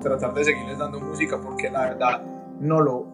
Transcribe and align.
tratar 0.00 0.34
de 0.34 0.44
seguirles 0.44 0.78
dando 0.78 1.00
música 1.00 1.40
porque 1.40 1.70
la 1.70 1.80
verdad 1.82 2.22
no 2.58 2.80
lo, 2.80 3.06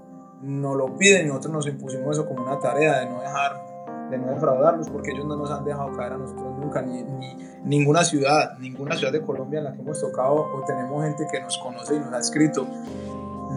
no 0.42 0.74
lo 0.74 0.96
piden 0.96 1.26
y 1.26 1.28
nosotros 1.28 1.52
nos 1.52 1.66
impusimos 1.66 2.16
eso 2.16 2.26
como 2.26 2.44
una 2.44 2.58
tarea 2.58 3.00
de 3.00 3.10
no 3.10 3.20
dejar 3.20 3.66
de 4.10 4.18
no 4.18 4.28
defraudarlos 4.28 4.88
porque 4.88 5.10
ellos 5.10 5.26
no 5.26 5.36
nos 5.36 5.50
han 5.50 5.64
dejado 5.64 5.92
caer 5.96 6.12
a 6.12 6.18
nosotros 6.18 6.56
nunca 6.58 6.80
ni, 6.80 7.02
ni 7.02 7.36
ninguna 7.64 8.04
ciudad 8.04 8.56
ninguna 8.58 8.94
ciudad 8.96 9.12
de 9.12 9.20
Colombia 9.20 9.58
en 9.58 9.64
la 9.64 9.72
que 9.72 9.80
hemos 9.80 10.00
tocado 10.00 10.34
o 10.34 10.62
tenemos 10.64 11.02
gente 11.04 11.26
que 11.30 11.40
nos 11.40 11.58
conoce 11.58 11.96
y 11.96 11.98
nos 11.98 12.12
ha 12.12 12.18
escrito. 12.18 12.66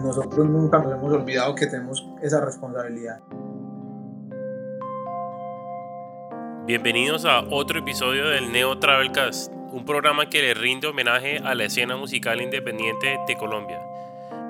Nosotros 0.02 0.46
nunca 0.48 0.78
nos 0.78 0.92
hemos 0.92 1.12
olvidado 1.12 1.54
que 1.54 1.66
tenemos 1.66 2.08
esa 2.22 2.40
responsabilidad. 2.40 3.20
Bienvenidos 6.66 7.24
a 7.24 7.40
otro 7.50 7.80
episodio 7.80 8.28
del 8.28 8.52
Neo 8.52 8.78
Travelcast, 8.78 9.52
un 9.72 9.84
programa 9.84 10.28
que 10.28 10.42
le 10.42 10.54
rinde 10.54 10.88
homenaje 10.88 11.38
a 11.38 11.54
la 11.54 11.64
escena 11.64 11.96
musical 11.96 12.40
independiente 12.40 13.18
de 13.26 13.36
Colombia. 13.36 13.80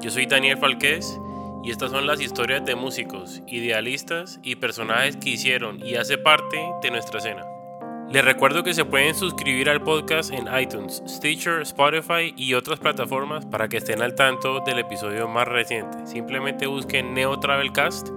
Yo 0.01 0.11
soy 0.11 0.27
Daniel 0.27 0.59
Falquez 0.59 1.19
y 1.63 1.71
estas 1.71 1.91
son 1.91 2.07
las 2.07 2.21
historias 2.21 2.65
de 2.65 2.75
músicos, 2.75 3.43
idealistas 3.47 4.41
y 4.43 4.57
personajes 4.57 5.17
que 5.17 5.31
hicieron 5.31 5.85
y 5.85 5.97
hace 5.97 6.17
parte 6.17 6.59
de 6.83 6.91
nuestra 6.91 7.19
escena. 7.19 7.45
Les 8.11 8.25
recuerdo 8.25 8.65
que 8.65 8.75
se 8.75 8.85
pueden 8.85 9.15
suscribir 9.15 9.71
al 9.71 9.83
podcast 9.83 10.33
en 10.33 10.49
iTunes, 10.59 11.03
Stitcher, 11.07 11.61
Spotify 11.63 12.35
y 12.37 12.55
otras 12.55 12.81
plataformas 12.81 13.47
para 13.47 13.69
que 13.69 13.77
estén 13.77 14.03
al 14.03 14.17
tanto 14.17 14.61
del 14.61 14.81
episodio 14.81 15.29
más 15.29 15.47
reciente. 15.47 16.07
Simplemente 16.07 16.67
busquen 16.67 17.15
Neo 17.15 17.39
Travelcast 17.39 18.09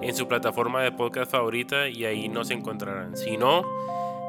en 0.00 0.14
su 0.14 0.28
plataforma 0.28 0.82
de 0.82 0.92
podcast 0.92 1.32
favorita 1.32 1.88
y 1.88 2.04
ahí 2.04 2.28
nos 2.28 2.50
encontrarán. 2.50 3.16
Si 3.16 3.36
no, 3.36 3.64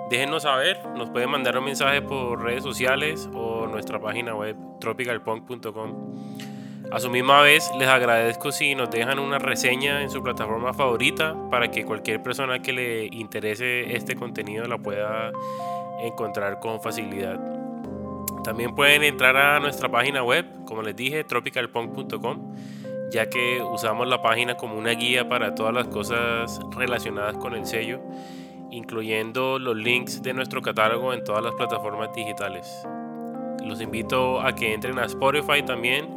déjenos 0.09 0.43
saber, 0.43 0.79
nos 0.95 1.09
pueden 1.09 1.29
mandar 1.29 1.57
un 1.57 1.65
mensaje 1.65 2.01
por 2.01 2.41
redes 2.41 2.63
sociales 2.63 3.29
o 3.33 3.67
nuestra 3.67 3.99
página 3.99 4.35
web 4.35 4.55
tropicalpunk.com. 4.79 6.13
A 6.91 6.99
su 6.99 7.09
misma 7.09 7.41
vez, 7.41 7.71
les 7.79 7.87
agradezco 7.87 8.51
si 8.51 8.75
nos 8.75 8.91
dejan 8.91 9.17
una 9.17 9.39
reseña 9.39 10.01
en 10.01 10.09
su 10.09 10.21
plataforma 10.21 10.73
favorita 10.73 11.35
para 11.49 11.71
que 11.71 11.85
cualquier 11.85 12.21
persona 12.21 12.59
que 12.59 12.73
le 12.73 13.05
interese 13.05 13.95
este 13.95 14.15
contenido 14.15 14.65
la 14.65 14.77
pueda 14.77 15.31
encontrar 16.01 16.59
con 16.59 16.81
facilidad. 16.81 17.39
También 18.43 18.75
pueden 18.75 19.03
entrar 19.03 19.37
a 19.37 19.59
nuestra 19.59 19.89
página 19.89 20.23
web, 20.23 20.45
como 20.65 20.81
les 20.81 20.95
dije, 20.95 21.23
tropicalpunk.com 21.23 22.53
ya 23.13 23.29
que 23.29 23.61
usamos 23.61 24.07
la 24.07 24.21
página 24.21 24.57
como 24.57 24.75
una 24.75 24.91
guía 24.91 25.29
para 25.29 25.53
todas 25.53 25.73
las 25.73 25.87
cosas 25.87 26.59
relacionadas 26.75 27.37
con 27.37 27.53
el 27.53 27.65
sello, 27.67 28.01
incluyendo 28.73 29.59
los 29.59 29.75
links 29.75 30.23
de 30.23 30.33
nuestro 30.33 30.61
catálogo 30.61 31.13
en 31.13 31.23
todas 31.23 31.43
las 31.43 31.53
plataformas 31.53 32.13
digitales. 32.13 32.67
Los 33.63 33.79
invito 33.81 34.41
a 34.41 34.53
que 34.55 34.73
entren 34.73 34.97
a 34.97 35.05
Spotify 35.05 35.61
también 35.63 36.09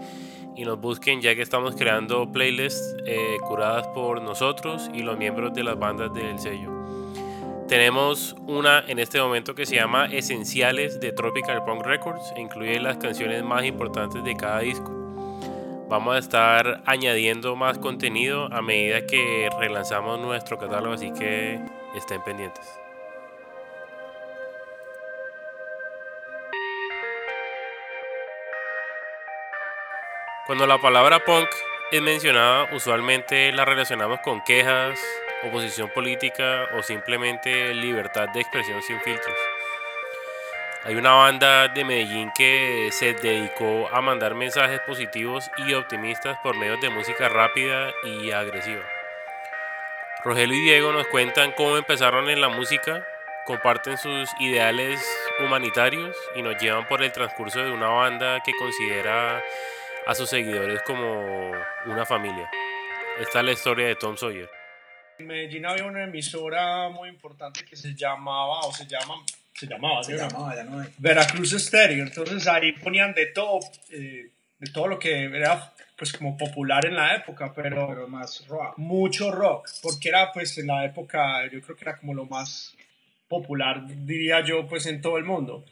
y 0.57 0.65
nos 0.65 0.81
busquen 0.81 1.21
ya 1.21 1.35
que 1.35 1.43
estamos 1.43 1.77
creando 1.77 2.33
playlists 2.33 2.97
eh, 3.07 3.37
curadas 3.47 3.87
por 3.89 4.23
nosotros 4.23 4.91
y 4.95 5.03
los 5.03 5.19
miembros 5.19 5.53
de 5.53 5.65
las 5.65 5.79
bandas 5.79 6.13
del 6.15 6.39
sello. 6.39 6.71
Tenemos 7.69 8.35
una 8.47 8.83
en 8.87 9.01
este 9.01 9.21
momento 9.21 9.55
que 9.55 9.67
se 9.67 9.75
llama 9.75 10.07
Esenciales 10.07 10.99
de 10.99 11.13
Tropical 11.13 11.63
Punk 11.65 11.85
Records 11.85 12.33
e 12.37 12.41
incluye 12.41 12.81
las 12.81 12.97
canciones 12.97 13.45
más 13.45 13.65
importantes 13.65 14.25
de 14.25 14.35
cada 14.35 14.61
disco. 14.61 14.93
Vamos 15.89 16.17
a 16.17 16.19
estar 16.19 16.83
añadiendo 16.87 17.55
más 17.55 17.79
contenido 17.79 18.53
a 18.53 18.63
medida 18.63 19.07
que 19.07 19.51
relanzamos 19.61 20.19
nuestro 20.19 20.59
catálogo, 20.59 20.95
así 20.95 21.13
que 21.13 21.61
estén 21.99 22.23
pendientes. 22.23 22.67
Cuando 30.47 30.67
la 30.67 30.79
palabra 30.79 31.25
punk 31.25 31.49
es 31.91 32.01
mencionada, 32.01 32.69
usualmente 32.73 33.51
la 33.53 33.65
relacionamos 33.65 34.21
con 34.21 34.43
quejas, 34.45 35.01
oposición 35.43 35.91
política 35.91 36.69
o 36.79 36.83
simplemente 36.83 37.75
libertad 37.75 38.29
de 38.29 38.41
expresión 38.41 38.81
sin 38.83 39.01
filtros. 39.01 39.37
Hay 40.85 40.95
una 40.95 41.15
banda 41.15 41.67
de 41.67 41.85
Medellín 41.85 42.31
que 42.37 42.91
se 42.93 43.15
dedicó 43.15 43.89
a 43.93 44.01
mandar 44.01 44.37
mensajes 44.37 44.79
positivos 44.81 45.51
y 45.67 45.75
optimistas 45.75 46.39
por 46.45 46.57
medio 46.57 46.77
de 46.77 46.91
música 46.91 47.29
rápida 47.29 47.93
y 48.05 48.31
agresiva. 48.31 48.96
Rogelio 50.25 50.57
y 50.57 50.63
Diego 50.63 50.93
nos 50.93 51.07
cuentan 51.09 51.53
cómo 51.53 51.77
empezaron 51.77 52.29
en 52.29 52.41
la 52.41 52.49
música, 52.49 53.07
comparten 53.45 53.97
sus 53.97 54.29
ideales 54.41 55.01
humanitarios 55.41 56.17
y 56.35 56.43
nos 56.43 56.61
llevan 56.61 56.87
por 56.89 57.03
el 57.03 57.13
transcurso 57.13 57.63
de 57.63 57.71
una 57.71 57.89
banda 57.89 58.43
que 58.45 58.53
considera 58.59 59.43
a 60.07 60.15
sus 60.15 60.29
seguidores 60.29 60.83
como 60.83 61.53
una 61.87 62.05
familia. 62.07 62.51
Esta 63.21 63.41
es 63.41 63.45
la 63.45 63.53
historia 63.53 63.87
de 63.87 63.97
Tom 63.97 64.17
Sawyer. 64.17 64.51
En 65.19 65.27
Medellín 65.27 65.65
había 65.65 65.85
una 65.85 66.05
emisora 66.05 66.89
muy 66.89 67.09
importante 67.09 67.65
que 67.65 67.77
se 67.77 67.95
llamaba 67.95 68.61
o 68.61 68.73
se 68.73 68.87
llama 68.87 69.15
se 69.57 69.67
llamaba, 69.67 70.03
se 70.03 70.17
llamaba 70.17 70.55
ya 70.55 70.65
no 70.65 70.81
hay. 70.81 70.89
Veracruz 70.99 71.53
Stereo. 71.53 72.05
Entonces 72.05 72.47
ahí 72.47 72.73
ponían 72.73 73.15
de 73.15 73.27
todo, 73.27 73.61
eh, 73.91 74.29
de 74.59 74.71
todo 74.73 74.89
lo 74.89 74.99
que 74.99 75.25
era 75.25 75.73
pues 75.97 76.13
como 76.13 76.37
popular 76.37 76.85
en 76.87 76.95
la 76.95 77.17
época, 77.17 77.53
pero, 77.55 77.89
pero 77.89 78.09
más 78.09 78.47
rock. 78.49 78.77
Mucho 78.77 79.31
rock, 79.31 79.69
porque 79.83 80.09
era 80.09 80.33
pues 80.33 80.57
en 80.59 80.67
la 80.67 80.85
época, 80.85 81.47
yo 81.51 81.61
creo 81.61 81.77
que 81.77 81.85
era 81.85 81.97
como 81.97 82.15
lo 82.15 82.27
más 82.27 82.77
popular, 83.29 83.83
diría 83.87 84.45
yo, 84.45 84.67
pues 84.67 84.87
en 84.87 85.01
todo 85.01 85.19
el 85.19 85.25
mundo. 85.25 85.65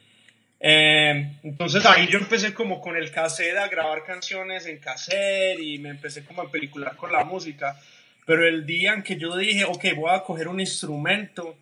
Eh, 0.60 1.30
entonces 1.42 1.84
ahí 1.84 2.06
yo 2.08 2.18
empecé 2.18 2.54
como 2.54 2.80
con 2.80 2.96
el 2.96 3.10
cassette 3.10 3.58
a 3.58 3.68
grabar 3.68 4.02
canciones 4.04 4.66
en 4.66 4.78
cassette 4.78 5.60
y 5.60 5.78
me 5.78 5.90
empecé 5.90 6.24
como 6.24 6.40
a 6.40 6.50
pelicular 6.50 6.96
con 6.96 7.12
la 7.12 7.24
música. 7.24 7.78
Pero 8.26 8.46
el 8.48 8.64
día 8.64 8.94
en 8.94 9.02
que 9.02 9.18
yo 9.18 9.36
dije, 9.36 9.64
ok, 9.64 9.84
voy 9.94 10.10
a 10.14 10.22
coger 10.22 10.48
un 10.48 10.60
instrumento, 10.60 11.56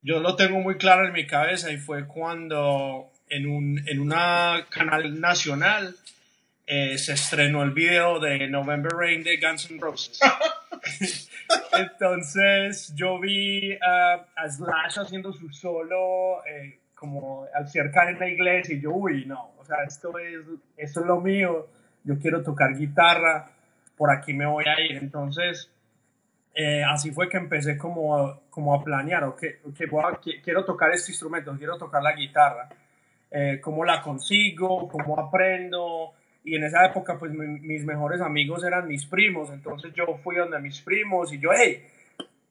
yo 0.00 0.18
lo 0.18 0.34
tengo 0.34 0.58
muy 0.58 0.76
claro 0.76 1.06
en 1.06 1.12
mi 1.12 1.26
cabeza 1.26 1.70
y 1.70 1.76
fue 1.76 2.06
cuando 2.08 3.12
en, 3.28 3.46
un, 3.46 3.88
en 3.88 4.00
una 4.00 4.66
canal 4.70 5.20
nacional 5.20 5.94
eh, 6.66 6.96
se 6.98 7.12
estrenó 7.12 7.62
el 7.62 7.72
video 7.72 8.20
de 8.20 8.48
November 8.48 8.92
Rain 8.92 9.22
de 9.22 9.38
Guns 9.38 9.70
N' 9.70 9.80
Roses. 9.80 10.20
Entonces 11.72 12.92
yo 12.94 13.18
vi 13.20 13.74
a 13.74 14.48
Slash 14.48 14.98
haciendo 15.00 15.32
su 15.32 15.48
solo 15.50 16.44
eh, 16.46 16.78
como 16.94 17.46
al 17.54 17.68
cerca 17.68 18.08
en 18.08 18.18
la 18.18 18.28
iglesia 18.28 18.74
y 18.74 18.80
yo, 18.80 18.92
uy, 18.92 19.24
no, 19.26 19.52
o 19.58 19.64
sea, 19.64 19.78
esto 19.86 20.16
es, 20.18 20.40
esto 20.76 21.00
es 21.00 21.06
lo 21.06 21.20
mío, 21.20 21.68
yo 22.04 22.18
quiero 22.18 22.42
tocar 22.42 22.76
guitarra, 22.76 23.50
por 23.96 24.10
aquí 24.10 24.32
me 24.32 24.46
voy 24.46 24.64
a 24.66 24.80
ir. 24.80 24.96
Entonces 24.96 25.68
eh, 26.54 26.84
así 26.84 27.10
fue 27.12 27.28
que 27.28 27.38
empecé 27.38 27.78
como 27.78 28.16
a, 28.16 28.40
como 28.50 28.74
a 28.74 28.84
planear, 28.84 29.24
okay, 29.24 29.54
okay, 29.64 29.88
quiero 30.42 30.64
tocar 30.64 30.90
este 30.90 31.12
instrumento, 31.12 31.56
quiero 31.56 31.78
tocar 31.78 32.02
la 32.02 32.12
guitarra, 32.12 32.68
eh, 33.30 33.58
cómo 33.62 33.84
la 33.84 34.02
consigo, 34.02 34.86
cómo 34.88 35.18
aprendo, 35.18 36.12
y 36.44 36.56
en 36.56 36.64
esa 36.64 36.84
época 36.86 37.18
pues 37.18 37.32
mis 37.32 37.84
mejores 37.84 38.20
amigos 38.20 38.64
eran 38.64 38.88
mis 38.88 39.06
primos, 39.06 39.50
entonces 39.50 39.92
yo 39.94 40.06
fui 40.22 40.36
donde 40.36 40.58
mis 40.60 40.80
primos 40.80 41.32
y 41.32 41.38
yo, 41.38 41.50
hey, 41.56 41.84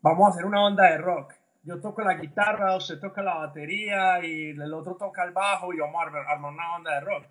vamos 0.02 0.28
a 0.28 0.29
hacer 0.31 0.46
una 0.46 0.66
onda 0.66 0.90
de 0.90 0.97
rock, 0.97 1.34
yo 1.63 1.79
toco 1.79 2.02
la 2.02 2.16
guitarra, 2.16 2.75
usted 2.75 3.00
toca 3.00 3.22
la 3.22 3.35
batería 3.35 4.25
y 4.25 4.50
el 4.50 4.74
otro 4.74 4.96
toca 4.96 5.24
el 5.24 5.31
bajo 5.31 5.74
y 5.74 5.78
vamos 5.78 6.02
a 6.02 6.31
armar 6.31 6.53
una 6.53 6.69
banda 6.69 6.96
de 6.96 7.02
rock. 7.02 7.25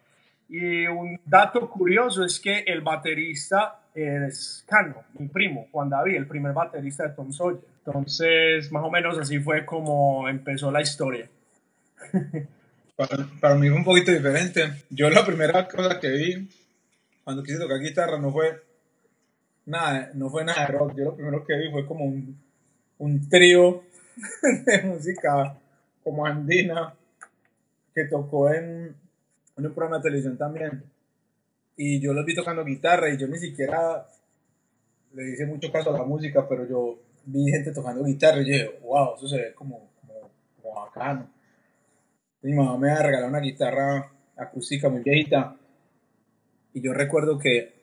Y 0.48 0.86
un 0.86 1.20
dato 1.24 1.68
curioso 1.70 2.24
es 2.24 2.40
que 2.40 2.60
el 2.66 2.80
baterista 2.80 3.82
es 3.94 4.64
Cano, 4.68 5.04
mi 5.18 5.28
primo, 5.28 5.68
Juan 5.70 5.88
David, 5.88 6.16
el 6.16 6.26
primer 6.26 6.52
baterista 6.52 7.04
de 7.06 7.14
Tom 7.14 7.32
Sawyer. 7.32 7.60
Entonces, 7.84 8.70
más 8.72 8.84
o 8.84 8.90
menos 8.90 9.18
así 9.18 9.38
fue 9.38 9.64
como 9.64 10.28
empezó 10.28 10.70
la 10.70 10.80
historia. 10.80 11.28
para, 13.08 13.26
para, 13.40 13.54
mí 13.54 13.68
fue 13.68 13.78
un 13.78 13.84
poquito 13.84 14.12
diferente. 14.12 14.84
Yo 14.90 15.08
la 15.08 15.24
primera 15.24 15.66
cosa 15.66 15.98
que 15.98 16.10
vi 16.10 16.48
cuando 17.24 17.42
quise 17.42 17.58
tocar 17.58 17.78
guitarra 17.78 18.18
no 18.18 18.30
fue 18.30 18.62
nada, 19.64 20.10
no 20.14 20.28
fue 20.28 20.44
nada 20.44 20.66
de 20.66 20.72
rock. 20.72 20.94
Yo 20.96 21.04
lo 21.04 21.14
primero 21.16 21.44
que 21.46 21.56
vi 21.56 21.70
fue 21.70 21.86
como 21.86 22.04
un, 22.04 22.38
un 22.98 23.28
trío 23.28 23.84
de 24.66 24.82
música 24.82 25.56
como 26.04 26.26
andina 26.26 26.94
que 27.94 28.04
tocó 28.04 28.52
en, 28.52 28.94
un 29.56 29.74
programa 29.74 29.98
de 29.98 30.02
televisión 30.02 30.36
también 30.36 30.82
y 31.76 32.00
yo 32.00 32.12
los 32.12 32.24
vi 32.24 32.34
tocando 32.34 32.64
guitarra 32.64 33.10
y 33.10 33.16
yo 33.16 33.26
ni 33.28 33.38
siquiera 33.38 34.06
le 35.14 35.30
hice 35.30 35.46
mucho 35.46 35.72
caso 35.72 35.94
a 35.94 35.98
la 35.98 36.04
música, 36.04 36.46
pero 36.48 36.66
yo 36.68 36.98
vi 37.24 37.50
gente 37.50 37.72
tocando 37.72 38.04
guitarra 38.04 38.42
y 38.42 38.44
yo 38.46 38.52
dije, 38.52 38.80
wow, 38.82 39.16
eso 39.16 39.26
se 39.26 39.36
ve 39.36 39.54
como, 39.54 39.90
como, 40.00 40.74
bacano. 40.74 41.39
Mi 42.42 42.54
mamá 42.54 42.78
me 42.78 42.90
ha 42.90 43.02
regalado 43.02 43.28
una 43.28 43.40
guitarra 43.40 44.10
acústica 44.34 44.88
muy 44.88 45.02
viejita 45.02 45.56
y 46.72 46.80
yo 46.80 46.94
recuerdo 46.94 47.38
que 47.38 47.74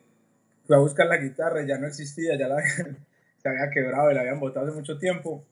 fui 0.65 0.75
a 0.75 0.80
buscar 0.80 1.06
la 1.06 1.18
guitarra 1.18 1.62
y 1.62 1.68
ya 1.68 1.77
no 1.77 1.86
existía, 1.86 2.36
ya 2.38 2.48
la, 2.48 2.57
se 3.38 3.50
había 3.50 3.69
quebrado 3.69 4.09
y 4.09 4.15
la 4.15 4.21
habían 4.21 4.39
botado 4.39 4.65
hace 4.65 4.75
mucho 4.75 4.98
tiempo. 4.98 5.45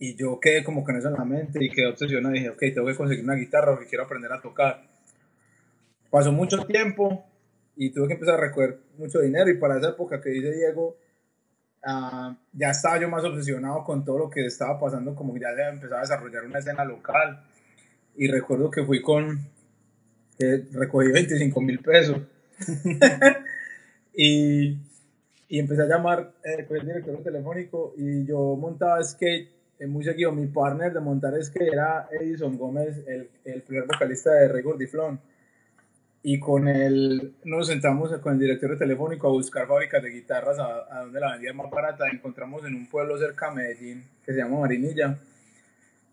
Y 0.00 0.16
yo 0.16 0.40
quedé 0.40 0.64
como 0.64 0.82
con 0.82 0.96
eso 0.96 1.08
en 1.08 1.14
la 1.14 1.24
mente 1.24 1.64
y 1.64 1.70
quedé 1.70 1.86
obsesionado 1.86 2.34
y 2.34 2.38
dije, 2.38 2.50
ok, 2.50 2.58
tengo 2.74 2.86
que 2.86 2.96
conseguir 2.96 3.24
una 3.24 3.34
guitarra 3.34 3.72
porque 3.72 3.88
quiero 3.88 4.04
aprender 4.04 4.32
a 4.32 4.40
tocar. 4.40 4.82
Pasó 6.10 6.32
mucho 6.32 6.64
tiempo 6.66 7.24
y 7.76 7.90
tuve 7.90 8.08
que 8.08 8.14
empezar 8.14 8.34
a 8.34 8.40
recoger 8.40 8.80
mucho 8.96 9.20
dinero 9.20 9.48
y 9.48 9.58
para 9.58 9.78
esa 9.78 9.90
época 9.90 10.20
que 10.20 10.30
dice 10.30 10.52
Diego, 10.52 10.96
ah, 11.84 12.36
ya 12.52 12.70
estaba 12.70 12.98
yo 13.00 13.08
más 13.08 13.24
obsesionado 13.24 13.84
con 13.84 14.04
todo 14.04 14.18
lo 14.18 14.30
que 14.30 14.44
estaba 14.44 14.78
pasando, 14.80 15.14
como 15.14 15.34
que 15.34 15.40
ya 15.40 15.50
empezaba 15.68 16.00
a 16.00 16.02
desarrollar 16.02 16.44
una 16.44 16.58
escena 16.58 16.84
local 16.84 17.44
y 18.18 18.26
recuerdo 18.26 18.68
que 18.70 18.84
fui 18.84 19.00
con, 19.00 19.38
que 20.36 20.64
recogí 20.72 21.12
25 21.12 21.60
mil 21.60 21.78
pesos 21.78 22.18
y, 24.12 24.76
y 25.48 25.58
empecé 25.58 25.82
a 25.82 25.86
llamar 25.86 26.32
eh, 26.42 26.64
con 26.66 26.78
el 26.78 26.86
director 26.86 27.22
telefónico 27.22 27.94
y 27.96 28.26
yo 28.26 28.56
montaba 28.56 29.02
skate 29.04 29.48
eh, 29.78 29.86
muy 29.86 30.02
seguido. 30.02 30.32
Mi 30.32 30.48
partner 30.48 30.92
de 30.92 31.00
montar 31.00 31.40
skate 31.40 31.72
era 31.72 32.08
Edison 32.10 32.58
Gómez, 32.58 33.04
el, 33.06 33.30
el 33.44 33.62
primer 33.62 33.86
vocalista 33.86 34.32
de 34.32 34.48
Rey 34.48 34.62
Gordiflón. 34.62 35.20
Y 36.20 36.40
con 36.40 36.66
él 36.66 37.36
nos 37.44 37.68
sentamos 37.68 38.12
con 38.18 38.32
el 38.32 38.40
director 38.40 38.76
telefónico 38.76 39.28
a 39.28 39.30
buscar 39.30 39.68
fábricas 39.68 40.02
de 40.02 40.10
guitarras 40.10 40.58
a, 40.58 40.88
a 40.90 41.02
donde 41.02 41.20
la 41.20 41.32
vendía 41.34 41.52
más 41.52 41.70
barata. 41.70 42.04
Encontramos 42.12 42.64
en 42.66 42.74
un 42.74 42.88
pueblo 42.88 43.16
cerca 43.16 43.50
de 43.50 43.54
Medellín 43.54 44.04
que 44.26 44.32
se 44.32 44.38
llama 44.38 44.58
Marinilla 44.58 45.16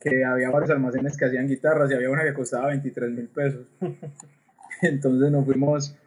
que 0.05 0.23
había 0.23 0.51
varios 0.51 0.69
almacenes 0.69 1.17
que 1.17 1.25
hacían 1.25 1.47
guitarras 1.47 1.89
y 1.89 1.95
había 1.95 2.11
una 2.11 2.23
que 2.23 2.33
costaba 2.33 2.67
23 2.67 3.09
mil 3.09 3.27
pesos. 3.27 3.65
Entonces 4.81 5.31
nos 5.31 5.45
fuimos 5.45 5.97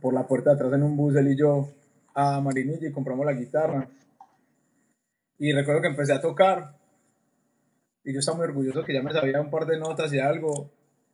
por 0.00 0.14
la 0.14 0.26
puerta 0.26 0.50
de 0.50 0.56
atrás 0.56 0.72
en 0.72 0.82
un 0.82 0.96
bus, 0.96 1.14
él 1.16 1.28
y 1.28 1.36
yo, 1.36 1.68
a 2.14 2.40
Marinilla 2.40 2.88
y 2.88 2.92
compramos 2.92 3.26
la 3.26 3.34
guitarra. 3.34 3.88
Y 5.38 5.52
recuerdo 5.52 5.82
que 5.82 5.88
empecé 5.88 6.14
a 6.14 6.20
tocar 6.20 6.80
y 8.04 8.14
yo 8.14 8.20
estaba 8.20 8.38
muy 8.38 8.46
orgulloso 8.46 8.82
que 8.84 8.94
ya 8.94 9.02
me 9.02 9.12
sabía 9.12 9.40
un 9.40 9.50
par 9.50 9.66
de 9.66 9.78
notas 9.78 10.12
y 10.14 10.18
algo. 10.18 10.70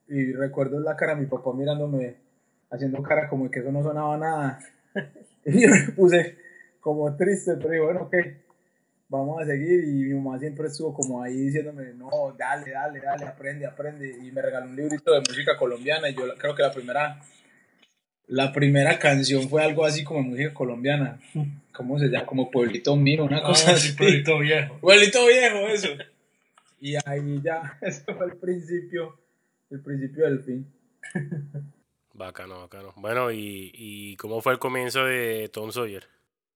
Y 0.06 0.32
recuerdo 0.32 0.78
la 0.78 0.94
cara 0.94 1.16
de 1.16 1.22
mi 1.22 1.26
papá 1.26 1.52
mirándome, 1.52 2.18
haciendo 2.70 3.02
cara 3.02 3.28
como 3.28 3.50
que 3.50 3.58
eso 3.58 3.72
no 3.72 3.82
sonaba 3.82 4.16
nada. 4.16 4.60
y 5.44 5.62
yo 5.62 5.68
me 5.68 5.92
puse 5.92 6.38
como 6.80 7.16
triste, 7.16 7.56
pero 7.56 7.70
digo, 7.70 7.84
bueno, 7.86 8.02
ok, 8.02 8.14
vamos 9.08 9.40
a 9.42 9.46
seguir. 9.46 9.84
Y 9.84 9.92
mi 10.04 10.14
mamá 10.14 10.38
siempre 10.38 10.68
estuvo 10.68 10.92
como 10.94 11.22
ahí 11.22 11.34
diciéndome, 11.36 11.92
no, 11.94 12.10
dale, 12.38 12.70
dale, 12.70 13.00
dale, 13.00 13.24
aprende, 13.26 13.66
aprende. 13.66 14.08
Y 14.22 14.30
me 14.32 14.42
regaló 14.42 14.66
un 14.66 14.76
librito 14.76 15.12
de 15.12 15.20
música 15.20 15.56
colombiana 15.56 16.08
y 16.08 16.14
yo 16.14 16.22
creo 16.38 16.54
que 16.54 16.62
la 16.62 16.72
primera 16.72 17.20
la 18.28 18.52
primera 18.52 18.98
canción 18.98 19.48
fue 19.48 19.62
algo 19.62 19.84
así 19.84 20.02
como 20.02 20.22
música 20.22 20.52
colombiana. 20.52 21.20
¿Cómo 21.72 21.98
se 21.98 22.06
llama? 22.08 22.26
Como 22.26 22.50
Pueblito 22.50 22.96
Mío, 22.96 23.24
una 23.24 23.42
cosa 23.42 23.70
Ah, 23.70 23.74
así. 23.74 23.88
sí, 23.90 23.96
Pueblito 23.96 24.38
Viejo. 24.40 24.78
Pueblito 24.80 25.26
Viejo, 25.26 25.58
eso. 25.68 25.88
Y 26.80 26.96
ahí 27.04 27.40
ya, 27.42 27.78
ese 27.82 28.02
fue 28.14 28.26
el 28.26 28.36
principio, 28.36 29.16
el 29.70 29.80
principio 29.80 30.24
del 30.24 30.42
fin. 30.42 30.66
Bacano, 32.14 32.60
bacano. 32.60 32.94
Bueno, 32.96 33.30
¿y, 33.30 33.70
y 33.74 34.16
cómo 34.16 34.40
fue 34.40 34.54
el 34.54 34.58
comienzo 34.58 35.04
de 35.04 35.48
Tom 35.52 35.70
Sawyer? 35.70 36.04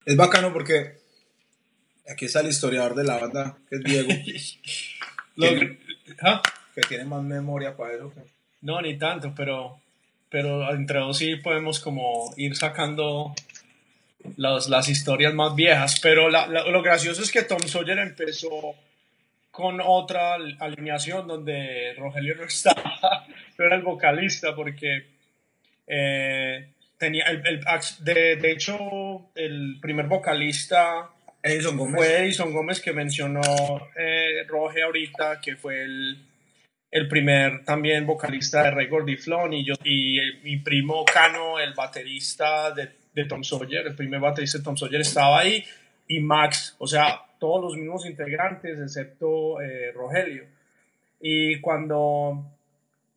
Es 0.07 0.17
bacano 0.17 0.53
porque 0.53 1.00
aquí 2.09 2.27
está 2.27 2.41
el 2.41 2.49
historiador 2.49 2.95
de 2.95 3.05
la 3.05 3.19
banda, 3.19 3.57
que 3.69 3.77
es 3.77 3.83
Diego, 3.85 4.09
Lo- 5.37 5.49
¿Quién? 5.49 5.79
¿Ah? 6.23 6.43
que 6.75 6.83
tiene 6.83 7.05
más 7.05 7.23
memoria 7.23 7.77
para 7.77 7.95
eso. 7.95 8.13
No, 8.63 8.81
ni 8.83 8.97
tanto, 8.99 9.33
pero, 9.35 9.81
pero 10.29 10.73
entre 10.75 10.99
dos 11.01 11.19
sí 11.19 11.37
podemos 11.37 11.81
como 11.81 12.33
ir 12.37 12.55
sacando 12.57 13.35
las, 14.37 14.69
las 14.69 14.89
historias 14.89 15.33
más 15.35 15.55
viejas. 15.55 15.99
Pero 16.01 16.29
la- 16.31 16.47
la- 16.47 16.67
lo 16.69 16.83
gracioso 16.83 17.23
es 17.23 17.31
que 17.33 17.43
Tom 17.43 17.61
Sawyer 17.61 17.99
empezó 17.99 18.75
con 19.51 19.81
otra 19.85 20.35
al- 20.35 20.57
alineación 20.61 21.27
donde 21.27 21.95
Rogelio 21.97 22.37
no 22.37 22.45
estaba, 22.45 23.27
era 23.59 23.75
el 23.77 23.83
vocalista 23.83 24.55
porque 24.55 25.07
eh, 25.87 26.69
tenía 26.99 27.25
el, 27.25 27.43
el- 27.47 27.65
de, 28.01 28.37
de 28.37 28.53
hecho 28.53 29.31
el 29.35 29.79
primer 29.81 30.07
vocalista 30.07 31.09
Edison 31.43 31.77
Gómez. 31.77 31.97
fue 31.97 32.19
Edison 32.19 32.53
Gómez 32.53 32.81
que 32.81 32.93
mencionó 32.93 33.41
eh, 33.97 34.45
Roge 34.47 34.83
ahorita, 34.83 35.41
que 35.41 35.57
fue 35.57 35.83
el, 35.83 36.27
el 36.91 37.09
primer 37.09 37.65
también 37.65 38.07
vocalista 38.07 38.65
de 38.65 38.71
Rey 38.73 38.89
Gordiflón 38.89 39.53
y 39.53 39.65
yo 39.65 39.75
y 39.85 40.19
eh, 40.19 40.41
mi 40.43 40.59
primo 40.59 41.05
Cano, 41.05 41.59
el 41.59 41.75
baterista 41.75 42.73
de, 42.73 42.91
de 43.15 43.25
Tom 43.25 43.43
Sawyer, 43.43 43.87
el 43.87 43.97
primer 43.97 44.21
baterista 44.21 44.59
de 44.59 44.65
Tom 44.65 44.77
Sawyer 44.77 45.01
estaba 45.01 45.41
ahí 45.41 45.65
y 46.09 46.21
Max, 46.21 46.75
o 46.79 46.87
sea, 46.87 47.21
todos 47.39 47.63
los 47.63 47.77
mismos 47.77 48.05
integrantes 48.05 48.79
excepto 48.81 49.61
eh, 49.61 49.93
Rogelio. 49.93 50.45
Y 51.21 51.61
cuando 51.61 52.45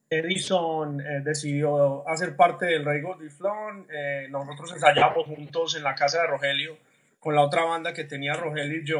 Edison 0.09 1.01
eh, 1.01 1.21
decidió 1.23 2.07
hacer 2.07 2.35
parte 2.35 2.67
del 2.67 2.85
Rey 2.85 3.01
Gordiflón, 3.01 3.87
eh, 3.91 4.27
nosotros 4.29 4.71
ensayábamos 4.73 5.25
juntos 5.25 5.75
en 5.75 5.83
la 5.83 5.95
casa 5.95 6.21
de 6.21 6.27
Rogelio 6.27 6.77
con 7.23 7.35
la 7.35 7.41
otra 7.41 7.63
banda 7.63 7.93
que 7.93 8.03
tenía 8.03 8.33
Rogelio 8.35 8.81
y 8.81 8.85
yo, 8.85 8.99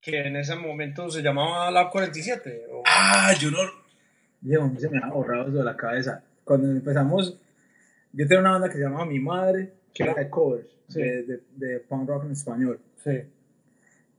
que 0.00 0.26
en 0.26 0.36
ese 0.36 0.54
momento 0.56 1.10
se 1.10 1.20
llamaba 1.20 1.70
Lab 1.70 1.90
47. 1.90 2.64
o- 2.72 2.82
Ah, 2.86 3.34
yo 3.38 3.50
no. 3.50 3.58
Mí 4.40 4.78
se 4.80 4.88
me 4.88 4.98
ha 5.02 5.08
borrado 5.10 5.48
eso 5.48 5.58
de 5.58 5.64
la 5.64 5.76
cabeza. 5.76 6.22
Cuando 6.42 6.68
empezamos, 6.70 7.36
yo 8.12 8.26
tenía 8.26 8.40
una 8.40 8.52
banda 8.52 8.68
que 8.68 8.76
se 8.76 8.82
llamaba 8.84 9.04
Mi 9.04 9.18
Madre, 9.20 9.72
que 9.92 10.04
era 10.04 10.14
de 10.14 10.30
covers, 10.30 10.68
Sí. 10.88 11.00
de, 11.02 11.22
de, 11.24 11.40
de 11.56 11.80
punk 11.80 12.08
rock 12.08 12.24
en 12.24 12.32
español. 12.32 12.80
Sí, 13.04 13.20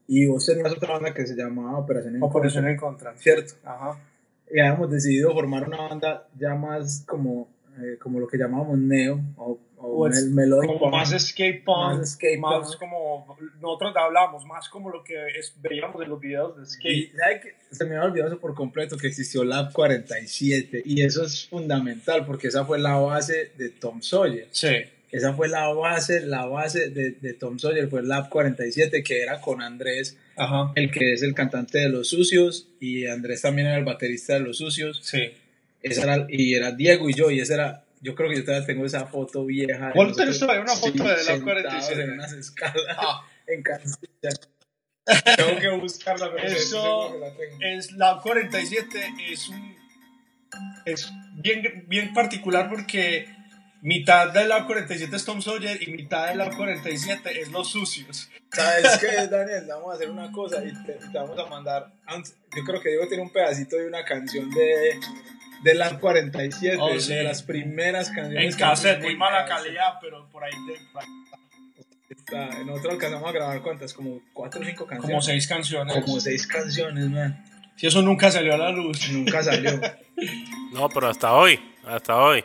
Y 0.06 0.26
vos 0.26 0.46
tenías 0.46 0.72
otra 0.72 0.92
banda 0.94 1.12
que 1.12 1.26
se 1.26 1.34
llamaba 1.34 1.78
Operación 1.78 2.16
en 2.16 2.22
Operación 2.22 2.62
Contra, 2.64 2.70
en 2.70 2.76
Contra. 2.78 3.16
¿cierto? 3.16 3.54
Ajá. 3.64 3.98
Y 4.50 4.60
habíamos 4.60 4.90
decidido 4.90 5.32
formar 5.32 5.66
una 5.66 5.78
banda 5.88 6.28
ya 6.38 6.54
más 6.54 7.04
como, 7.06 7.48
eh, 7.80 7.98
como 8.00 8.20
lo 8.20 8.26
que 8.28 8.38
llamábamos 8.38 8.78
neo 8.78 9.20
o, 9.36 9.58
o 9.80 9.98
Pues, 9.98 10.24
mel- 10.24 10.34
melodic 10.34 10.78
Como 10.78 10.90
más 10.90 11.10
skate 11.18 11.64
punk, 11.64 11.98
Más 11.98 12.12
skate 12.12 12.38
más 12.38 12.66
punk. 12.68 12.78
como 12.78 13.36
nosotros 13.60 13.94
hablábamos, 13.96 14.44
más 14.44 14.68
como 14.68 14.90
lo 14.90 15.02
que 15.04 15.14
es- 15.38 15.54
veíamos 15.60 16.02
en 16.02 16.08
los 16.10 16.20
videos 16.20 16.56
de 16.56 16.62
Y 16.62 16.66
skate. 16.66 17.16
¿sabe 17.16 17.40
qué? 17.40 17.54
se 17.74 17.84
me 17.84 17.96
había 17.96 18.08
olvidado 18.10 18.30
eso 18.32 18.40
por 18.40 18.54
completo 18.54 18.96
que 18.96 19.06
existió 19.08 19.44
Lab 19.44 19.72
47 19.72 20.82
y 20.84 21.02
eso 21.02 21.24
es 21.24 21.46
fundamental 21.48 22.24
porque 22.26 22.48
esa 22.48 22.64
fue 22.64 22.78
la 22.78 22.94
base 22.96 23.52
de 23.56 23.70
Tom 23.70 24.02
Sawyer. 24.02 24.48
Sí, 24.50 24.68
Esa 25.10 25.32
fue 25.32 25.48
la 25.48 25.68
base, 25.68 26.20
la 26.26 26.44
base 26.44 26.90
de, 26.90 27.12
de 27.12 27.32
Tom 27.32 27.58
Sawyer 27.58 27.88
fue 27.88 28.02
Lab 28.02 28.28
47 28.28 29.02
que 29.02 29.22
era 29.22 29.40
con 29.40 29.62
Andrés, 29.62 30.18
ajá, 30.36 30.72
el 30.74 30.90
que 30.90 31.14
es 31.14 31.22
el 31.22 31.32
cantante 31.34 31.78
de 31.78 31.88
Los 31.88 32.08
Sucios 32.08 32.68
y 32.78 33.06
Andrés 33.06 33.40
también 33.42 33.68
era 33.68 33.78
el 33.78 33.84
baterista 33.86 34.34
de 34.34 34.40
Los 34.40 34.58
Sucios. 34.58 35.00
sí. 35.02 35.30
Esa 35.80 36.02
era, 36.02 36.26
y 36.28 36.54
era 36.54 36.72
Diego 36.72 37.08
y 37.08 37.14
yo 37.14 37.30
y 37.30 37.38
esa 37.40 37.54
era, 37.54 37.84
yo 38.00 38.14
creo 38.14 38.30
que 38.30 38.36
yo 38.36 38.44
todavía 38.44 38.66
tengo 38.66 38.84
esa 38.86 39.06
foto 39.06 39.44
vieja. 39.44 39.86
de 39.88 39.92
¿Cuál 39.92 40.08
nosotros, 40.08 40.16
tenés 40.16 40.38
todavía 40.40 40.62
una 40.62 40.74
foto 40.76 41.04
de 41.04 41.16
sentados 41.16 41.42
47? 41.42 42.02
En 42.02 42.10
unas 42.12 42.32
escalas 42.32 42.84
Ah, 42.96 43.26
en 43.46 43.62
Cancilla. 43.62 44.30
Tengo 45.36 45.58
que 45.60 45.68
buscarla, 45.70 46.30
pero 46.34 46.46
Eso 46.46 47.12
que 47.12 47.18
la 47.18 47.34
tengo. 47.34 47.56
es 47.60 47.92
la 47.92 48.20
47 48.22 49.14
es 49.30 49.48
un 49.48 49.76
es 50.84 51.10
bien, 51.36 51.84
bien 51.88 52.12
particular 52.14 52.68
porque 52.70 53.26
mitad 53.82 54.32
de 54.32 54.46
la 54.46 54.66
47 54.66 55.14
es 55.14 55.24
Tom 55.24 55.40
Sawyer 55.42 55.82
y 55.82 55.92
mitad 55.92 56.28
de 56.28 56.34
la 56.36 56.50
47 56.50 57.40
es 57.40 57.50
Los 57.50 57.70
Sucios. 57.70 58.30
¿Sabes 58.52 58.98
qué, 58.98 59.26
Daniel? 59.28 59.66
Vamos 59.68 59.92
a 59.92 59.94
hacer 59.96 60.10
una 60.10 60.32
cosa 60.32 60.64
y 60.64 60.72
te, 60.84 60.94
te 60.94 61.18
vamos 61.18 61.38
a 61.38 61.46
mandar. 61.46 61.92
Yo 62.56 62.64
creo 62.64 62.80
que 62.80 62.88
Diego 62.90 63.06
tiene 63.08 63.22
un 63.22 63.30
pedacito 63.30 63.76
de 63.76 63.86
una 63.86 64.04
canción 64.04 64.50
de, 64.50 64.98
de 65.62 65.74
la 65.74 65.98
47, 65.98 66.76
Oh, 66.80 66.98
sí. 67.00 67.14
de 67.14 67.22
las 67.24 67.42
primeras 67.42 68.10
canciones. 68.10 68.44
En 68.44 68.58
que 68.58 68.64
cassette, 68.64 69.02
muy 69.02 69.16
mala 69.16 69.44
calidad, 69.44 69.94
pero 70.00 70.28
por 70.30 70.44
ahí 70.44 70.52
de- 70.66 70.78
Está- 72.10 72.48
Nosotros 72.64 72.94
alcanzamos 72.94 73.28
a 73.28 73.32
grabar 73.32 73.62
cuántas, 73.62 73.92
como 73.92 74.20
4 74.32 74.60
o 74.60 74.64
5 74.64 74.86
canciones. 74.86 75.10
como 75.10 75.22
seis 75.22 75.46
canciones. 75.46 75.94
Como 76.04 76.20
seis 76.20 76.46
canciones, 76.46 77.10
man. 77.10 77.44
Si 77.76 77.86
eso 77.86 78.00
nunca 78.02 78.30
salió 78.30 78.54
a 78.54 78.58
la 78.58 78.70
luz. 78.70 79.10
Nunca 79.10 79.42
salió. 79.42 79.80
No, 80.72 80.88
pero 80.90 81.08
hasta 81.08 81.32
hoy, 81.32 81.58
hasta 81.86 82.14
hoy. 82.16 82.44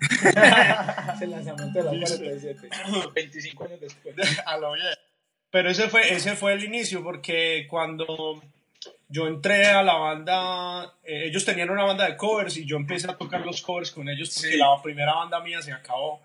es 1.14 1.22
el 1.22 1.30
lanzamiento 1.30 1.78
de 1.78 1.84
la 1.84 1.90
47. 1.90 2.68
25 3.14 3.64
años 3.64 3.80
después. 3.80 4.14
a 4.46 4.56
lo 4.58 4.72
bien. 4.74 4.86
Pero 5.50 5.70
ese 5.70 5.88
fue, 5.88 6.12
ese 6.12 6.36
fue 6.36 6.52
el 6.52 6.62
inicio, 6.64 7.02
porque 7.02 7.66
cuando 7.68 8.40
yo 9.14 9.26
entré 9.28 9.66
a 9.66 9.82
la 9.82 9.94
banda, 9.94 10.92
eh, 11.04 11.26
ellos 11.28 11.44
tenían 11.44 11.70
una 11.70 11.84
banda 11.84 12.04
de 12.08 12.16
covers 12.16 12.56
y 12.56 12.66
yo 12.66 12.76
empecé 12.76 13.08
a 13.10 13.16
tocar 13.16 13.40
los 13.46 13.62
covers 13.62 13.90
con 13.92 14.08
ellos 14.08 14.30
porque 14.34 14.52
Sí. 14.52 14.58
la 14.58 14.82
primera 14.82 15.14
banda 15.14 15.40
mía 15.40 15.62
se 15.62 15.72
acabó. 15.72 16.20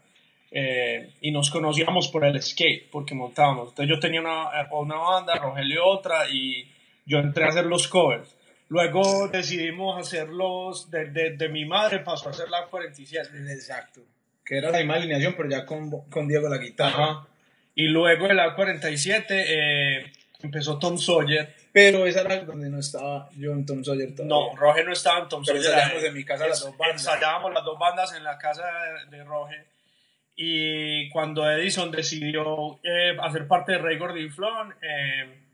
eh, 0.52 1.12
y 1.22 1.30
nos 1.32 1.52
conocíamos 1.52 2.08
por 2.08 2.26
el 2.26 2.42
skate, 2.42 2.90
porque 2.90 3.14
montábamos. 3.14 3.70
Entonces 3.70 3.88
yo 3.96 4.00
tenía 4.00 4.20
una, 4.22 4.50
una 4.72 4.96
banda, 4.96 5.36
Rogelio 5.36 5.86
otra, 5.86 6.28
y 6.28 6.68
yo 7.06 7.20
entré 7.20 7.44
a 7.46 7.50
hacer 7.50 7.66
los 7.68 7.88
covers. 7.88 8.36
Luego 8.70 9.28
decidimos 9.28 10.00
hacerlos, 10.00 10.90
de, 10.90 11.06
de, 11.12 11.38
de 11.38 11.50
mi 11.50 11.66
madre 11.66 12.00
pasó 12.00 12.30
a 12.30 12.32
hacer 12.32 12.50
la 12.50 12.66
47. 12.66 13.30
Exacto. 13.54 14.02
Que 14.44 14.58
era 14.58 14.72
la 14.72 14.80
misma 14.80 14.96
alineación, 14.96 15.36
pero 15.38 15.50
ya 15.52 15.68
con, 15.68 15.92
con 16.10 16.28
Diego 16.28 16.50
la 16.50 16.58
guitarra. 16.58 17.04
Ajá. 17.12 17.28
Y 17.76 17.84
luego 17.90 18.28
de 18.28 18.34
la 18.34 18.56
47 18.56 19.26
eh, 19.48 20.12
empezó 20.42 20.80
Tom 20.80 20.98
Sawyer. 20.98 21.54
Pero 21.72 22.06
esa 22.06 22.22
era 22.22 22.40
donde 22.44 22.70
no 22.70 22.80
estaba 22.80 23.30
yo 23.38 23.52
en 23.52 23.66
Tom 23.66 23.84
Sawyer 23.84 24.16
todavía. 24.16 24.36
No, 24.36 24.56
Roge 24.56 24.84
no 24.84 24.92
estaba 24.94 25.20
en 25.20 25.30
Tom 25.30 25.44
Pero 25.46 25.62
Sawyer. 25.62 25.74
ensayábamos 25.78 26.04
en 26.04 26.14
mi 26.14 26.26
casa 26.26 26.48
las 26.48 26.62
dos 26.62 26.78
bandas. 26.78 27.06
Ensayábamos 27.06 27.54
las 27.54 27.64
dos 27.66 27.80
bandas 27.80 28.14
en 28.16 28.24
la 28.24 28.38
casa 28.38 28.64
de, 29.10 29.18
de 29.18 29.24
Roge. 29.24 29.66
Y 30.36 31.10
cuando 31.10 31.50
Edison 31.52 31.92
decidió 31.92 32.80
eh, 32.84 33.18
hacer 33.22 33.48
parte 33.48 33.74
de 33.74 33.78
Rey 33.80 33.98
Gordiflón, 33.98 34.74
eh, 34.82 35.49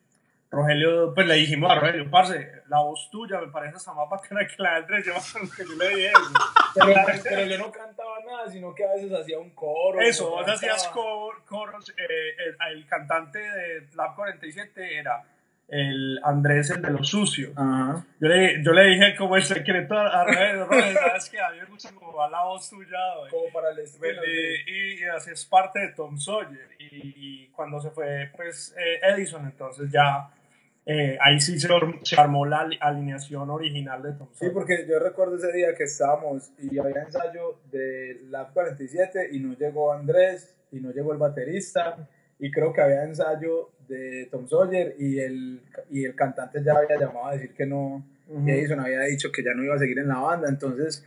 Rogelio, 0.55 1.13
pues 1.13 1.27
le 1.27 1.35
dijimos 1.35 1.69
a 1.69 1.75
Rogelio, 1.75 2.09
parce, 2.09 2.63
la 2.67 2.79
voz 2.79 3.09
tuya 3.11 3.41
me 3.41 3.47
parece 3.47 3.75
hasta 3.75 3.93
más 3.93 4.09
bacana 4.09 4.47
que 4.47 4.63
la 4.63 4.71
de 4.71 4.75
Andrés, 4.77 5.05
yo 5.05 5.13
que 5.55 5.63
yo 5.69 5.75
le 5.77 5.89
dije 5.89 6.07
eso. 6.07 6.33
Pero, 6.73 7.01
pero, 7.23 7.45
yo 7.45 7.57
no 7.57 7.71
cantaba 7.71 8.19
nada, 8.25 8.49
sino 8.49 8.73
que 8.73 8.85
a 8.85 8.93
veces 8.93 9.11
hacía 9.11 9.37
un 9.37 9.49
coro. 9.51 9.99
Eso, 9.99 10.29
vos 10.29 10.47
hacías 10.47 10.87
cor, 10.87 11.43
coros, 11.45 11.89
eh, 11.97 12.35
el, 12.37 12.77
el, 12.77 12.87
cantante 12.87 13.39
de 13.39 13.87
Lab 13.95 14.15
47 14.15 14.97
era 14.97 15.23
el 15.67 16.21
Andrés, 16.23 16.69
el 16.69 16.81
de 16.81 16.91
los 16.91 17.09
sucios. 17.09 17.51
Ajá. 17.57 18.05
Yo, 18.19 18.27
le, 18.29 18.63
yo 18.63 18.71
le 18.71 18.83
dije 18.85 19.15
como 19.17 19.35
el 19.35 19.43
secreto 19.43 19.97
a 19.97 20.23
Rogelio, 20.23 20.67
Rogelio, 20.67 20.99
sabes 20.99 21.29
que 21.29 21.39
a 21.39 21.49
mí 21.49 21.57
me 21.59 21.65
gusta 21.65 21.91
como 21.93 22.13
va 22.13 22.29
la 22.29 22.43
voz 22.43 22.69
tuya, 22.69 22.97
güey. 23.19 23.31
Como 23.31 23.51
para 23.51 23.71
el 23.71 23.79
estilo. 23.79 24.21
Y, 24.25 24.71
y, 24.71 24.99
y 25.01 25.03
así 25.05 25.31
es 25.31 25.45
parte 25.45 25.79
de 25.79 25.89
Tom 25.89 26.17
Sawyer. 26.17 26.69
Y, 26.79 27.13
y 27.15 27.47
cuando 27.49 27.81
se 27.81 27.89
fue, 27.89 28.31
pues, 28.35 28.73
eh, 28.77 29.01
Edison, 29.03 29.43
entonces 29.45 29.91
ya 29.91 30.29
eh, 30.87 31.17
ahí 31.19 31.39
sí 31.39 31.59
se, 31.59 31.67
se, 32.03 32.15
armó 32.15 32.45
la 32.45 32.69
alineación 32.79 33.49
original 33.49 34.03
de 34.03 34.13
Tom 34.13 34.27
Sí, 34.33 34.47
porque 34.53 34.85
yo 34.87 34.99
recuerdo 34.99 35.35
ese 35.35 35.51
día 35.51 35.73
que 35.73 35.85
estábamos 35.85 36.51
y 36.59 36.77
había 36.77 37.01
ensayo 37.01 37.59
de 37.71 38.21
Lab 38.29 38.53
47 38.53 39.29
y 39.31 39.39
no 39.39 39.55
llegó 39.57 39.91
Andrés 39.91 40.55
y 40.71 40.79
no 40.79 40.91
llegó 40.91 41.11
el 41.11 41.17
baterista 41.17 42.07
y 42.37 42.51
creo 42.51 42.71
que 42.71 42.81
había 42.81 43.03
ensayo 43.03 43.71
de 43.87 44.27
Tom 44.29 44.47
Sawyer 44.47 44.95
y 44.99 45.19
el, 45.19 45.61
y 45.89 46.05
el 46.05 46.13
cantante 46.13 46.61
ya 46.63 46.73
había 46.73 46.99
llamado 46.99 47.27
a 47.27 47.33
decir 47.33 47.53
que 47.55 47.65
no, 47.65 48.05
uh 48.27 48.39
-huh. 48.39 48.47
y 48.47 48.51
Edison 48.51 48.79
había 48.79 49.01
dicho 49.01 49.31
que 49.31 49.43
ya 49.43 49.55
no 49.55 49.63
iba 49.63 49.73
a 49.73 49.79
seguir 49.79 49.97
en 49.97 50.09
la 50.09 50.19
banda, 50.19 50.49
entonces 50.49 51.03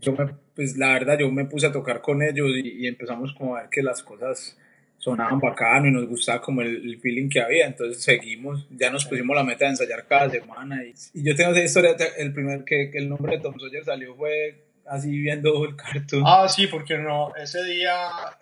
yo 0.00 0.12
me, 0.12 0.34
pues 0.54 0.76
la 0.76 0.92
verdad 0.92 1.18
yo 1.18 1.30
me 1.30 1.46
puse 1.46 1.66
a 1.66 1.72
tocar 1.72 2.02
con 2.02 2.22
ellos 2.22 2.50
y, 2.62 2.84
y 2.84 2.86
empezamos 2.88 3.32
como 3.32 3.56
a 3.56 3.62
ver 3.62 3.70
que 3.70 3.82
las 3.82 4.02
cosas 4.02 4.58
sonaban 5.04 5.38
bacano 5.38 5.86
y 5.86 5.90
nos 5.90 6.08
gustaba 6.08 6.40
como 6.40 6.62
el, 6.62 6.76
el, 6.76 6.98
feeling 6.98 7.28
que 7.28 7.38
había, 7.38 7.66
entonces 7.66 8.02
seguimos, 8.02 8.66
ya 8.70 8.90
nos 8.90 9.04
pusimos 9.04 9.36
la 9.36 9.44
meta 9.44 9.66
de 9.66 9.72
ensayar 9.72 10.06
cada 10.06 10.30
semana 10.30 10.82
y, 10.82 10.94
y 11.12 11.22
yo 11.22 11.36
tengo 11.36 11.50
esa 11.50 11.62
historia, 11.62 11.94
el 12.16 12.32
primer 12.32 12.64
que, 12.64 12.90
que, 12.90 12.98
el 12.98 13.10
nombre 13.10 13.36
de 13.36 13.42
Tom 13.42 13.54
Sawyer 13.60 13.84
salió 13.84 14.14
fue 14.14 14.64
así 14.86 15.10
viendo 15.10 15.62
el 15.66 15.76
cartoon. 15.76 16.22
Ah, 16.26 16.48
sí, 16.48 16.68
porque 16.68 16.96
no, 16.96 17.34
ese 17.36 17.62
día 17.64 17.92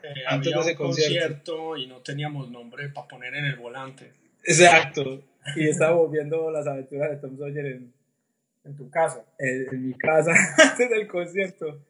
eh, 0.04 0.22
Antes 0.28 0.52
había 0.52 0.64
de 0.64 0.70
ese 0.70 0.70
un 0.70 0.76
concierto. 0.76 1.56
concierto 1.56 1.76
y 1.78 1.86
no 1.88 1.96
teníamos 2.00 2.48
nombre 2.48 2.90
para 2.90 3.08
poner 3.08 3.34
en 3.34 3.46
el 3.46 3.56
volante. 3.56 4.12
Exacto, 4.44 5.20
y 5.56 5.66
estábamos 5.68 6.12
viendo 6.12 6.48
las 6.52 6.64
aventuras 6.68 7.10
de 7.10 7.16
Tom 7.16 7.36
Sawyer 7.36 7.66
en, 7.66 7.92
en 8.66 8.76
tu 8.76 8.88
casa. 8.88 9.24
En, 9.36 9.66
en 9.68 9.88
mi 9.88 9.94
casa, 9.94 10.30
antes 10.62 10.88
del 10.90 11.08
concierto 11.08 11.80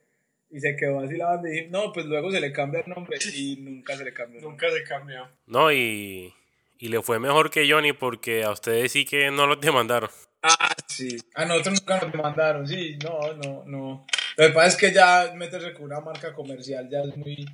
y 0.53 0.59
se 0.59 0.75
quedó 0.75 0.99
así 0.99 1.17
la 1.17 1.29
banda 1.29 1.49
y 1.49 1.51
dije, 1.51 1.67
no, 1.71 1.91
pues 1.91 2.05
luego 2.05 2.31
se 2.31 2.39
le 2.39 2.53
cambia 2.53 2.81
el 2.81 2.89
nombre 2.89 3.17
y 3.33 3.57
nunca 3.57 3.97
se 3.97 4.05
le 4.05 4.13
cambió. 4.13 4.39
Nunca 4.39 4.69
se 4.69 4.83
cambió. 4.83 5.27
No, 5.47 5.71
y, 5.71 6.31
y 6.77 6.89
le 6.89 7.01
fue 7.01 7.19
mejor 7.19 7.49
que 7.49 7.67
Johnny 7.67 7.91
porque 7.91 8.43
a 8.43 8.51
ustedes 8.51 8.91
sí 8.91 9.03
que 9.03 9.31
no 9.31 9.47
los 9.47 9.59
demandaron. 9.61 10.11
Ah, 10.43 10.75
sí. 10.85 11.17
A 11.33 11.45
nosotros 11.45 11.81
nunca 11.81 12.01
nos 12.01 12.11
demandaron, 12.11 12.67
sí, 12.67 12.99
no, 13.03 13.33
no, 13.33 13.63
no. 13.65 14.05
Lo 14.37 14.47
que 14.47 14.53
pasa 14.53 14.67
es 14.67 14.77
que 14.77 14.93
ya 14.93 15.33
meterse 15.35 15.73
con 15.73 15.85
una 15.85 16.01
marca 16.01 16.33
comercial 16.33 16.87
ya 16.87 17.01
es 17.01 17.17
muy... 17.17 17.45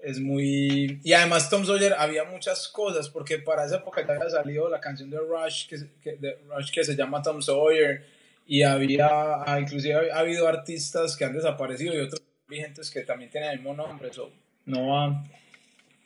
Es 0.00 0.18
muy... 0.18 1.00
Y 1.04 1.12
además 1.12 1.48
Tom 1.48 1.64
Sawyer 1.64 1.94
había 1.96 2.24
muchas 2.24 2.68
cosas, 2.68 3.08
porque 3.08 3.38
para 3.38 3.64
esa 3.64 3.76
época 3.76 4.04
ya 4.04 4.14
había 4.14 4.28
salido 4.28 4.68
la 4.68 4.80
canción 4.80 5.08
de 5.08 5.18
Rush 5.18 5.68
que, 5.68 5.76
que, 6.02 6.16
de 6.16 6.38
Rush 6.48 6.72
que 6.72 6.84
se 6.84 6.96
llama 6.96 7.22
Tom 7.22 7.40
Sawyer, 7.40 8.04
y 8.46 8.62
había, 8.62 9.44
inclusive 9.60 10.12
ha 10.12 10.18
habido 10.18 10.46
artistas 10.46 11.16
que 11.16 11.24
han 11.24 11.32
desaparecido 11.32 11.94
y 11.94 12.00
otros 12.00 12.22
vigentes 12.48 12.90
que 12.90 13.02
también 13.02 13.30
tienen 13.30 13.50
el 13.50 13.58
mismo 13.58 13.74
nombre, 13.74 14.08
eso 14.08 14.30
no, 14.66 15.24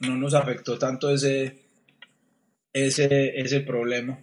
no 0.01 0.17
nos 0.17 0.35
afectó 0.35 0.79
tanto 0.79 1.11
ese, 1.11 1.59
ese, 2.73 3.39
ese 3.41 3.61
problema. 3.61 4.19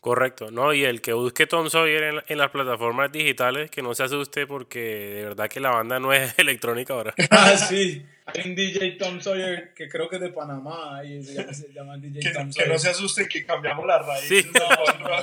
Correcto, 0.00 0.50
¿no? 0.50 0.72
Y 0.72 0.84
el 0.84 1.02
que 1.02 1.12
busque 1.12 1.46
Tom 1.46 1.68
Sawyer 1.68 2.02
en, 2.04 2.22
en, 2.26 2.38
las 2.38 2.50
plataformas 2.50 3.12
digitales, 3.12 3.70
que 3.70 3.82
no 3.82 3.94
se 3.94 4.02
asuste 4.02 4.46
porque 4.46 4.80
de 4.80 5.24
verdad 5.24 5.46
que 5.50 5.60
la 5.60 5.70
banda 5.70 6.00
no 6.00 6.14
es 6.14 6.34
electrónica 6.38 6.94
ahora. 6.94 7.14
ah, 7.30 7.54
sí. 7.56 8.06
Hay 8.24 8.48
un 8.48 8.54
DJ 8.54 8.92
Tom 8.92 9.20
Sawyer 9.20 9.74
que 9.74 9.90
creo 9.90 10.08
que 10.08 10.16
es 10.16 10.22
de 10.22 10.30
Panamá 10.30 11.04
y 11.04 11.22
se 11.22 11.34
llama, 11.34 11.52
se 11.52 11.72
llama 11.72 11.98
DJ 11.98 12.20
que, 12.20 12.30
Tom 12.30 12.50
Sawyer. 12.50 12.66
Que 12.66 12.72
no 12.72 12.78
se 12.78 12.88
asusten 12.88 13.28
que 13.28 13.44
cambiamos 13.44 13.86
la 13.86 13.98
raíz. 13.98 14.24
Sí. 14.26 14.46
No, 14.54 14.98
no, 15.00 15.20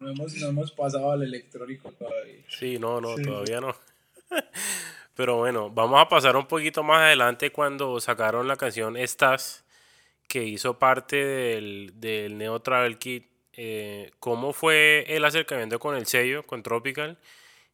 no, 0.00 0.10
hemos, 0.10 0.34
no 0.34 0.48
hemos 0.48 0.72
pasado 0.72 1.12
al 1.12 1.22
electrónico 1.22 1.92
todavía. 1.92 2.42
Sí, 2.48 2.80
no, 2.80 3.00
no, 3.00 3.16
sí. 3.16 3.22
todavía 3.22 3.60
no. 3.60 3.76
Pero 5.14 5.36
bueno, 5.36 5.70
vamos 5.70 6.00
a 6.00 6.08
pasar 6.08 6.34
un 6.34 6.46
poquito 6.46 6.82
más 6.82 7.02
adelante 7.02 7.52
cuando 7.52 8.00
sacaron 8.00 8.48
la 8.48 8.56
canción 8.56 8.96
Estás, 8.96 9.64
que 10.26 10.42
hizo 10.42 10.80
parte 10.80 11.16
del, 11.24 11.92
del 11.94 12.38
Neo 12.38 12.58
Travel 12.60 12.98
Kit 12.98 13.31
eh, 13.54 14.10
cómo 14.18 14.52
fue 14.52 15.04
el 15.08 15.24
acercamiento 15.24 15.78
con 15.78 15.96
el 15.96 16.06
sello, 16.06 16.44
con 16.44 16.62
Tropical, 16.62 17.18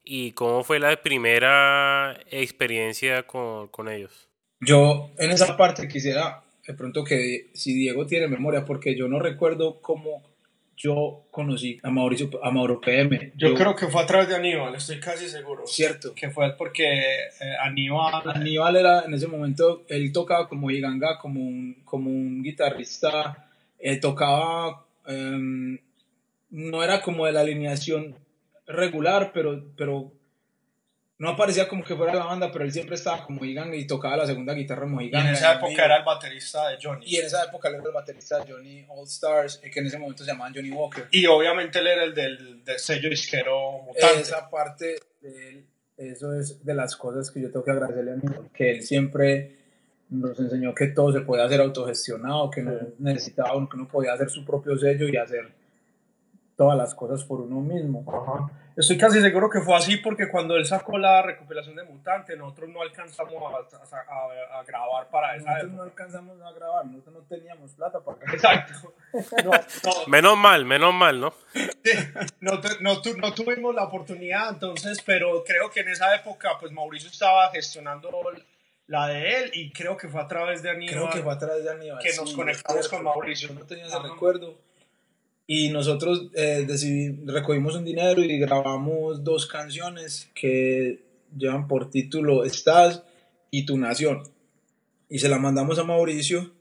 y 0.04 0.32
cómo 0.32 0.64
fue 0.64 0.78
la 0.78 1.02
primera 1.02 2.18
experiencia 2.30 3.24
con, 3.24 3.68
con, 3.68 3.88
ellos. 3.88 4.28
Yo 4.60 5.10
en 5.18 5.30
esa 5.30 5.56
parte 5.56 5.86
quisiera 5.86 6.42
de 6.66 6.74
pronto 6.74 7.04
que 7.04 7.50
si 7.54 7.74
Diego 7.74 8.06
tiene 8.06 8.28
memoria, 8.28 8.64
porque 8.64 8.96
yo 8.96 9.08
no 9.08 9.18
recuerdo 9.18 9.80
cómo 9.80 10.22
yo 10.78 11.26
conocí 11.32 11.80
a 11.82 11.90
Mauricio, 11.90 12.30
a 12.42 12.50
Mauro 12.52 12.80
PM. 12.80 13.32
Yo, 13.36 13.48
yo 13.48 13.54
creo 13.54 13.74
que 13.74 13.88
fue 13.88 14.00
a 14.00 14.06
través 14.06 14.28
de 14.28 14.36
Aníbal, 14.36 14.74
estoy 14.76 15.00
casi 15.00 15.28
seguro. 15.28 15.66
Cierto. 15.66 16.14
Que 16.14 16.30
fue 16.30 16.54
porque 16.56 16.84
eh, 16.84 17.56
Aníbal... 17.60 18.22
Aníbal 18.24 18.76
era 18.76 19.02
en 19.04 19.12
ese 19.12 19.26
momento, 19.26 19.84
él 19.88 20.12
tocaba 20.12 20.48
como 20.48 20.68
Giganga, 20.68 21.18
como 21.18 21.40
un, 21.40 21.82
como 21.84 22.10
un 22.10 22.42
guitarrista, 22.42 23.48
eh, 23.78 23.96
tocaba 23.96 24.86
Um, 25.08 25.78
no 26.50 26.84
era 26.84 27.00
como 27.00 27.26
de 27.26 27.32
la 27.32 27.40
alineación 27.40 28.16
regular, 28.66 29.32
pero, 29.32 29.72
pero 29.76 30.12
no 31.18 31.30
aparecía 31.30 31.66
como 31.66 31.82
que 31.82 31.96
fuera 31.96 32.14
la 32.14 32.26
banda, 32.26 32.52
pero 32.52 32.64
él 32.64 32.72
siempre 32.72 32.94
estaba 32.94 33.24
como 33.24 33.40
Giganga 33.40 33.74
y 33.74 33.86
tocaba 33.86 34.18
la 34.18 34.26
segunda 34.26 34.52
guitarra 34.52 34.86
Mojiganga. 34.86 35.24
Y 35.24 35.28
en 35.28 35.34
esa 35.34 35.54
época 35.54 35.84
era 35.84 35.96
el 35.96 36.04
baterista 36.04 36.68
de 36.68 36.78
Johnny. 36.80 37.06
Y 37.06 37.16
en 37.16 37.26
esa 37.26 37.44
época 37.44 37.68
él 37.68 37.76
era 37.76 37.84
el 37.84 37.92
baterista 37.92 38.38
de 38.38 38.52
Johnny 38.52 38.86
All 38.88 39.04
Stars, 39.06 39.58
que 39.58 39.80
en 39.80 39.86
ese 39.86 39.98
momento 39.98 40.24
se 40.24 40.30
llamaban 40.30 40.54
Johnny 40.54 40.70
Walker. 40.70 41.08
Y 41.10 41.26
obviamente 41.26 41.78
él 41.80 41.86
era 41.88 42.04
el 42.04 42.14
del, 42.14 42.62
del 42.64 42.78
sello 42.78 43.10
disquero 43.10 43.82
mutante. 43.82 44.20
Esa 44.20 44.48
parte 44.48 45.00
de 45.20 45.48
él, 45.48 45.66
eso 45.96 46.38
es 46.38 46.64
de 46.64 46.74
las 46.74 46.94
cosas 46.94 47.30
que 47.30 47.40
yo 47.40 47.50
tengo 47.50 47.64
que 47.64 47.72
agradecerle 47.72 48.12
a 48.12 48.16
mí, 48.16 48.22
que 48.54 48.70
él 48.70 48.82
siempre 48.82 49.56
nos 50.10 50.38
enseñó 50.38 50.74
que 50.74 50.88
todo 50.88 51.12
se 51.12 51.20
podía 51.20 51.44
hacer 51.44 51.60
autogestionado, 51.60 52.50
que 52.50 52.62
no 52.62 52.72
necesitaba 52.98 53.54
uno, 53.56 53.68
que 53.68 53.76
uno 53.76 53.88
podía 53.88 54.12
hacer 54.14 54.30
su 54.30 54.44
propio 54.44 54.76
sello 54.78 55.08
y 55.08 55.16
hacer 55.16 55.52
todas 56.56 56.76
las 56.76 56.94
cosas 56.94 57.22
por 57.24 57.40
uno 57.40 57.60
mismo. 57.60 58.04
Ajá. 58.08 58.50
Estoy 58.76 58.96
casi 58.96 59.20
seguro 59.20 59.50
que 59.50 59.60
fue 59.60 59.74
así 59.74 59.96
porque 59.96 60.28
cuando 60.28 60.54
él 60.56 60.64
sacó 60.64 60.98
la 60.98 61.20
recopilación 61.20 61.74
de 61.74 61.82
Mutante, 61.82 62.36
nosotros 62.36 62.70
no 62.70 62.80
alcanzamos 62.80 63.34
a, 63.34 63.96
a, 63.96 64.56
a, 64.56 64.60
a 64.60 64.64
grabar 64.64 65.08
para 65.10 65.34
esa 65.34 65.46
Nosotros 65.50 65.64
época. 65.64 65.76
no 65.76 65.82
alcanzamos 65.82 66.40
a 66.40 66.52
grabar, 66.52 66.86
nosotros 66.86 67.14
no 67.16 67.20
teníamos 67.22 67.72
plata 67.72 67.98
para 68.00 68.18
grabar. 68.18 68.34
Exacto. 68.36 68.92
No, 69.44 69.50
no. 69.50 70.06
menos 70.06 70.36
mal, 70.36 70.64
menos 70.64 70.94
mal, 70.94 71.18
¿no? 71.20 71.32
Sí, 71.52 71.90
no, 72.40 72.52
no, 72.80 73.00
no, 73.16 73.32
tuvimos 73.34 73.74
la 73.74 73.84
oportunidad 73.84 74.50
entonces, 74.50 75.02
pero 75.04 75.42
creo 75.44 75.70
que 75.70 75.80
en 75.80 75.88
esa 75.88 76.14
época 76.14 76.50
pues 76.60 76.70
Mauricio 76.70 77.08
estaba 77.10 77.50
gestionando 77.50 78.10
la 78.88 79.06
de 79.06 79.36
él 79.36 79.50
y 79.52 79.70
creo 79.70 79.96
que 79.96 80.08
fue 80.08 80.20
a 80.20 80.26
través 80.26 80.62
de 80.62 80.70
Aníbal. 80.70 80.94
Creo 80.94 81.10
que 81.10 81.22
fue 81.22 81.32
a 81.32 81.38
través 81.38 81.62
de 81.62 81.70
Aníbal. 81.70 81.98
Que 82.02 82.16
nos 82.16 82.32
conectamos 82.32 82.88
con 82.88 83.04
Mauricio. 83.04 83.52
No 83.54 83.60
tenía 83.60 83.86
ese 83.86 83.98
recuerdo. 83.98 84.56
Y 85.46 85.70
nosotros 85.70 86.28
eh, 86.34 86.64
decidí, 86.66 87.24
recogimos 87.24 87.74
un 87.74 87.84
dinero 87.84 88.22
y 88.22 88.38
grabamos 88.38 89.24
dos 89.24 89.46
canciones 89.46 90.30
que 90.34 91.02
llevan 91.36 91.68
por 91.68 91.90
título 91.90 92.44
Estás 92.44 93.02
y 93.50 93.64
Tu 93.64 93.78
Nación. 93.78 94.22
Y 95.08 95.18
se 95.18 95.28
la 95.28 95.38
mandamos 95.38 95.78
a 95.78 95.84
Mauricio 95.84 96.52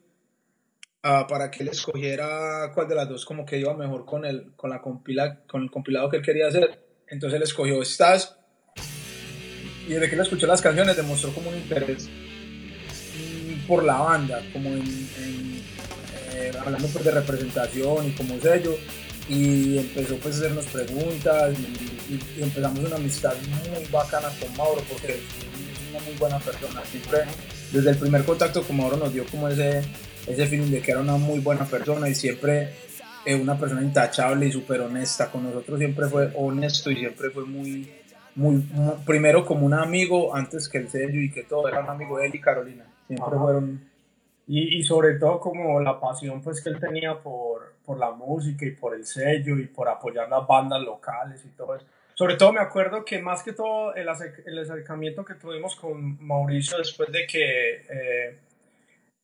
uh, 1.03 1.27
para 1.27 1.49
que 1.49 1.63
él 1.63 1.69
escogiera 1.69 2.71
cuál 2.73 2.87
de 2.87 2.95
las 2.95 3.09
dos 3.09 3.25
como 3.25 3.45
que 3.45 3.57
iba 3.57 3.73
mejor 3.73 4.05
con 4.05 4.25
el, 4.25 4.53
con, 4.55 4.69
la 4.69 4.81
compila, 4.81 5.41
con 5.47 5.63
el 5.63 5.71
compilado 5.71 6.09
que 6.09 6.17
él 6.17 6.23
quería 6.23 6.47
hacer. 6.47 6.79
Entonces 7.07 7.37
él 7.37 7.43
escogió 7.43 7.81
Estás 7.81 8.36
y 9.87 9.93
desde 9.93 10.09
que 10.09 10.15
él 10.15 10.21
escuchó 10.21 10.47
las 10.47 10.61
canciones 10.61 10.95
demostró 10.95 11.31
como 11.31 11.49
un 11.49 11.57
interés 11.57 12.09
por 13.67 13.83
la 13.83 13.97
banda, 13.97 14.41
como 14.53 14.69
en, 14.69 14.81
en 14.81 15.61
eh, 16.33 16.51
hablando 16.59 16.87
pues 16.87 17.03
de 17.03 17.11
representación 17.11 18.07
y 18.07 18.11
como 18.11 18.39
sello. 18.39 18.77
Y 19.29 19.77
empezó 19.79 20.15
pues 20.17 20.35
a 20.35 20.37
hacernos 20.37 20.65
preguntas 20.67 21.53
y, 22.09 22.41
empezamos 22.41 22.79
una 22.79 22.95
amistad 22.95 23.33
muy 23.49 23.85
bacana 23.91 24.29
con 24.39 24.55
Mauro 24.55 24.81
porque 24.89 25.15
es 25.15 25.89
una 25.89 25.99
muy 25.99 26.13
buena 26.17 26.39
persona, 26.39 26.81
siempre 26.89 27.25
desde 27.73 27.89
el 27.89 27.97
primer 27.97 28.23
contacto 28.23 28.63
con 28.63 28.77
Mauro 28.77 28.95
nos 28.95 29.13
dio 29.13 29.25
como 29.25 29.49
ese, 29.49 29.81
ese 30.25 30.47
feeling 30.47 30.71
de 30.71 30.81
que 30.81 30.91
era 30.91 31.01
una 31.01 31.17
muy 31.17 31.39
buena 31.39 31.65
persona 31.65 32.07
y 32.07 32.15
siempre 32.15 32.69
eh, 33.25 33.35
una 33.35 33.59
persona 33.59 33.81
intachable 33.81 34.47
y 34.47 34.51
súper 34.53 34.79
honesta, 34.79 35.29
con 35.29 35.43
nosotros. 35.43 35.77
Siempre 35.77 36.07
fue 36.07 36.31
honesto 36.35 36.89
y 36.89 36.95
siempre 36.95 37.29
fue 37.29 37.43
muy 37.43 37.89
muy, 38.37 38.55
muy, 38.71 38.95
primero 39.05 39.45
como 39.45 39.65
un 39.65 39.73
amigo 39.73 40.33
antes 40.33 40.69
que 40.69 40.77
el 40.77 40.89
sello 40.89 41.19
y 41.19 41.31
que 41.31 41.43
todo, 41.43 41.67
era 41.67 41.81
un 41.81 41.89
amigo 41.89 42.17
de 42.17 42.27
él 42.27 42.35
y 42.35 42.41
Carolina. 42.41 42.85
siempre 43.07 43.37
fueron... 43.37 43.97
Y, 44.49 44.77
y, 44.77 44.83
sobre 44.83 45.15
todo 45.15 45.41
como 45.41 45.81
la 45.81 45.99
pasión 45.99 46.41
pues 46.41 46.63
que 46.63 46.69
él 46.69 46.79
tenía 46.79 47.21
por, 47.21 47.73
por 47.83 47.97
la 47.97 48.11
música 48.11 48.65
y 48.65 48.71
por 48.71 48.95
el 48.95 49.05
sello 49.05 49.57
y 49.59 49.67
por 49.67 49.89
apoyar 49.89 50.29
las 50.29 50.47
bandas 50.47 50.81
locales 50.81 51.43
y 51.45 51.49
todo 51.49 51.75
eso. 51.75 51.85
Sobre 52.13 52.35
todo 52.35 52.53
me 52.53 52.61
acuerdo 52.61 53.03
que 53.03 53.21
más 53.21 53.43
que 53.43 53.51
todo 53.51 53.93
el, 53.93 54.07
el 54.45 54.59
acercamiento 54.59 55.25
que 55.25 55.33
tuvimos 55.33 55.75
con 55.75 56.17
Mauricio 56.25 56.77
después 56.77 57.11
de 57.11 57.27
que 57.27 57.75
eh, 57.89 58.39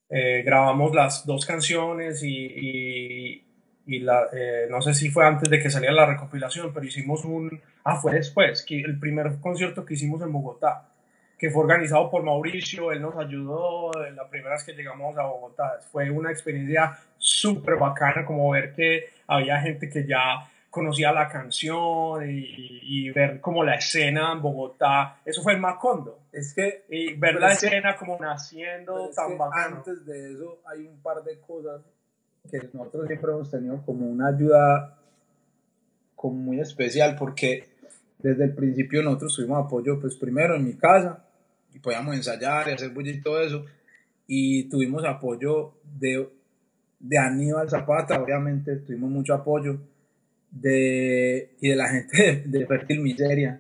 eh, 0.10 0.44
grabamos 0.44 0.94
las 0.94 1.26
dos 1.26 1.46
canciones 1.46 2.22
y, 2.22 2.36
y, 2.36 3.44
la, 3.86 4.28
eh, 4.34 4.68
no 4.70 4.82
sé 4.82 4.94
si 4.94 5.10
fue 5.10 5.26
antes 5.26 5.50
de 5.50 5.60
que 5.60 5.70
saliera 5.70 5.94
la 5.94 6.06
recopilación, 6.06 6.74
pero 6.74 6.86
hicimos 6.86 7.26
un, 7.26 7.62
ah, 7.84 7.98
fue 7.98 8.14
después, 8.14 8.64
que 8.64 8.80
el 8.80 9.00
primer 9.00 9.40
concierto 9.40 9.86
que 9.86 9.96
hicimos 9.96 10.22
en 10.22 10.32
Bogotá, 10.32 10.90
que 11.38 11.50
fue 11.50 11.64
organizado 11.64 12.10
por 12.10 12.24
Mauricio, 12.24 12.92
él 12.92 13.02
nos 13.02 13.18
ayudó, 13.18 13.92
la 14.16 14.30
primera 14.30 14.56
vez 14.56 14.64
que 14.64 14.74
llegamos 14.74 15.18
a 15.18 15.24
Bogotá, 15.24 15.80
fue 15.92 16.10
una 16.10 16.32
experiencia 16.32 16.98
súper 17.18 17.76
bacana, 17.76 18.26
como 18.26 18.50
ver 18.52 18.74
que 18.74 19.10
había 19.28 19.60
gente 19.60 19.90
que 19.90 20.08
ya 20.08 20.50
conocía 20.70 21.12
la 21.12 21.30
canción 21.30 22.24
y, 22.28 23.12
ver 23.12 23.40
como 23.40 23.64
la 23.64 23.76
escena 23.76 24.32
en 24.32 24.42
Bogotá, 24.42 25.18
eso 25.24 25.44
fue 25.44 25.54
en 25.54 25.62
Macondo. 25.62 26.22
Es 26.32 26.54
que 26.56 26.86
y 26.90 27.14
ver 27.14 27.36
la 27.36 27.52
escena 27.52 27.96
como 27.96 28.18
naciendo 28.18 29.12
tan 29.16 29.38
bacano. 29.38 29.78
Antes 29.78 30.04
de 30.04 30.34
eso 30.34 30.62
hay 30.66 30.88
un 30.88 31.00
par 31.04 31.24
de 31.24 31.40
cosas 31.42 31.82
que 32.50 32.70
nosotros 32.74 33.08
siempre 33.08 33.32
hemos 33.32 33.50
tenido 33.50 33.82
como 33.86 34.08
una 34.08 34.28
ayuda 34.28 35.00
como 36.16 36.36
muy 36.36 36.60
especial 36.60 37.16
porque 37.18 37.66
desde 38.20 38.46
el 38.46 38.54
principio 38.54 39.04
nosotros 39.04 39.36
tuvimos 39.36 39.66
apoyo 39.66 40.00
pues 40.00 40.16
primero 40.16 40.56
en 40.56 40.66
mi 40.66 40.74
casa 40.74 41.26
y 41.74 41.80
podíamos 41.80 42.16
ensayar 42.16 42.68
y 42.68 42.72
hacer 42.72 42.90
bulla 42.92 43.12
y 43.12 43.22
todo 43.22 43.42
eso 43.42 43.66
y 44.28 44.64
tuvimos 44.70 45.04
apoyo 45.06 45.74
de, 46.00 46.30
de 47.00 47.18
Aníbal 47.18 47.70
Zapata, 47.70 48.22
obviamente 48.22 48.78
tuvimos 48.78 49.12
mucho 49.12 49.34
apoyo 49.34 49.80
de, 50.50 51.56
y 51.60 51.70
de 51.70 51.76
la 51.76 51.90
gente 51.90 52.44
de, 52.46 52.66
Fértil 52.66 53.02
Miseria. 53.02 53.60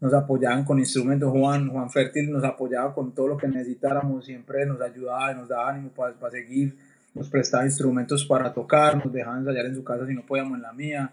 Nos 0.00 0.12
apoyaban 0.12 0.64
con 0.64 0.78
instrumentos, 0.78 1.30
Juan, 1.30 1.68
Juan 1.70 1.88
Fértil 1.88 2.30
nos 2.30 2.44
apoyaba 2.44 2.92
con 2.92 3.14
todo 3.14 3.28
lo 3.28 3.36
que 3.36 3.48
necesitáramos, 3.48 4.26
siempre 4.26 4.66
nos 4.66 4.80
ayudaba 4.80 5.32
y 5.32 5.36
nos 5.36 5.48
daba 5.48 5.70
ánimo 5.70 5.90
para, 5.90 6.12
para 6.14 6.32
seguir, 6.32 6.76
nos 7.14 7.30
prestaba 7.30 7.64
instrumentos 7.64 8.24
para 8.24 8.52
tocar, 8.52 8.96
nos 8.96 9.12
dejaba 9.12 9.38
ensayar 9.38 9.66
en 9.66 9.74
su 9.74 9.84
casa 9.84 10.06
si 10.06 10.14
no 10.14 10.26
podíamos 10.26 10.56
en 10.56 10.62
la 10.62 10.72
mía. 10.72 11.12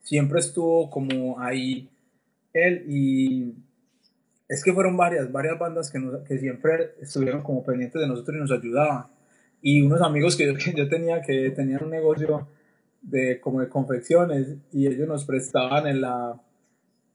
Siempre 0.00 0.40
estuvo 0.40 0.90
como 0.90 1.38
ahí 1.40 1.88
él 2.52 2.84
y 2.88 3.54
es 4.48 4.62
que 4.62 4.72
fueron 4.72 4.96
varias, 4.96 5.30
varias 5.30 5.58
bandas 5.58 5.90
que, 5.90 6.00
que 6.26 6.38
siempre 6.38 6.94
estuvieron 7.00 7.42
como 7.42 7.62
pendientes 7.62 8.00
de 8.00 8.08
nosotros 8.08 8.36
y 8.36 8.40
nos 8.40 8.52
ayudaban. 8.52 9.06
Y 9.60 9.82
unos 9.82 10.02
amigos 10.02 10.36
que 10.36 10.46
yo, 10.46 10.54
que 10.54 10.72
yo 10.74 10.88
tenía 10.88 11.20
que 11.22 11.50
tenían 11.50 11.84
un 11.84 11.90
negocio 11.90 12.48
de 13.02 13.40
como 13.40 13.60
de 13.60 13.68
confecciones 13.68 14.56
y 14.72 14.86
ellos 14.86 15.06
nos 15.08 15.24
prestaban 15.24 15.86
en 15.86 16.00
la, 16.00 16.40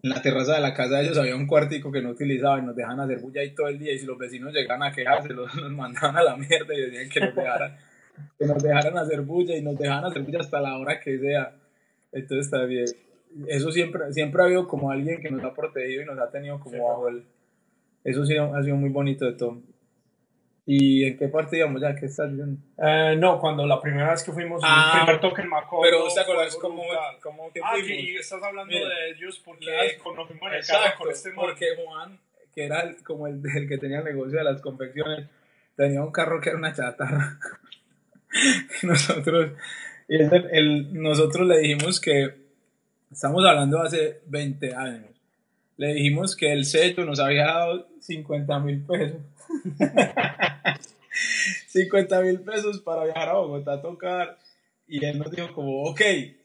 en 0.03 0.09
la 0.09 0.21
terraza 0.21 0.55
de 0.55 0.61
la 0.61 0.73
casa 0.73 0.97
de 0.97 1.05
ellos 1.05 1.17
había 1.17 1.35
un 1.35 1.47
cuartico 1.47 1.91
que 1.91 2.01
no 2.01 2.09
utilizaban 2.09 2.65
nos 2.65 2.75
dejan 2.75 2.99
hacer 2.99 3.19
bulla 3.19 3.41
ahí 3.41 3.55
todo 3.55 3.67
el 3.67 3.79
día 3.79 3.93
y 3.93 3.99
si 3.99 4.05
los 4.05 4.17
vecinos 4.17 4.53
llegan 4.53 4.83
a 4.83 4.91
quejarse 4.91 5.33
los, 5.33 5.53
nos 5.55 5.71
mandaban 5.71 6.17
a 6.17 6.23
la 6.23 6.37
mierda 6.37 6.75
y 6.75 6.81
decían 6.81 7.09
que 7.09 7.19
nos 7.21 7.35
dejaran 7.35 7.75
que 8.37 8.45
nos 8.45 8.61
dejaran 8.61 8.97
hacer 8.97 9.21
bulla 9.21 9.55
y 9.55 9.61
nos 9.61 9.77
dejaban 9.77 10.05
hacer 10.05 10.21
bulla 10.23 10.39
hasta 10.39 10.59
la 10.61 10.77
hora 10.77 10.99
que 10.99 11.17
sea 11.19 11.53
entonces 12.11 12.45
está 12.45 12.63
bien 12.65 12.85
eso 13.47 13.71
siempre 13.71 14.11
siempre 14.13 14.41
ha 14.41 14.45
habido 14.45 14.67
como 14.67 14.91
alguien 14.91 15.21
que 15.21 15.29
nos 15.29 15.43
ha 15.43 15.53
protegido 15.53 16.01
y 16.01 16.05
nos 16.05 16.19
ha 16.19 16.29
tenido 16.31 16.59
como 16.59 16.87
bajo 16.87 17.09
el 17.09 17.23
eso 18.03 18.25
sí 18.25 18.35
ha 18.37 18.63
sido 18.63 18.75
muy 18.75 18.89
bonito 18.89 19.25
de 19.25 19.33
todo 19.33 19.57
¿Y 20.71 21.03
en 21.03 21.17
qué 21.17 21.27
parte 21.29 21.57
íbamos 21.57 21.81
ya? 21.81 21.95
¿Qué 21.95 22.05
estás 22.05 22.29
diciendo? 22.29 22.61
Eh, 22.77 23.15
no, 23.17 23.39
cuando 23.39 23.65
la 23.65 23.81
primera 23.81 24.11
vez 24.11 24.21
que 24.21 24.31
fuimos, 24.31 24.61
ah, 24.63 24.91
el 24.93 24.99
primer 25.03 25.19
toque 25.19 25.41
en 25.41 25.49
Macondo. 25.49 25.81
Pero, 25.81 26.07
¿te 26.13 26.19
acuerdas 26.19 26.55
cómo, 26.57 26.83
cómo 27.23 27.51
que 27.51 27.59
ah, 27.63 27.71
fuimos? 27.71 27.87
que 27.87 28.15
estás 28.17 28.43
hablando 28.43 28.71
Mira, 28.71 28.87
de 28.87 29.09
ellos 29.09 29.41
porque 29.43 29.65
conocimos 30.03 30.51
el 30.51 30.57
Exacto, 30.59 30.99
con 30.99 31.11
este 31.11 31.29
man. 31.29 31.37
porque 31.47 31.65
Juan, 31.83 32.19
que 32.53 32.65
era 32.65 32.81
el- 32.81 33.03
como 33.03 33.25
el, 33.25 33.41
el 33.55 33.67
que 33.67 33.79
tenía 33.79 33.97
el 33.97 34.05
negocio 34.05 34.37
de 34.37 34.43
las 34.43 34.61
confecciones, 34.61 35.27
tenía 35.75 36.03
un 36.03 36.11
carro 36.11 36.39
que 36.39 36.49
era 36.49 36.59
una 36.59 36.71
chatarra. 36.71 37.39
Nosotros, 38.83 39.51
el- 40.07 40.47
el- 40.51 40.93
nosotros 41.01 41.47
le 41.47 41.59
dijimos 41.59 41.99
que, 41.99 42.33
estamos 43.11 43.45
hablando 43.45 43.81
hace 43.81 44.21
20 44.27 44.75
años, 44.75 45.05
le 45.77 45.93
dijimos 45.93 46.35
que 46.35 46.51
el 46.51 46.65
sello 46.65 47.05
nos 47.05 47.19
había 47.19 47.45
dado 47.45 47.87
50 48.01 48.59
mil 48.59 48.81
pesos. 48.85 49.21
50 51.67 52.21
mil 52.21 52.39
pesos 52.41 52.79
para 52.81 53.03
viajar 53.05 53.29
a 53.29 53.33
Bogotá 53.33 53.73
a 53.73 53.81
tocar. 53.81 54.37
Y 54.87 55.03
él 55.05 55.19
nos 55.19 55.31
dijo 55.31 55.53
como, 55.53 55.83
ok, 55.83 56.01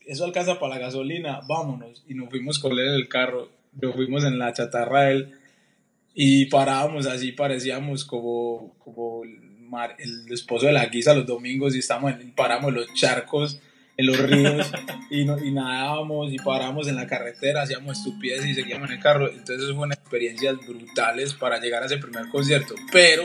eso 0.06 0.24
alcanza 0.24 0.58
para 0.60 0.74
la 0.74 0.80
gasolina, 0.80 1.40
vámonos. 1.48 2.04
Y 2.06 2.14
nos 2.14 2.28
fuimos 2.28 2.58
con 2.58 2.72
él 2.72 2.80
en 2.88 2.94
el 2.94 3.08
carro, 3.08 3.48
nos 3.80 3.94
fuimos 3.94 4.24
en 4.24 4.38
la 4.38 4.52
chatarra 4.52 5.04
de 5.04 5.12
él 5.12 5.38
y 6.14 6.46
parábamos 6.46 7.06
así, 7.06 7.32
parecíamos 7.32 8.04
como, 8.04 8.74
como 8.78 9.22
mar- 9.68 9.96
el 9.98 10.32
esposo 10.32 10.66
de 10.66 10.72
la 10.72 10.86
guisa 10.86 11.14
los 11.14 11.26
domingos 11.26 11.74
y 11.74 11.80
estamos 11.80 12.12
en, 12.12 12.32
paramos 12.32 12.68
en 12.68 12.74
los 12.76 12.92
charcos, 12.94 13.60
en 13.96 14.06
los 14.06 14.18
ríos 14.18 14.72
y, 15.10 15.24
no- 15.24 15.38
y 15.38 15.52
nadábamos 15.52 16.32
y 16.32 16.36
parábamos 16.38 16.88
en 16.88 16.96
la 16.96 17.06
carretera, 17.06 17.62
hacíamos 17.62 17.98
estupideces 17.98 18.46
y 18.46 18.54
seguíamos 18.54 18.88
en 18.90 18.96
el 18.96 19.02
carro. 19.02 19.28
Entonces 19.30 19.66
fueron 19.68 19.92
experiencias 19.92 20.56
brutales 20.66 21.34
para 21.34 21.58
llegar 21.60 21.82
a 21.82 21.86
ese 21.86 21.98
primer 21.98 22.28
concierto. 22.28 22.74
Pero 22.92 23.24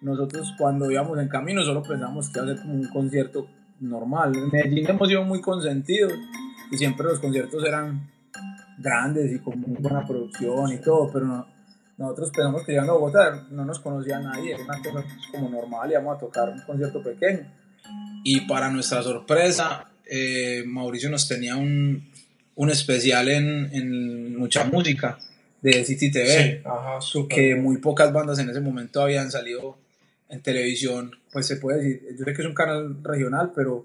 nosotros 0.00 0.54
cuando 0.56 0.90
íbamos 0.90 1.18
en 1.18 1.28
camino 1.28 1.62
solo 1.62 1.82
pensábamos 1.82 2.30
que 2.30 2.38
iba 2.40 2.50
a 2.50 2.54
ser 2.54 2.62
como 2.62 2.74
un 2.74 2.88
concierto 2.88 3.48
normal. 3.80 4.32
En 4.36 4.48
Medellín 4.50 4.88
hemos 4.88 5.08
sido 5.08 5.24
muy 5.24 5.40
consentidos 5.40 6.12
y 6.70 6.76
siempre 6.78 7.06
los 7.06 7.18
conciertos 7.18 7.64
eran 7.64 8.08
grandes 8.78 9.32
y 9.32 9.38
con 9.40 9.60
muy 9.60 9.76
buena 9.80 10.06
producción 10.06 10.72
y 10.72 10.78
todo, 10.78 11.10
pero 11.12 11.26
no- 11.26 11.46
nosotros 12.00 12.30
pensamos 12.30 12.64
que 12.64 12.72
llegando 12.72 12.94
a 12.94 12.96
Bogotá 12.96 13.46
no 13.50 13.66
nos 13.66 13.78
conocía 13.78 14.18
nadie, 14.18 14.54
era 14.54 14.64
una 14.64 14.82
cosa 14.82 15.04
como 15.30 15.50
normal, 15.50 15.90
íbamos 15.90 16.16
a 16.16 16.18
tocar 16.18 16.48
un 16.48 16.58
concierto 16.62 17.02
pequeño. 17.02 17.46
Y 18.24 18.40
para 18.48 18.70
nuestra 18.70 19.02
sorpresa, 19.02 19.90
eh, 20.06 20.64
Mauricio 20.66 21.10
nos 21.10 21.28
tenía 21.28 21.56
un, 21.56 22.10
un 22.54 22.70
especial 22.70 23.28
en, 23.28 23.68
en 23.74 24.34
mucha 24.38 24.64
música 24.64 25.18
de 25.60 25.84
City 25.84 26.10
TV 26.10 26.26
Sí, 26.26 26.62
ajá, 26.64 27.00
que 27.28 27.54
muy 27.54 27.76
pocas 27.76 28.10
bandas 28.14 28.38
en 28.38 28.48
ese 28.48 28.60
momento 28.60 29.02
habían 29.02 29.30
salido 29.30 29.76
en 30.30 30.40
televisión, 30.40 31.10
pues 31.30 31.46
se 31.46 31.56
puede 31.56 31.82
decir, 31.82 32.16
yo 32.18 32.24
sé 32.24 32.32
que 32.32 32.40
es 32.40 32.48
un 32.48 32.54
canal 32.54 32.96
regional, 33.02 33.52
pero 33.54 33.84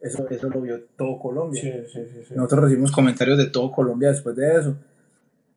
eso, 0.00 0.28
eso 0.28 0.48
lo 0.48 0.60
vio 0.60 0.80
todo 0.96 1.20
Colombia. 1.20 1.62
Sí, 1.62 1.70
sí, 1.92 2.00
sí. 2.12 2.20
sí. 2.28 2.34
Nosotros 2.34 2.64
recibimos 2.64 2.90
comentarios 2.90 3.38
de 3.38 3.46
todo 3.46 3.70
Colombia 3.70 4.10
después 4.10 4.34
de 4.34 4.58
eso. 4.58 4.76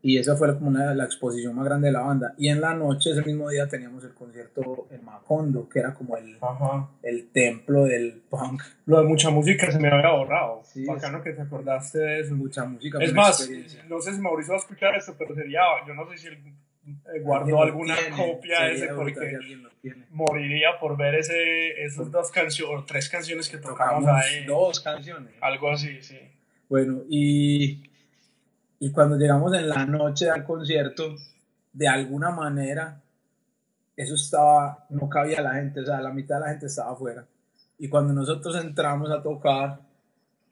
Y 0.01 0.17
esa 0.17 0.35
fue 0.35 0.53
como 0.55 0.69
una, 0.69 0.93
la 0.93 1.05
exposición 1.05 1.55
más 1.55 1.65
grande 1.65 1.87
de 1.87 1.93
la 1.93 2.01
banda. 2.01 2.33
Y 2.37 2.49
en 2.49 2.61
la 2.61 2.73
noche, 2.73 3.11
ese 3.11 3.23
mismo 3.23 3.49
día, 3.49 3.67
teníamos 3.67 4.03
el 4.03 4.13
concierto 4.13 4.87
en 4.91 5.03
Macondo, 5.03 5.67
que 5.67 5.79
era 5.79 5.93
como 5.93 6.15
el, 6.17 6.37
Ajá. 6.39 6.87
el 7.01 7.29
templo 7.29 7.85
del 7.85 8.21
punk. 8.29 8.61
Lo 8.85 8.99
de 9.01 9.07
mucha 9.07 9.29
música 9.31 9.71
se 9.71 9.79
me 9.79 9.89
había 9.89 10.11
borrado. 10.11 10.61
Sí, 10.63 10.85
Bacano 10.85 11.21
que 11.23 11.33
te 11.33 11.41
acordaste 11.41 11.99
de 11.99 12.19
eso. 12.21 12.35
Mucha 12.35 12.63
música. 12.65 12.99
Es 13.01 13.13
más, 13.13 13.49
no 13.87 13.99
sé 13.99 14.13
si 14.13 14.21
Mauricio 14.21 14.53
va 14.53 14.57
a 14.57 14.61
escuchar 14.61 14.95
esto, 14.95 15.15
pero 15.17 15.33
sería, 15.33 15.61
yo 15.87 15.93
no 15.93 16.07
sé 16.09 16.17
si 16.17 16.27
él 16.27 16.37
eh, 16.87 17.19
guardó 17.19 17.61
alguna 17.61 17.95
tiene, 17.97 18.15
copia 18.15 18.63
de 18.63 18.75
ese 18.75 18.87
porque 18.93 19.37
si 19.81 19.91
moriría 20.11 20.79
por 20.79 20.95
ver 20.95 21.15
ese, 21.15 21.83
esas 21.83 22.09
dos 22.11 22.31
canciones, 22.31 22.79
o 22.79 22.85
tres 22.85 23.09
canciones 23.09 23.49
que 23.49 23.57
tocamos 23.57 24.05
Tocamos 24.05 24.25
ahí. 24.25 24.45
dos 24.45 24.79
canciones. 24.79 25.33
Algo 25.41 25.69
así, 25.69 26.01
sí. 26.01 26.17
Bueno, 26.69 27.03
y, 27.09 27.86
y 28.79 28.91
cuando 28.91 29.17
llegamos 29.17 29.53
en 29.53 29.69
la 29.69 29.85
noche 29.85 30.29
al 30.29 30.43
concierto, 30.43 31.15
de 31.73 31.87
alguna 31.87 32.31
manera, 32.31 33.01
eso 33.95 34.15
estaba, 34.15 34.85
no 34.89 35.09
cabía 35.09 35.41
la 35.41 35.55
gente, 35.55 35.81
o 35.81 35.85
sea, 35.85 36.01
la 36.01 36.11
mitad 36.11 36.35
de 36.35 36.41
la 36.41 36.49
gente 36.49 36.67
estaba 36.67 36.91
afuera. 36.91 37.25
Y 37.79 37.89
cuando 37.89 38.13
nosotros 38.13 38.55
entramos 38.55 39.09
a 39.09 39.21
tocar, 39.21 39.79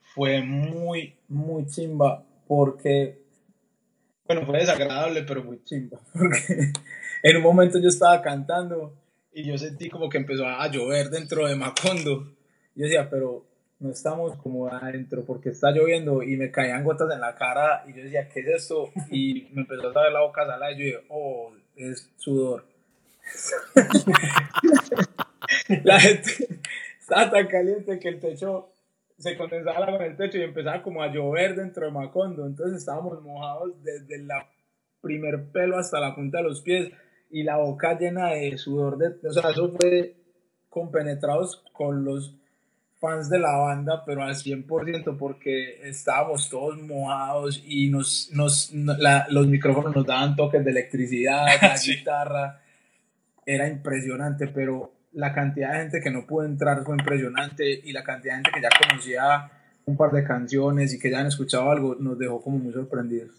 fue 0.01 0.41
muy, 0.41 1.15
muy 1.27 1.65
chimba, 1.67 2.23
porque, 2.47 3.21
bueno, 4.25 4.45
fue 4.45 4.59
desagradable, 4.59 5.23
pero 5.23 5.43
muy 5.43 5.63
chimba, 5.63 5.99
porque 6.13 6.71
en 7.21 7.38
un 7.38 7.43
momento 7.43 7.79
yo 7.79 7.89
estaba 7.89 8.21
cantando 8.21 8.93
y 9.33 9.43
yo 9.43 9.57
sentí 9.57 9.89
como 9.89 10.09
que 10.09 10.17
empezó 10.17 10.47
a 10.47 10.67
llover 10.71 11.09
dentro 11.09 11.47
de 11.47 11.55
Macondo. 11.55 12.33
Yo 12.73 12.85
decía, 12.85 13.09
pero 13.09 13.45
no 13.79 13.91
estamos 13.91 14.35
como 14.38 14.67
adentro 14.67 15.25
porque 15.25 15.49
está 15.49 15.71
lloviendo 15.71 16.23
y 16.23 16.38
me 16.38 16.51
caían 16.51 16.83
gotas 16.83 17.13
en 17.13 17.19
la 17.19 17.35
cara 17.35 17.83
y 17.88 17.93
yo 17.93 18.03
decía, 18.03 18.29
¿qué 18.29 18.41
es 18.41 18.47
esto? 18.47 18.89
Y 19.09 19.49
me 19.53 19.61
empezó 19.61 19.89
a 19.89 19.93
saber 19.93 20.11
la 20.11 20.21
boca 20.21 20.45
salada 20.45 20.71
y 20.71 20.77
yo 20.77 20.85
dije, 20.85 21.05
oh, 21.09 21.53
es 21.75 22.09
sudor. 22.17 22.65
la 25.83 25.99
gente 25.99 26.31
estaba 26.99 27.31
tan 27.31 27.47
caliente 27.47 27.99
que 27.99 28.09
el 28.09 28.19
techo 28.19 28.71
se 29.17 29.38
condensaba 29.38 29.85
el 29.85 29.95
en 29.95 30.01
el 30.01 30.17
techo 30.17 30.38
y 30.38 30.43
empezaba 30.43 30.81
como 30.81 31.01
a 31.01 31.11
llover 31.11 31.55
dentro 31.55 31.85
de 31.85 31.91
Macondo. 31.91 32.45
Entonces 32.45 32.77
estábamos 32.77 33.21
mojados 33.21 33.81
desde 33.83 34.19
la 34.19 34.49
primer 35.01 35.51
pelo 35.51 35.77
hasta 35.77 35.99
la 35.99 36.15
punta 36.15 36.39
de 36.39 36.45
los 36.45 36.61
pies 36.61 36.91
y 37.29 37.43
la 37.43 37.57
boca 37.57 37.97
llena 37.97 38.31
de 38.31 38.57
sudor. 38.57 38.97
De, 38.97 39.27
o 39.27 39.31
sea, 39.31 39.51
eso 39.51 39.73
fue 39.79 40.15
compenetrados 40.69 41.63
con 41.71 42.03
los 42.03 42.35
fans 43.06 43.30
de 43.30 43.39
la 43.39 43.56
banda, 43.56 44.04
pero 44.06 44.24
al 44.24 44.36
100% 44.36 45.18
porque 45.18 45.88
estábamos 45.88 46.50
todos 46.50 46.78
mojados 46.82 47.63
y 47.65 47.89
nos, 47.89 48.30
nos, 48.32 48.72
los 49.30 49.48
micrófonos 49.48 49.96
nos 49.96 50.06
daban 50.06 50.36
toques 50.36 50.63
de 50.63 50.72
electricidad, 50.72 51.46
la 51.62 51.78
guitarra. 51.78 52.62
Era 53.46 53.68
impresionante, 53.68 54.48
pero 54.48 54.91
la 55.13 55.34
cantidad 55.34 55.74
de 55.74 55.80
gente 55.80 56.02
que 56.02 56.10
no 56.10 56.26
pudo 56.26 56.46
entrar 56.46 56.84
fue 56.84 56.96
impresionante 56.98 57.82
y 57.84 57.91
la 57.91 58.04
cantidad 58.04 58.38
de 58.38 58.44
gente 58.44 58.52
que 58.54 58.62
ya 58.62 58.70
conocía 58.88 59.52
un 59.86 59.98
par 59.98 60.12
de 60.12 60.24
canciones 60.24 60.94
y 60.94 61.00
que 61.00 61.12
ya 61.12 61.20
han 61.20 61.28
escuchado 61.28 61.70
algo 61.72 61.96
nos 62.00 62.18
dejó 62.18 62.41
como 62.41 62.58
muy 62.58 62.74
sorprendidos. 62.74 63.32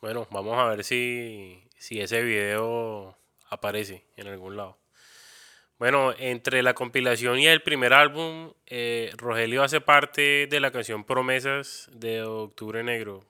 Bueno, 0.00 0.26
vamos 0.32 0.58
a 0.58 0.64
ver 0.64 0.82
si, 0.82 1.62
si 1.78 2.00
ese 2.00 2.22
video 2.22 3.16
aparece 3.48 4.04
en 4.16 4.26
algún 4.26 4.56
lado. 4.56 4.81
Bueno, 5.82 6.14
entre 6.16 6.62
la 6.62 6.74
compilación 6.74 7.40
y 7.40 7.48
el 7.48 7.60
primer 7.60 7.92
álbum, 7.92 8.52
eh, 8.68 9.10
Rogelio 9.16 9.64
hace 9.64 9.80
parte 9.80 10.46
de 10.46 10.60
la 10.60 10.70
canción 10.70 11.02
Promesas 11.02 11.90
de 11.92 12.22
Octubre 12.22 12.84
Negro. 12.84 13.24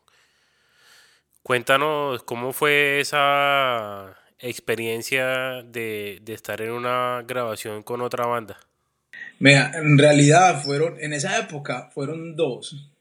Cuéntanos 1.42 2.22
cómo 2.24 2.52
fue 2.52 3.00
esa 3.00 4.18
experiencia 4.38 5.62
de, 5.62 6.18
de 6.20 6.34
estar 6.34 6.60
en 6.60 6.72
una 6.72 7.24
grabación 7.26 7.82
con 7.82 8.02
otra 8.02 8.26
banda. 8.26 8.60
Mira, 9.38 9.72
en 9.74 9.96
realidad 9.96 10.62
fueron, 10.62 11.00
en 11.00 11.14
esa 11.14 11.38
época 11.38 11.88
fueron 11.94 12.36
dos. 12.36 12.92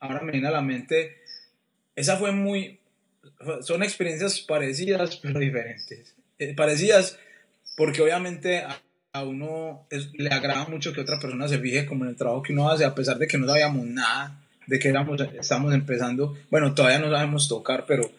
Ahora 0.00 0.22
me 0.22 0.32
viene 0.32 0.48
a 0.48 0.50
la 0.50 0.60
mente, 0.60 1.18
esa 1.94 2.16
fue 2.16 2.32
muy, 2.32 2.80
son 3.60 3.84
experiencias 3.84 4.40
parecidas 4.40 5.18
pero 5.22 5.38
diferentes. 5.38 6.16
Eh, 6.40 6.52
parecidas 6.56 7.16
porque 7.76 8.02
obviamente 8.02 8.64
a, 9.12 9.22
uno 9.22 9.86
le 10.14 10.30
agrada 10.30 10.66
mucho 10.66 10.92
que 10.92 11.00
otra 11.00 11.18
persona 11.18 11.48
se 11.48 11.58
fije 11.58 11.86
como 11.86 12.04
en 12.04 12.10
el 12.10 12.16
trabajo 12.16 12.42
que 12.42 12.52
uno 12.52 12.70
hace, 12.70 12.84
a 12.84 12.94
pesar 12.94 13.18
de 13.18 13.26
que 13.26 13.38
no 13.38 13.46
sabíamos 13.46 13.86
nada, 13.86 14.40
de 14.66 14.78
que 14.78 14.88
éramos, 14.88 15.20
estamos 15.40 15.74
empezando, 15.74 16.36
bueno, 16.50 16.74
todavía 16.74 16.98
no 16.98 17.10
sabemos 17.10 17.48
tocar, 17.48 17.86
pero 17.86 18.10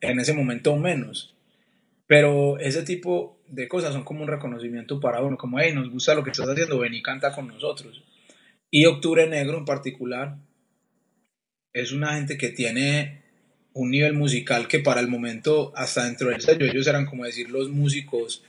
en 0.00 0.20
ese 0.20 0.34
momento 0.34 0.76
menos. 0.76 1.34
Pero 2.06 2.58
ese 2.58 2.82
tipo 2.82 3.38
de 3.48 3.68
cosas 3.68 3.92
son 3.92 4.04
como 4.04 4.22
un 4.22 4.28
reconocimiento 4.28 5.00
para 5.00 5.22
uno, 5.22 5.36
como, 5.36 5.60
hey, 5.60 5.72
nos 5.74 5.90
gusta 5.90 6.14
lo 6.14 6.24
que 6.24 6.30
estás 6.30 6.48
haciendo, 6.48 6.78
ven 6.78 6.94
y 6.94 7.02
canta 7.02 7.32
con 7.32 7.46
nosotros. 7.46 8.02
Y 8.70 8.86
Octubre 8.86 9.28
Negro 9.28 9.58
en 9.58 9.64
particular 9.64 10.36
es 11.72 11.92
una 11.92 12.14
gente 12.14 12.36
que 12.36 12.48
tiene 12.48 13.22
un 13.74 13.90
nivel 13.90 14.14
musical 14.14 14.68
que 14.68 14.80
para 14.80 15.00
el 15.00 15.08
momento, 15.08 15.72
hasta 15.76 16.04
dentro 16.04 16.28
del 16.28 16.40
sello, 16.40 16.66
ellos 16.66 16.86
eran 16.86 17.06
como 17.06 17.24
decir 17.24 17.50
los 17.50 17.70
músicos, 17.70 18.42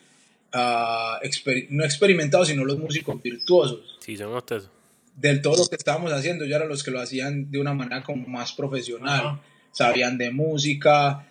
uh, 0.54 1.66
no 1.70 1.84
experimentados, 1.84 2.48
sino 2.48 2.66
los 2.66 2.78
músicos 2.78 3.22
virtuosos. 3.22 3.98
Sí, 4.00 4.16
son 4.18 4.34
ustedes. 4.34 4.70
Del 5.16 5.42
todo 5.42 5.58
lo 5.58 5.68
que 5.68 5.76
estábamos 5.76 6.12
haciendo, 6.12 6.46
ya 6.46 6.58
eran 6.58 6.70
los 6.70 6.84
que 6.84 6.92
lo 6.92 7.00
hacían 7.00 7.52
de 7.52 7.60
una 7.60 7.74
manera 7.74 8.04
como 8.04 8.28
más 8.28 8.54
profesional. 8.54 9.40
Sabían 9.72 10.18
de 10.18 10.32
música, 10.32 11.28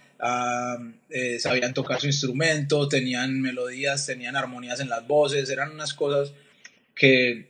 eh, 1.10 1.38
sabían 1.38 1.74
tocar 1.74 2.00
su 2.00 2.06
instrumento, 2.06 2.88
tenían 2.88 3.40
melodías, 3.40 4.06
tenían 4.06 4.36
armonías 4.36 4.80
en 4.80 4.88
las 4.88 5.06
voces, 5.06 5.50
eran 5.50 5.72
unas 5.72 5.94
cosas 5.94 6.32
que... 6.94 7.48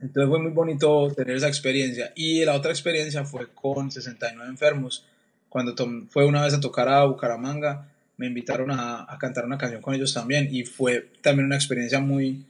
Entonces 0.00 0.28
fue 0.28 0.38
muy 0.38 0.52
bonito 0.52 1.12
tener 1.14 1.36
esa 1.36 1.48
experiencia. 1.48 2.12
Y 2.14 2.44
la 2.44 2.54
otra 2.54 2.70
experiencia 2.70 3.24
fue 3.24 3.48
con 3.52 3.90
69 3.90 4.48
enfermos. 4.48 5.04
Cuando 5.48 5.74
fue 6.08 6.24
una 6.24 6.44
vez 6.44 6.54
a 6.54 6.60
tocar 6.60 6.88
a 6.88 7.04
Bucaramanga, 7.04 7.88
me 8.18 8.26
invitaron 8.26 8.70
a, 8.70 9.06
a, 9.08 9.16
cantar 9.16 9.46
una 9.46 9.56
canción 9.56 9.80
con 9.80 9.94
ellos 9.94 10.12
también 10.12 10.48
y 10.50 10.64
fue 10.64 11.12
también 11.22 11.46
una 11.46 11.56
experiencia 11.56 12.00
muy, 12.00 12.44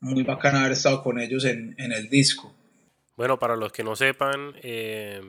muy 0.00 0.22
bacana 0.24 0.60
haber 0.60 0.72
estado 0.72 1.02
con 1.02 1.18
ellos 1.18 1.44
en, 1.44 1.74
en 1.78 1.92
el 1.92 2.10
disco. 2.10 2.54
Bueno, 3.16 3.38
para 3.38 3.56
los 3.56 3.72
que 3.72 3.84
no 3.84 3.96
sepan, 3.96 4.54
eh, 4.62 5.22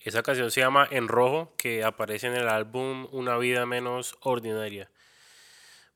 esa 0.00 0.22
canción 0.22 0.50
se 0.50 0.60
llama 0.60 0.86
En 0.90 1.08
Rojo, 1.08 1.54
que 1.56 1.84
aparece 1.84 2.28
en 2.28 2.34
el 2.34 2.48
álbum 2.48 3.08
Una 3.12 3.36
vida 3.36 3.66
menos 3.66 4.14
ordinaria. 4.20 4.90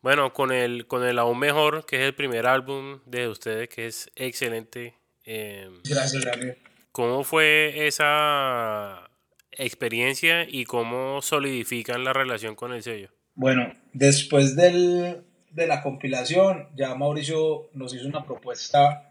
Bueno, 0.01 0.33
con 0.33 0.53
el, 0.53 0.87
con 0.87 1.05
el 1.05 1.19
aún 1.19 1.39
mejor, 1.39 1.87
que 1.87 1.97
es 1.97 2.03
el 2.03 2.15
primer 2.15 2.47
álbum 2.47 3.01
de 3.07 3.29
ustedes, 3.29 3.69
que 3.69 3.87
es 3.87 4.11
excelente. 4.17 4.95
Eh, 5.25 5.69
Gracias, 5.85 6.25
Daniel. 6.25 6.59
¿Cómo 6.93 7.25
fue 7.25 7.87
esa 7.87 9.11
experiencia 9.57 10.47
y 10.49 10.65
cómo 10.65 11.23
solidifican 11.23 12.05
la 12.05 12.13
relación 12.13 12.55
con 12.55 12.73
el 12.73 12.83
sello? 12.83 13.11
Bueno, 13.35 13.75
después 13.93 14.57
del, 14.57 15.23
de 15.51 15.67
la 15.67 15.83
compilación, 15.83 16.69
ya 16.77 16.95
Mauricio 16.95 17.69
nos 17.75 17.95
hizo 17.95 18.07
una 18.07 18.25
propuesta 18.25 19.07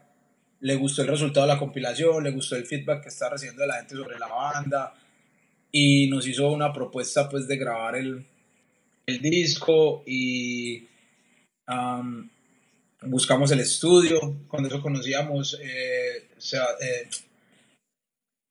le 0.60 0.74
gustó 0.76 1.02
el 1.02 1.08
resultado 1.08 1.46
de 1.46 1.52
la 1.52 1.58
compilación, 1.58 2.24
le 2.24 2.30
gustó 2.30 2.56
el 2.56 2.66
feedback 2.66 3.02
que 3.02 3.08
está 3.08 3.28
recibiendo 3.28 3.62
de 3.62 3.68
la 3.68 3.76
gente 3.76 3.94
sobre 3.94 4.18
la 4.18 4.28
banda 4.28 4.94
y 5.70 6.08
nos 6.08 6.26
hizo 6.26 6.50
una 6.50 6.72
propuesta 6.72 7.28
pues 7.28 7.46
de 7.46 7.56
grabar 7.56 7.96
el, 7.96 8.26
el 9.06 9.20
disco 9.20 10.02
y 10.06 10.88
buscamos 13.02 13.50
el 13.50 13.60
estudio, 13.60 14.18
cuando 14.48 14.68
eso 14.68 14.80
conocíamos 14.80 15.58
eh, 15.60 16.28
eh, 16.80 17.08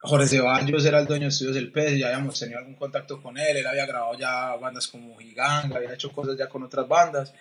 Jorge 0.06 0.28
Ceballos 0.28 0.86
era 0.86 1.00
el 1.00 1.08
dueño 1.08 1.24
de 1.24 1.30
Estudios 1.30 1.56
del 1.56 1.72
Pez, 1.72 1.98
ya 1.98 2.08
habíamos 2.08 2.40
tenido 2.40 2.60
algún 2.60 2.76
contacto 2.76 3.22
con 3.22 3.38
él, 3.38 3.58
él 3.58 3.68
había 3.68 3.86
grabado 3.86 4.18
ya 4.18 4.56
bandas 4.56 4.88
como 4.88 5.18
Giganga, 5.18 5.78
había 5.78 5.94
hecho 5.94 6.12
cosas 6.12 6.38
ya 6.38 6.48
con 6.48 6.64
otras 6.64 6.88
bandas 6.88 7.34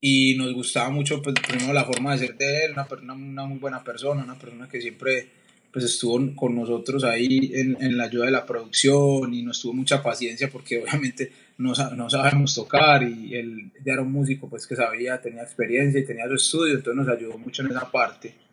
y 0.00 0.36
nos 0.36 0.52
gustaba 0.54 0.90
mucho, 0.90 1.20
pues, 1.20 1.34
primero 1.46 1.72
la 1.72 1.84
forma 1.84 2.12
de 2.12 2.26
ser 2.26 2.36
de 2.36 2.64
él, 2.64 2.72
una, 2.72 3.14
una, 3.14 3.44
muy 3.46 3.58
buena 3.58 3.82
persona, 3.82 4.22
una 4.22 4.38
persona 4.38 4.68
que 4.68 4.80
siempre 4.80 5.28
pues, 5.72 5.84
estuvo 5.84 6.34
con 6.36 6.54
nosotros 6.54 7.04
ahí 7.04 7.50
en, 7.54 7.76
en, 7.80 7.96
la 7.96 8.04
ayuda 8.04 8.26
de 8.26 8.30
la 8.30 8.46
producción 8.46 9.34
y 9.34 9.42
nos 9.42 9.60
tuvo 9.60 9.74
mucha 9.74 10.02
paciencia 10.02 10.48
porque 10.50 10.82
obviamente 10.82 11.32
no, 11.58 11.72
no 11.96 12.08
sabemos 12.08 12.54
tocar 12.54 13.02
y 13.02 13.34
él 13.34 13.72
ya 13.84 13.94
era 13.94 14.02
un 14.02 14.12
músico 14.12 14.48
pues 14.48 14.66
que 14.66 14.76
sabía, 14.76 15.20
tenía 15.20 15.42
experiencia 15.42 16.00
y 16.00 16.04
tenía 16.04 16.28
su 16.28 16.34
estudio, 16.34 16.74
entonces 16.76 17.04
nos 17.04 17.16
ayudó 17.16 17.36
mucho 17.36 17.62
en 17.62 17.70
esa 17.70 17.90
parte. 17.90 18.47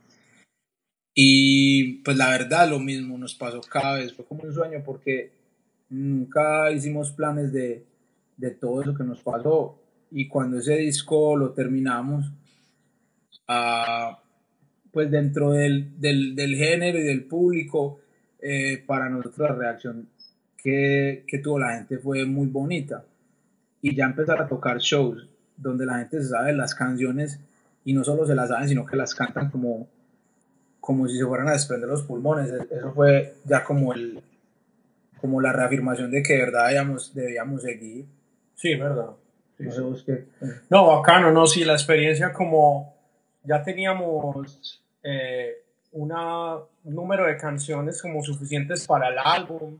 Y 1.15 2.03
pues 2.03 2.17
la 2.17 2.29
verdad 2.29 2.69
lo 2.69 2.79
mismo 2.79 3.17
nos 3.17 3.33
pasó 3.33 3.61
cada 3.61 3.95
vez, 3.95 4.13
fue 4.13 4.25
como 4.25 4.43
un 4.43 4.53
sueño 4.53 4.83
porque 4.85 5.31
nunca 5.89 6.69
hicimos 6.71 7.11
planes 7.11 7.53
de, 7.53 7.85
de 8.35 8.51
todo 8.51 8.81
eso 8.81 8.93
que 8.93 9.05
nos 9.05 9.21
pasó 9.21 9.79
y 10.11 10.27
cuando 10.27 10.59
ese 10.59 10.77
disco 10.77 11.35
lo 11.35 11.51
terminamos, 11.51 12.31
uh, 13.49 14.15
pues 14.91 15.11
dentro 15.11 15.51
del, 15.51 15.99
del, 15.99 16.35
del, 16.35 16.55
género 16.55 16.99
y 16.99 17.03
del 17.03 17.25
público, 17.25 17.99
eh, 18.39 18.83
para 18.85 19.09
nosotros 19.09 19.49
la 19.49 19.55
reacción 19.55 20.07
que, 20.57 21.25
que, 21.27 21.39
tuvo 21.39 21.59
la 21.59 21.75
gente 21.75 21.97
fue 21.97 22.25
muy 22.25 22.47
bonita. 22.47 23.03
Y 23.81 23.95
ya 23.95 24.05
empezar 24.05 24.41
a 24.41 24.47
tocar 24.47 24.79
shows 24.79 25.27
donde 25.57 25.85
la 25.85 25.99
gente 25.99 26.21
se 26.21 26.29
sabe 26.29 26.53
las 26.53 26.75
canciones 26.75 27.39
y 27.83 27.93
no 27.93 28.03
solo 28.03 28.25
se 28.25 28.35
las 28.35 28.49
saben, 28.49 28.69
sino 28.69 28.85
que 28.85 28.95
las 28.95 29.13
cantan 29.13 29.49
como, 29.49 29.87
como 30.85 31.07
si 31.07 31.17
se 31.17 31.25
fueran 31.25 31.47
a 31.47 31.53
desprender 31.53 31.89
los 31.89 32.03
pulmones. 32.03 32.51
Eso 32.51 32.93
fue 32.93 33.33
ya 33.43 33.63
como, 33.63 33.91
el, 33.91 34.21
como 35.19 35.41
la 35.41 35.51
reafirmación 35.51 36.11
de 36.11 36.21
que 36.21 36.33
de 36.33 36.39
verdad 36.39 36.67
debíamos, 36.67 37.13
debíamos 37.15 37.63
seguir. 37.63 38.05
Sí, 38.53 38.75
verdad. 38.75 39.09
No, 40.69 40.87
bacano, 40.87 41.31
no, 41.31 41.47
sí, 41.47 41.65
la 41.65 41.73
experiencia 41.73 42.31
como 42.31 42.93
ya 43.43 43.63
teníamos 43.63 44.79
eh, 45.01 45.63
una, 45.93 46.57
un 46.57 46.95
número 46.95 47.25
de 47.25 47.37
canciones 47.37 47.99
como 48.01 48.21
suficientes 48.21 48.85
para 48.85 49.09
el 49.09 49.17
álbum, 49.17 49.79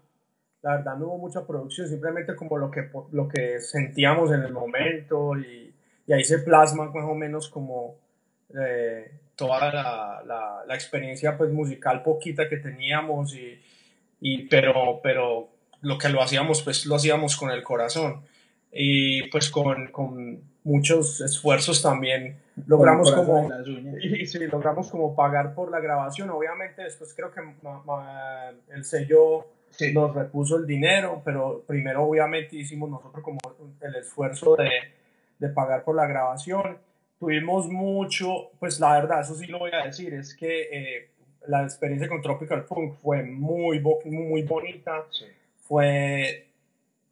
la 0.63 0.78
verdad 0.78 0.98
no 0.98 1.08
hubo 1.08 1.18
mucha 1.20 1.46
producción, 1.46 1.88
simplemente 1.88 2.36
como 2.36 2.58
lo 2.58 2.72
que, 2.72 2.89
lo 3.12 3.28
que 3.28 3.60
sentíamos 3.60 4.32
en 4.32 4.41
el 4.41 4.54
momento 4.54 5.38
y, 5.38 5.76
y 6.08 6.13
ahí 6.13 6.24
se 6.24 6.39
plasma 6.39 6.86
más 6.86 7.04
o 7.04 7.13
menos 7.13 7.50
como 7.50 7.98
eh, 8.58 9.12
toda 9.36 9.71
la, 9.71 10.24
la, 10.26 10.63
la, 10.65 10.76
experiencia 10.76 11.38
pues 11.38 11.52
musical 11.52 12.02
poquita 12.04 12.48
que 12.48 12.58
teníamos 12.58 13.36
y, 13.36 13.60
y, 14.21 14.48
pero, 14.48 15.00
pero 15.04 15.50
lo 15.82 15.98
que 15.98 16.10
lo 16.10 16.21
hacíamos 16.21 16.62
pues 16.63 16.86
lo 16.86 16.95
hacíamos 16.95 17.38
con 17.38 17.52
el 17.52 17.63
corazón. 17.63 18.21
Y 18.71 19.30
pues 19.30 19.50
con, 19.50 19.88
con 19.88 20.41
muchos 20.63 21.21
esfuerzos 21.21 21.82
también 21.82 22.38
logramos 22.67 23.12
como 23.12 23.50
y, 24.02 24.26
sí, 24.26 24.39
logramos 24.48 24.89
como 24.89 25.15
pagar 25.15 25.54
por 25.54 25.71
la 25.71 25.80
grabación. 25.80 26.30
Obviamente 26.30 26.84
después 26.84 27.13
creo 27.13 27.32
que 27.32 27.41
el 28.74 28.84
sello 28.84 29.48
nos 29.93 30.15
repuso 30.15 30.56
el 30.56 30.65
dinero 30.65 31.21
pero 31.26 31.63
primero 31.67 32.06
obviamente 32.06 32.56
hicimos 32.56 32.89
nosotros 32.89 33.21
como 33.21 33.39
el 33.82 33.95
esfuerzo 33.95 34.56
de, 34.56 34.69
de 35.38 35.50
pagar 35.50 35.84
por 35.84 35.98
la 35.98 36.08
grabación 36.08 36.78
tuvimos 37.25 37.67
mucho 37.67 38.51
pues 38.59 38.79
la 38.79 38.93
verdad 38.93 39.21
eso 39.21 39.33
sí 39.35 39.47
lo 39.47 39.59
voy 39.59 39.71
a 39.73 39.85
decir 39.85 40.13
es 40.13 40.35
que 40.35 40.61
eh, 40.71 41.09
la 41.47 41.63
experiencia 41.63 42.07
con 42.07 42.21
Tropical 42.21 42.65
Punk 42.65 42.95
fue 43.01 43.23
muy 43.23 43.79
muy 43.79 44.43
bonita 44.43 45.05
fue 45.61 46.45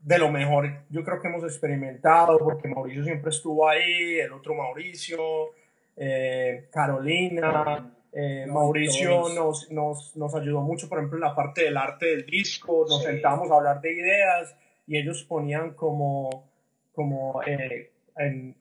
de 0.03 0.17
lo 0.17 0.29
mejor 0.29 0.69
yo 0.89 1.03
creo 1.03 1.21
que 1.21 1.27
hemos 1.27 1.43
experimentado, 1.43 2.37
porque 2.37 2.67
Mauricio 2.67 3.03
siempre 3.03 3.29
estuvo 3.29 3.67
ahí, 3.67 4.19
el 4.19 4.33
otro 4.33 4.53
Mauricio, 4.53 5.51
eh, 5.95 6.67
Carolina, 6.71 7.95
eh, 8.11 8.45
Mauricio 8.47 9.29
nos, 9.29 9.71
nos, 9.71 10.15
nos, 10.15 10.35
ayudó 10.35 10.61
mucho, 10.61 10.89
por 10.89 10.97
ejemplo, 10.97 11.17
en 11.17 11.23
la 11.23 11.33
parte 11.33 11.63
del 11.63 11.77
arte 11.77 12.07
del 12.07 12.25
disco, 12.25 12.85
nos 12.87 13.03
sentamos 13.03 13.49
a 13.49 13.55
hablar 13.55 13.81
de 13.81 13.93
ideas 13.93 14.55
y 14.85 14.97
ellos 14.97 15.23
ponían 15.23 15.73
como, 15.73 16.49
como, 16.93 17.41
eh, 17.43 17.92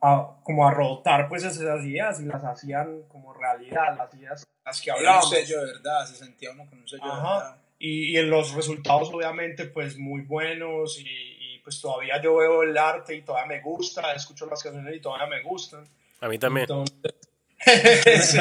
a, 0.01 0.37
como 0.43 0.67
a 0.67 0.73
rotar 0.73 1.29
pues 1.29 1.45
esas 1.45 1.85
ideas 1.85 2.21
y 2.21 2.25
las 2.25 2.45
hacían 2.45 3.03
como 3.09 3.33
realidad, 3.35 3.97
las 3.97 4.15
ideas 4.15 4.47
las 4.65 4.81
que 4.81 4.91
hablábamos. 4.91 5.27
Un 5.27 5.37
sello 5.39 5.61
de 5.61 5.73
verdad, 5.73 6.07
se 6.07 6.17
sentía 6.17 6.51
uno 6.53 6.67
con 6.69 6.79
un 6.79 6.89
sello 6.89 7.05
de 7.05 7.11
verdad. 7.11 7.57
Y, 7.79 8.13
y, 8.13 8.17
en 8.17 8.31
los 8.31 8.55
resultados 8.55 9.11
obviamente 9.13 9.65
pues 9.67 9.99
muy 9.99 10.23
buenos 10.23 10.99
y, 11.01 11.05
y, 11.05 11.59
pues 11.65 11.81
todavía 11.81 12.21
yo 12.23 12.37
veo 12.37 12.63
el 12.63 12.77
arte 12.79 13.15
y 13.17 13.23
todavía 13.23 13.57
me 13.57 13.61
gusta, 13.61 14.13
escucho 14.13 14.47
las 14.47 14.63
canciones 14.63 14.95
y 14.97 15.01
todavía 15.01 15.27
me 15.27 15.43
gustan. 15.43 15.85
A 16.21 16.29
mí 16.29 16.39
también. 16.39 16.67
Entonces, 16.69 17.15
sí. 18.31 18.39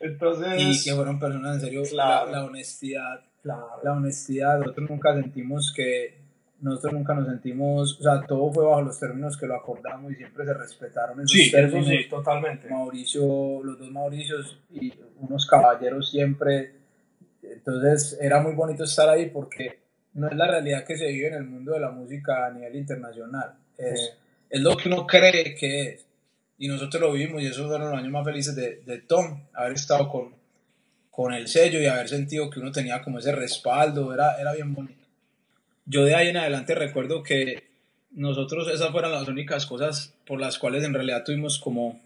Entonces, 0.00 0.60
y 0.60 0.84
que 0.84 0.94
fueron 0.94 1.18
personas 1.18 1.56
en 1.56 1.60
serio, 1.60 1.82
Claro. 1.90 2.26
la, 2.30 2.38
la 2.38 2.44
honestidad, 2.44 3.20
claro. 3.42 3.80
la 3.82 3.92
honestidad, 3.92 4.58
nosotros 4.58 4.90
nunca 4.90 5.14
sentimos 5.14 5.72
que, 5.74 6.23
nosotros 6.64 6.94
nunca 6.94 7.14
nos 7.14 7.26
sentimos, 7.26 8.00
o 8.00 8.02
sea, 8.02 8.22
todo 8.26 8.50
fue 8.52 8.64
bajo 8.64 8.82
los 8.82 8.98
términos 8.98 9.36
que 9.36 9.46
lo 9.46 9.54
acordamos 9.54 10.10
y 10.12 10.16
siempre 10.16 10.44
se 10.46 10.54
respetaron 10.54 11.20
esos 11.20 11.30
Sí, 11.30 11.50
términos. 11.50 11.86
sí, 11.88 12.08
totalmente. 12.08 12.68
Mauricio, 12.68 13.62
los 13.62 13.78
dos 13.78 13.90
Mauricios 13.90 14.58
y 14.72 14.92
unos 15.20 15.46
caballeros 15.46 16.10
siempre, 16.10 16.72
entonces 17.42 18.18
era 18.20 18.40
muy 18.40 18.54
bonito 18.54 18.84
estar 18.84 19.08
ahí 19.08 19.26
porque 19.30 19.78
no 20.14 20.28
es 20.28 20.36
la 20.36 20.46
realidad 20.46 20.84
que 20.84 20.96
se 20.96 21.08
vive 21.08 21.28
en 21.28 21.34
el 21.34 21.44
mundo 21.44 21.72
de 21.72 21.80
la 21.80 21.90
música 21.90 22.46
a 22.46 22.50
nivel 22.50 22.76
internacional, 22.76 23.54
es, 23.76 24.00
Sí. 24.00 24.08
es 24.50 24.60
lo 24.60 24.76
que 24.76 24.88
uno 24.88 25.06
cree 25.06 25.54
que 25.54 25.82
es. 25.82 26.06
Y 26.56 26.68
nosotros 26.68 27.02
lo 27.02 27.12
vivimos 27.12 27.42
y 27.42 27.46
esos 27.46 27.66
fueron 27.66 27.90
los 27.90 27.98
años 27.98 28.12
más 28.12 28.24
felices 28.24 28.54
de, 28.54 28.76
de 28.86 28.98
Tom, 28.98 29.40
haber 29.52 29.72
estado 29.72 30.08
con, 30.08 30.32
con 31.10 31.34
el 31.34 31.48
sello 31.48 31.80
y 31.80 31.86
haber 31.86 32.08
sentido 32.08 32.48
que 32.48 32.60
uno 32.60 32.70
tenía 32.72 33.02
como 33.02 33.18
ese 33.18 33.32
respaldo, 33.32 34.14
era, 34.14 34.40
era 34.40 34.54
bien 34.54 34.72
bonito. 34.72 35.03
Yo 35.86 36.04
de 36.04 36.14
ahí 36.14 36.28
en 36.28 36.36
adelante 36.36 36.74
recuerdo 36.74 37.22
que 37.22 37.64
nosotros 38.10 38.68
esas 38.72 38.90
fueron 38.90 39.12
las 39.12 39.28
únicas 39.28 39.66
cosas 39.66 40.14
por 40.26 40.40
las 40.40 40.58
cuales 40.58 40.84
en 40.84 40.94
realidad 40.94 41.24
tuvimos 41.24 41.58
como, 41.58 42.00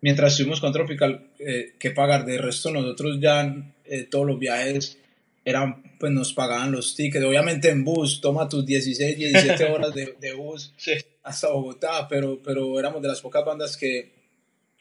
mientras 0.00 0.32
estuvimos 0.32 0.60
con 0.60 0.72
Tropical, 0.72 1.28
eh, 1.38 1.74
que 1.78 1.90
pagar. 1.90 2.24
De 2.24 2.38
resto 2.38 2.70
nosotros 2.70 3.18
ya 3.20 3.54
eh, 3.84 4.04
todos 4.10 4.26
los 4.26 4.38
viajes 4.38 4.98
eran, 5.44 5.82
pues 5.98 6.10
nos 6.12 6.32
pagaban 6.32 6.72
los 6.72 6.94
tickets, 6.94 7.24
obviamente 7.24 7.68
en 7.68 7.84
bus, 7.84 8.20
toma 8.20 8.48
tus 8.48 8.64
16, 8.64 9.18
17 9.18 9.64
horas 9.66 9.94
de, 9.94 10.14
de 10.18 10.32
bus 10.32 10.72
Sí. 10.78 10.92
hasta 11.22 11.50
Bogotá, 11.50 12.08
pero, 12.08 12.40
pero 12.42 12.78
éramos 12.80 13.02
de 13.02 13.08
las 13.08 13.20
pocas 13.20 13.44
bandas 13.44 13.76
que, 13.76 14.10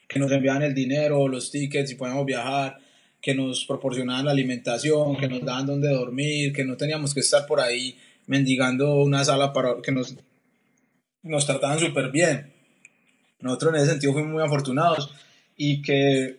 que 0.07 0.19
nos 0.19 0.31
enviaban 0.31 0.63
el 0.63 0.73
dinero, 0.73 1.27
los 1.27 1.51
tickets 1.51 1.91
y 1.91 1.95
podíamos 1.95 2.25
viajar, 2.25 2.77
que 3.21 3.35
nos 3.35 3.65
proporcionaban 3.65 4.25
la 4.25 4.31
alimentación, 4.31 5.17
que 5.17 5.27
nos 5.27 5.43
daban 5.43 5.65
donde 5.65 5.89
dormir, 5.89 6.53
que 6.53 6.63
no 6.63 6.77
teníamos 6.77 7.13
que 7.13 7.19
estar 7.19 7.45
por 7.45 7.59
ahí 7.59 7.97
mendigando 8.27 8.95
una 9.03 9.23
sala 9.23 9.53
para 9.53 9.81
que 9.81 9.91
nos, 9.91 10.17
nos 11.23 11.45
trataban 11.45 11.79
súper 11.79 12.12
bien. 12.12 12.51
Nosotros 13.39 13.73
en 13.73 13.81
ese 13.81 13.91
sentido 13.91 14.13
fuimos 14.13 14.31
muy 14.31 14.43
afortunados 14.43 15.13
y 15.57 15.81
que 15.81 16.38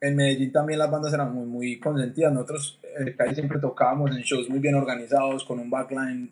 en 0.00 0.16
Medellín 0.16 0.52
también 0.52 0.78
las 0.78 0.90
bandas 0.90 1.12
eran 1.12 1.32
muy, 1.32 1.46
muy 1.46 1.78
consentidas. 1.78 2.32
Nosotros 2.32 2.80
eh, 2.98 3.14
casi 3.16 3.34
siempre 3.34 3.58
tocábamos 3.58 4.10
en 4.10 4.22
shows 4.22 4.48
muy 4.48 4.58
bien 4.58 4.74
organizados, 4.74 5.44
con 5.44 5.58
un 5.58 5.70
backline 5.70 6.30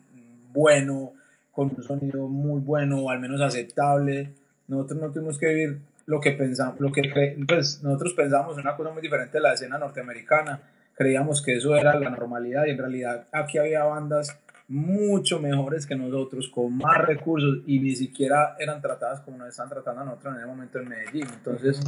bueno, 0.51 1.13
con 1.51 1.71
un 1.75 1.83
sonido 1.83 2.27
muy 2.27 2.61
bueno, 2.61 2.99
o 2.99 3.09
al 3.09 3.19
menos 3.19 3.39
aceptable. 3.41 4.33
Nosotros 4.67 4.99
no 4.99 5.11
tuvimos 5.11 5.37
que 5.37 5.47
vivir 5.47 5.79
lo 6.05 6.19
que 6.19 6.31
pensamos, 6.31 6.79
lo 6.79 6.91
que 6.91 7.03
pues 7.47 7.83
nosotros 7.83 8.13
pensamos 8.13 8.57
una 8.57 8.75
cosa 8.75 8.91
muy 8.91 9.01
diferente 9.01 9.37
de 9.37 9.41
la 9.41 9.53
escena 9.53 9.77
norteamericana. 9.77 10.59
Creíamos 10.95 11.41
que 11.41 11.55
eso 11.55 11.75
era 11.75 11.97
la 11.99 12.09
normalidad 12.09 12.65
y 12.65 12.71
en 12.71 12.77
realidad 12.77 13.27
aquí 13.31 13.57
había 13.57 13.83
bandas 13.83 14.37
mucho 14.69 15.39
mejores 15.39 15.85
que 15.85 15.95
nosotros, 15.95 16.47
con 16.47 16.77
más 16.77 16.99
recursos 16.99 17.59
y 17.65 17.79
ni 17.79 17.95
siquiera 17.95 18.55
eran 18.59 18.81
tratadas 18.81 19.21
como 19.21 19.37
nos 19.37 19.49
están 19.49 19.67
tratando 19.67 20.01
a 20.01 20.05
nosotros 20.05 20.35
en 20.35 20.41
el 20.41 20.47
momento 20.47 20.79
en 20.79 20.87
Medellín. 20.87 21.27
Entonces, 21.33 21.79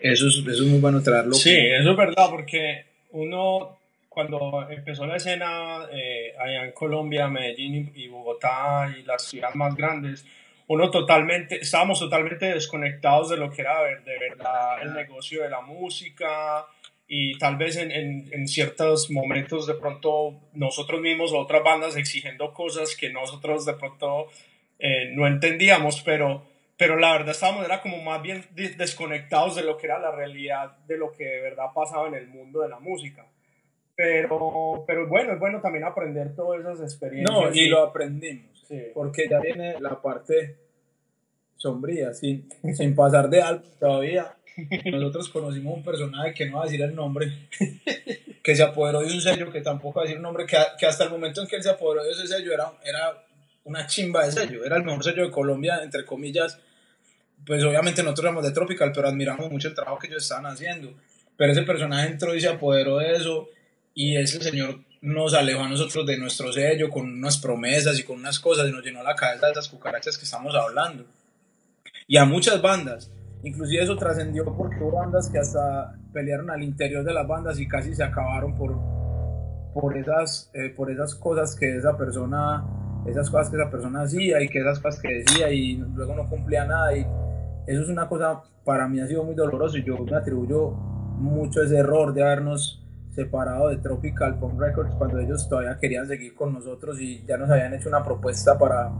eso 0.00 0.28
es, 0.28 0.36
eso 0.36 0.62
es 0.62 0.68
muy 0.68 0.80
bueno 0.80 1.02
traerlo. 1.02 1.34
Sí, 1.34 1.54
eso 1.54 1.90
es 1.90 1.96
verdad, 1.96 2.30
porque 2.30 2.86
uno 3.10 3.78
cuando 4.08 4.68
empezó 4.70 5.06
la 5.06 5.16
escena 5.16 5.86
eh, 5.92 6.34
allá 6.38 6.64
en 6.64 6.72
Colombia, 6.72 7.28
Medellín 7.28 7.92
y, 7.94 8.08
Bogotá 8.08 8.92
y 8.96 9.02
las 9.02 9.24
ciudades 9.24 9.56
más 9.56 9.74
grandes, 9.74 10.26
uno 10.68 10.90
totalmente, 10.90 11.60
estábamos 11.60 11.98
totalmente 11.98 12.46
desconectados 12.46 13.30
de 13.30 13.36
lo 13.36 13.50
que 13.50 13.62
era 13.62 13.82
de 13.82 14.18
verdad 14.18 14.82
el 14.82 14.92
negocio 14.92 15.42
de 15.42 15.50
la 15.50 15.60
música 15.60 16.66
y 17.08 17.38
tal 17.38 17.56
vez 17.56 17.76
en, 17.76 17.90
en, 17.90 18.28
en 18.32 18.46
ciertos 18.46 19.10
momentos 19.10 19.66
de 19.66 19.74
pronto 19.74 20.38
nosotros 20.52 21.00
mismos 21.00 21.32
o 21.32 21.38
otras 21.38 21.64
bandas 21.64 21.96
exigiendo 21.96 22.52
cosas 22.52 22.94
que 22.94 23.10
nosotros 23.10 23.64
de 23.64 23.72
pronto 23.74 24.26
eh, 24.78 25.10
no 25.14 25.26
entendíamos, 25.26 26.02
pero 26.02 26.42
pero 26.76 26.96
la 26.96 27.10
verdad 27.12 27.30
estábamos 27.30 27.64
era 27.64 27.80
como 27.82 28.00
más 28.02 28.22
bien 28.22 28.44
de- 28.54 28.68
desconectados 28.68 29.56
de 29.56 29.64
lo 29.64 29.76
que 29.78 29.86
era 29.86 29.98
la 29.98 30.12
realidad 30.12 30.76
de 30.86 30.96
lo 30.96 31.10
que 31.12 31.24
de 31.24 31.40
verdad 31.40 31.72
pasaba 31.74 32.06
en 32.06 32.14
el 32.14 32.28
mundo 32.28 32.60
de 32.60 32.68
la 32.68 32.78
música. 32.78 33.26
Pero, 33.96 34.84
pero 34.86 35.08
bueno, 35.08 35.32
es 35.32 35.40
bueno 35.40 35.60
también 35.60 35.82
aprender 35.84 36.36
todas 36.36 36.60
esas 36.60 36.80
experiencias. 36.82 37.36
No, 37.36 37.52
y 37.52 37.66
lo 37.66 37.82
aprendimos. 37.82 38.64
Sí. 38.68 38.80
Porque 38.94 39.26
ya 39.28 39.40
viene 39.40 39.74
la 39.80 40.00
parte 40.00 40.54
sombría, 41.56 42.14
sin, 42.14 42.48
sin 42.74 42.94
pasar 42.94 43.28
de 43.28 43.42
algo 43.42 43.64
todavía. 43.80 44.36
Nosotros 44.86 45.28
conocimos 45.28 45.76
un 45.76 45.84
personaje 45.84 46.34
que 46.34 46.46
no 46.46 46.56
va 46.56 46.62
a 46.62 46.66
decir 46.66 46.82
el 46.82 46.94
nombre, 46.94 47.48
que 48.42 48.56
se 48.56 48.62
apoderó 48.62 49.00
de 49.00 49.12
un 49.12 49.20
sello 49.20 49.50
que 49.50 49.60
tampoco 49.60 49.98
va 49.98 50.02
a 50.02 50.04
decir 50.04 50.16
el 50.16 50.22
nombre, 50.22 50.46
que, 50.46 50.56
que 50.78 50.86
hasta 50.86 51.04
el 51.04 51.10
momento 51.10 51.40
en 51.40 51.48
que 51.48 51.56
él 51.56 51.62
se 51.62 51.70
apoderó 51.70 52.02
de 52.02 52.12
ese 52.12 52.26
sello 52.26 52.52
era, 52.52 52.72
era 52.84 53.24
una 53.64 53.86
chimba 53.86 54.24
de 54.24 54.32
sello, 54.32 54.64
era 54.64 54.76
el 54.76 54.84
mejor 54.84 55.04
sello 55.04 55.24
de 55.24 55.30
Colombia, 55.30 55.80
entre 55.82 56.04
comillas. 56.04 56.58
Pues 57.46 57.62
obviamente 57.62 58.02
nosotros 58.02 58.24
éramos 58.24 58.44
de 58.44 58.50
Tropical, 58.50 58.90
pero 58.92 59.08
admiramos 59.08 59.50
mucho 59.50 59.68
el 59.68 59.74
trabajo 59.74 59.98
que 59.98 60.08
ellos 60.08 60.22
estaban 60.22 60.46
haciendo. 60.46 60.92
Pero 61.36 61.52
ese 61.52 61.62
personaje 61.62 62.08
entró 62.08 62.34
y 62.34 62.40
se 62.40 62.48
apoderó 62.48 62.98
de 62.98 63.12
eso, 63.12 63.48
y 63.94 64.16
ese 64.16 64.42
señor 64.42 64.80
nos 65.00 65.34
alejó 65.34 65.62
a 65.62 65.68
nosotros 65.68 66.04
de 66.06 66.18
nuestro 66.18 66.52
sello 66.52 66.90
con 66.90 67.06
unas 67.06 67.38
promesas 67.38 67.98
y 67.98 68.02
con 68.02 68.18
unas 68.18 68.40
cosas 68.40 68.68
y 68.68 68.72
nos 68.72 68.84
llenó 68.84 69.02
la 69.02 69.14
cabeza 69.14 69.46
de 69.46 69.52
esas 69.52 69.68
cucarachas 69.68 70.18
que 70.18 70.24
estamos 70.24 70.54
hablando. 70.54 71.04
Y 72.06 72.16
a 72.16 72.24
muchas 72.24 72.60
bandas. 72.60 73.10
Inclusive 73.42 73.82
eso 73.82 73.96
trascendió 73.96 74.44
porque 74.44 74.76
hubo 74.82 74.92
bandas 74.92 75.30
que 75.30 75.38
hasta 75.38 75.96
pelearon 76.12 76.50
al 76.50 76.62
interior 76.62 77.04
de 77.04 77.12
las 77.12 77.26
bandas 77.26 77.58
y 77.60 77.68
casi 77.68 77.94
se 77.94 78.02
acabaron 78.02 78.54
por, 78.54 78.78
por, 79.72 79.96
esas, 79.96 80.50
eh, 80.54 80.72
por 80.76 80.90
esas 80.90 81.14
cosas 81.14 81.54
que 81.54 81.76
esa 81.76 81.96
persona 81.96 82.66
esas 83.06 83.30
cosas 83.30 83.50
que 83.50 83.56
esa 83.56 83.70
persona 83.70 84.02
hacía 84.02 84.42
y 84.42 84.48
que 84.48 84.60
esas 84.60 84.78
cosas 84.80 85.00
que 85.00 85.08
decía 85.08 85.50
y 85.50 85.76
luego 85.76 86.14
no 86.14 86.28
cumplía 86.28 86.64
nada. 86.64 86.96
Y 86.96 87.06
eso 87.66 87.82
es 87.82 87.88
una 87.88 88.08
cosa 88.08 88.42
para 88.64 88.88
mí 88.88 89.00
ha 89.00 89.06
sido 89.06 89.24
muy 89.24 89.34
doloroso 89.34 89.78
y 89.78 89.84
yo 89.84 89.96
me 89.98 90.16
atribuyo 90.16 90.70
mucho 90.70 91.62
ese 91.62 91.78
error 91.78 92.12
de 92.12 92.22
habernos 92.22 92.84
separado 93.10 93.68
de 93.68 93.78
Tropical 93.78 94.38
Punk 94.38 94.60
Records 94.60 94.94
cuando 94.94 95.18
ellos 95.18 95.48
todavía 95.48 95.76
querían 95.80 96.06
seguir 96.06 96.34
con 96.34 96.52
nosotros 96.52 97.00
y 97.00 97.24
ya 97.26 97.36
nos 97.36 97.50
habían 97.50 97.74
hecho 97.74 97.88
una 97.88 98.04
propuesta 98.04 98.58
para, 98.58 98.92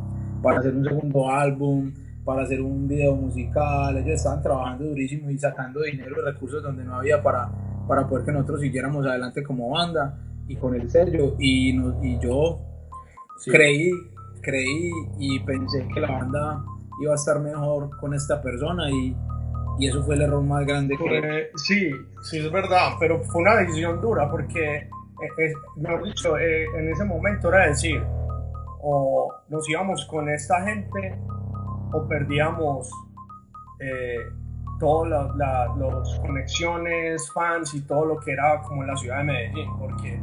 para 0.43 0.59
hacer 0.59 0.75
un 0.75 0.85
segundo 0.85 1.31
álbum, 1.31 1.93
para 2.29 2.43
hacer 2.43 2.61
un 2.61 2.87
video 2.87 3.17
musical, 3.17 3.97
ellos 3.97 4.17
estaban 4.17 4.43
trabajando 4.43 4.85
durísimo 4.85 5.31
y 5.31 5.39
sacando 5.39 5.81
dinero 5.81 6.15
y 6.19 6.25
recursos 6.31 6.63
donde 6.63 6.85
no 6.85 6.97
había 6.97 7.23
para, 7.23 7.51
para 7.89 8.07
poder 8.07 8.27
que 8.27 8.33
nosotros 8.33 8.61
siguiéramos 8.61 9.07
adelante 9.07 9.43
como 9.43 9.71
banda 9.71 10.19
y 10.47 10.55
con 10.57 10.75
el 10.75 10.91
sello 10.91 11.37
y, 11.39 11.73
nos, 11.73 12.05
y 12.05 12.19
yo 12.19 12.61
Sí. 13.39 13.51
creí, 13.51 13.91
creí 14.43 14.91
y 15.19 15.41
pensé 15.41 15.89
que 15.95 16.01
la 16.01 16.11
banda 16.11 16.63
iba 17.01 17.13
a 17.13 17.15
estar 17.15 17.41
mejor 17.41 17.97
con 17.99 18.13
esta 18.13 18.43
persona 18.43 18.91
y, 18.91 19.17
y 19.79 19.87
eso 19.87 20.03
fue 20.05 20.17
el 20.17 20.21
error 20.21 20.43
más 20.43 20.67
grande 20.67 20.99
que... 20.99 21.19
Eh, 21.19 21.51
sí, 21.57 21.91
sí, 22.21 22.41
es 22.41 22.53
verdad, 22.53 22.91
pero 23.01 23.23
fue 23.25 23.41
una 23.41 23.57
decisión 23.57 24.03
dura 24.03 24.31
porque, 24.31 24.81
eh, 24.81 25.53
mejor 25.77 26.05
dicho, 26.05 26.37
eh, 26.37 26.67
en 26.77 26.91
ese 26.91 27.07
momento 27.07 27.49
era 27.49 27.69
decir, 27.69 28.03
o 28.83 29.33
nos 29.49 29.67
íbamos 29.71 30.05
con 30.05 30.29
esta 30.29 30.63
gente 30.67 31.19
o 31.93 32.07
perdíamos 32.09 32.91
eh, 33.81 34.19
todas 34.81 35.35
las 35.37 35.77
los 35.77 36.21
conexiones, 36.21 37.31
fans 37.33 37.75
y 37.75 37.81
todo 37.81 38.05
lo 38.05 38.21
que 38.21 38.31
era 38.33 38.61
como 38.63 38.83
en 38.83 38.89
la 38.89 38.97
ciudad 38.97 39.19
de 39.19 39.25
Medellín, 39.25 39.69
porque 39.77 40.21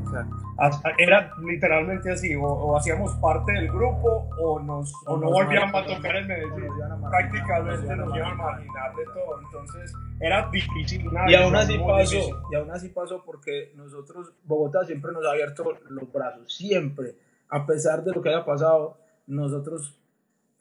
hasta- 0.58 0.92
era 0.98 1.30
literalmente 1.46 2.10
así, 2.12 2.34
o, 2.36 2.44
o 2.44 2.78
hacíamos 2.78 3.14
parte 3.16 3.52
del 3.52 3.68
grupo 3.70 4.30
o, 4.40 4.60
nos, 4.62 4.94
o 5.08 5.18
no 5.18 5.24
nos 5.24 5.32
volvíamos 5.34 5.76
a 5.76 5.86
tocar 5.86 6.16
en 6.16 6.24
o 6.24 6.28
Medellín 6.30 6.70
prácticamente 7.10 7.96
nos 7.98 8.16
iban 8.16 8.32
a 8.32 8.36
marginar. 8.36 8.96
de 8.96 9.04
todo. 9.06 9.42
Entonces 9.44 9.94
era 10.22 10.50
difícil. 10.50 11.06
una 11.10 11.30
Y 11.30 11.36
aún 11.36 11.56
así 11.56 11.78
pasó, 11.78 12.12
difícil. 12.16 12.36
y 12.52 12.56
aún 12.56 12.72
así 12.72 12.90
pasó 12.90 13.24
porque 13.26 13.74
nosotros, 13.76 14.32
Bogotá 14.46 14.86
siempre 14.86 15.12
nos 15.12 15.26
ha 15.26 15.32
abierto 15.32 15.66
los 15.90 16.12
brazos, 16.14 16.54
siempre, 16.54 17.16
a 17.50 17.66
pesar 17.66 18.04
de 18.06 18.14
lo 18.14 18.22
que 18.22 18.30
haya 18.30 18.46
pasado, 18.46 18.98
nosotros 19.28 19.98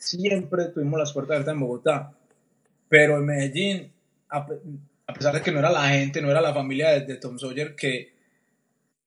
siempre 0.04 0.66
tuvimos 0.66 0.98
las 0.98 1.12
puertas 1.12 1.36
abiertas 1.36 1.54
en 1.54 1.60
Bogotá, 1.60 2.12
pero 2.88 3.18
en 3.18 3.24
Medellín, 3.24 3.92
a, 4.28 4.46
pesar 5.14 5.34
de 5.34 5.40
que 5.40 5.50
no 5.50 5.58
era 5.58 5.70
la 5.70 5.88
gente, 5.88 6.20
no 6.20 6.30
era 6.30 6.40
la 6.40 6.54
familia 6.54 7.00
de, 7.00 7.16
Tom 7.16 7.38
Sawyer 7.38 7.74
que, 7.74 8.12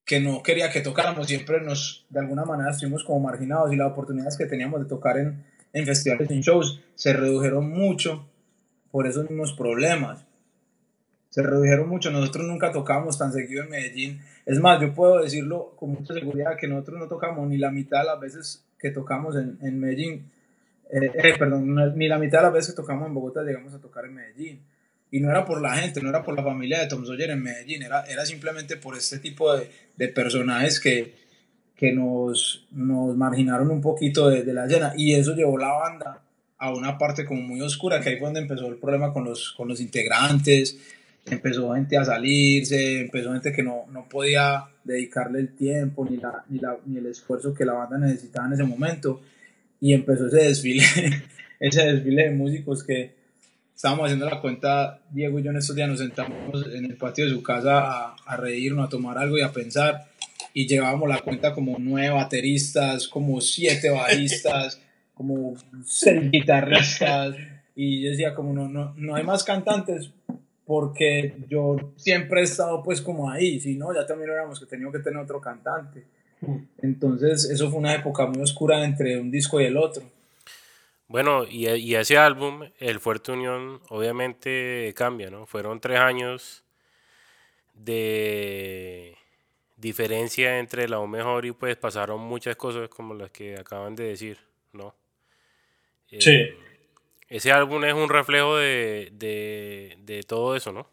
que 0.03 0.19
no 0.19 0.41
quería 0.41 0.71
que 0.71 0.81
tocáramos, 0.81 1.27
siempre 1.27 1.61
nos, 1.61 2.05
de 2.09 2.19
alguna 2.19 2.45
manera 2.45 2.71
estuvimos 2.71 3.03
como 3.03 3.19
marginados 3.19 3.71
y 3.71 3.75
las 3.75 3.91
oportunidades 3.91 4.37
que 4.37 4.45
teníamos 4.45 4.81
de 4.81 4.87
tocar 4.87 5.17
en, 5.17 5.43
en 5.73 5.85
festivales, 5.85 6.29
en 6.31 6.41
shows, 6.41 6.81
se 6.95 7.13
redujeron 7.13 7.69
mucho 7.69 8.27
por 8.91 9.07
esos 9.07 9.29
mismos 9.29 9.53
problemas. 9.53 10.25
Se 11.29 11.43
redujeron 11.43 11.87
mucho, 11.87 12.09
nosotros 12.09 12.47
nunca 12.47 12.71
tocamos 12.71 13.17
tan 13.19 13.31
seguido 13.31 13.63
en 13.63 13.69
Medellín. 13.69 14.21
Es 14.45 14.59
más, 14.59 14.81
yo 14.81 14.93
puedo 14.93 15.21
decirlo 15.21 15.75
con 15.75 15.91
mucha 15.91 16.13
seguridad 16.13 16.57
que 16.57 16.67
nosotros 16.67 16.99
no 16.99 17.07
tocamos 17.07 17.47
ni 17.47 17.57
la 17.57 17.69
mitad 17.69 17.99
de 17.99 18.05
las 18.05 18.19
veces 18.19 18.65
que 18.79 18.89
tocamos 18.89 19.35
en, 19.35 19.59
en 19.61 19.79
Medellín 19.79 20.31
eh, 20.89 21.11
eh, 21.13 21.33
perdón, 21.37 21.97
ni 21.97 22.07
la 22.07 22.17
mitad 22.17 22.39
de 22.39 22.43
las 22.45 22.53
veces 22.53 22.71
que 22.71 22.81
tocamos 22.81 23.07
en 23.07 23.13
Bogotá 23.13 23.43
llegamos 23.43 23.73
a 23.73 23.79
tocar 23.79 24.05
en 24.05 24.15
Medellín. 24.15 24.61
Y 25.09 25.19
no 25.19 25.29
era 25.29 25.45
por 25.45 25.61
la 25.61 25.75
gente, 25.75 26.01
no 26.01 26.09
era 26.09 26.23
por 26.23 26.35
la 26.35 26.43
familia 26.43 26.79
de 26.79 26.87
Tom 26.87 27.05
Sawyer 27.05 27.31
en 27.31 27.41
Medellín, 27.41 27.81
era, 27.81 28.03
era 28.05 28.25
simplemente 28.25 28.75
por 28.75 28.97
este 28.97 29.19
tipo 29.19 29.55
de, 29.55 29.69
de 29.95 30.07
personajes 30.09 30.79
que, 30.81 31.13
que 31.75 31.93
nos, 31.93 32.67
nos 32.71 33.15
marginaron 33.15 33.71
un 33.71 33.79
poquito 33.79 34.29
de, 34.29 34.43
de, 34.43 34.53
la 34.53 34.65
escena. 34.65 34.93
Y 34.97 35.13
eso 35.13 35.33
llevó 35.33 35.57
la 35.57 35.71
banda 35.71 36.23
a 36.57 36.73
una 36.73 36.97
parte 36.97 37.25
como 37.25 37.41
muy 37.41 37.61
oscura, 37.61 38.01
que 38.01 38.09
ahí 38.09 38.17
fue 38.17 38.27
donde 38.27 38.41
empezó 38.41 38.67
el 38.67 38.77
problema 38.77 39.13
con 39.13 39.23
los, 39.23 39.53
con 39.53 39.67
los 39.67 39.79
integrantes, 39.79 40.77
empezó 41.25 41.73
gente 41.73 41.97
a 41.97 42.03
salirse, 42.03 43.01
empezó 43.01 43.31
gente 43.31 43.53
que 43.53 43.63
no, 43.63 43.85
no 43.91 44.09
podía 44.09 44.65
dedicarle 44.83 45.39
el 45.39 45.55
tiempo 45.55 46.05
ni, 46.09 46.17
la, 46.17 46.43
ni, 46.49 46.59
la, 46.59 46.77
ni 46.85 46.97
el 46.97 47.05
esfuerzo 47.05 47.53
que 47.53 47.65
la 47.65 47.73
banda 47.73 47.97
necesitaba 47.97 48.47
en 48.47 48.53
ese 48.53 48.63
momento 48.63 49.21
y 49.79 49.93
empezó 49.93 50.27
ese 50.27 50.37
desfile, 50.37 50.83
ese 51.59 51.93
desfile 51.93 52.23
de 52.23 52.31
músicos 52.31 52.83
que 52.83 53.15
estábamos 53.75 54.05
haciendo 54.05 54.29
la 54.29 54.41
cuenta, 54.41 55.01
Diego 55.11 55.39
y 55.39 55.43
yo 55.43 55.51
en 55.51 55.57
estos 55.57 55.75
días 55.75 55.89
nos 55.89 55.99
sentamos 55.99 56.65
en 56.73 56.85
el 56.85 56.97
patio 56.97 57.25
de 57.25 57.31
su 57.31 57.43
casa 57.43 57.79
a, 57.79 58.15
a 58.25 58.37
reírnos, 58.37 58.87
a 58.87 58.89
tomar 58.89 59.17
algo 59.17 59.37
y 59.37 59.41
a 59.41 59.51
pensar 59.51 60.07
y 60.53 60.67
llevábamos 60.67 61.09
la 61.09 61.21
cuenta 61.21 61.53
como 61.53 61.77
nueve 61.79 62.09
bateristas, 62.09 63.07
como 63.07 63.39
siete 63.41 63.89
bajistas, 63.89 64.81
como 65.13 65.55
seis 65.85 66.31
guitarristas 66.31 67.35
y 67.75 68.03
yo 68.03 68.09
decía 68.09 68.33
como 68.33 68.53
no, 68.53 68.67
no, 68.67 68.93
no 68.97 69.15
hay 69.15 69.23
más 69.23 69.43
cantantes 69.43 70.09
porque 70.65 71.35
yo 71.47 71.93
siempre 71.95 72.41
he 72.41 72.43
estado 72.43 72.83
pues 72.83 73.01
como 73.01 73.29
ahí, 73.29 73.59
si 73.59 73.75
no, 73.75 73.93
ya 73.93 74.05
también 74.05 74.31
éramos 74.31 74.59
que 74.59 74.65
teníamos 74.65 74.95
que 74.95 75.03
tener 75.03 75.19
otro 75.19 75.39
cantante 75.39 76.03
entonces, 76.81 77.49
eso 77.49 77.69
fue 77.69 77.79
una 77.79 77.95
época 77.95 78.25
muy 78.27 78.41
oscura 78.41 78.83
entre 78.83 79.19
un 79.19 79.31
disco 79.31 79.59
y 79.59 79.65
el 79.65 79.77
otro. 79.77 80.03
Bueno, 81.07 81.45
y, 81.49 81.67
y 81.67 81.95
ese 81.95 82.17
álbum, 82.17 82.69
El 82.79 82.99
Fuerte 82.99 83.31
Unión, 83.31 83.81
obviamente 83.89 84.93
cambia, 84.95 85.29
¿no? 85.29 85.45
Fueron 85.45 85.79
tres 85.79 85.99
años 85.99 86.63
de 87.73 89.15
diferencia 89.77 90.59
entre 90.59 90.89
la 90.89 90.99
O 90.99 91.07
mejor 91.07 91.45
y 91.45 91.51
pues 91.51 91.75
pasaron 91.77 92.19
muchas 92.19 92.55
cosas 92.55 92.89
como 92.89 93.13
las 93.13 93.31
que 93.31 93.55
acaban 93.57 93.95
de 93.95 94.05
decir, 94.05 94.37
¿no? 94.73 94.95
Sí. 96.09 96.31
Eh, 96.31 96.57
ese 97.29 97.51
álbum 97.51 97.83
es 97.83 97.93
un 97.93 98.09
reflejo 98.09 98.57
de, 98.57 99.09
de, 99.13 99.97
de 99.99 100.23
todo 100.23 100.55
eso, 100.55 100.71
¿no? 100.71 100.89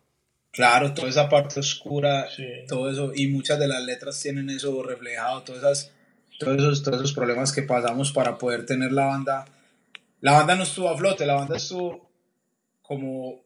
Claro, 0.55 0.95
toda 0.95 1.09
esa 1.09 1.29
parte 1.29 1.59
oscura, 1.59 2.29
todo 2.69 2.89
eso, 2.89 3.13
y 3.13 3.27
muchas 3.27 3.59
de 3.59 3.67
las 3.67 3.83
letras 3.83 4.21
tienen 4.21 4.49
eso 4.51 4.85
reflejado, 4.85 5.43
todas 5.43 5.63
esas, 5.63 5.93
todos, 6.39 6.59
esos, 6.59 6.83
todos 6.85 6.99
esos 6.99 7.13
problemas 7.13 7.53
que 7.53 7.63
pasamos 7.63 8.13
para 8.13 8.39
poder 8.39 8.65
tener 8.65 8.93
la 8.93 9.07
banda. 9.07 9.47
La 10.21 10.33
banda 10.33 10.55
no 10.55 10.63
estuvo 10.63 10.89
a 10.89 10.97
flote, 10.97 11.27
la 11.27 11.35
banda 11.35 11.57
estuvo 11.57 12.09
como 12.83 13.43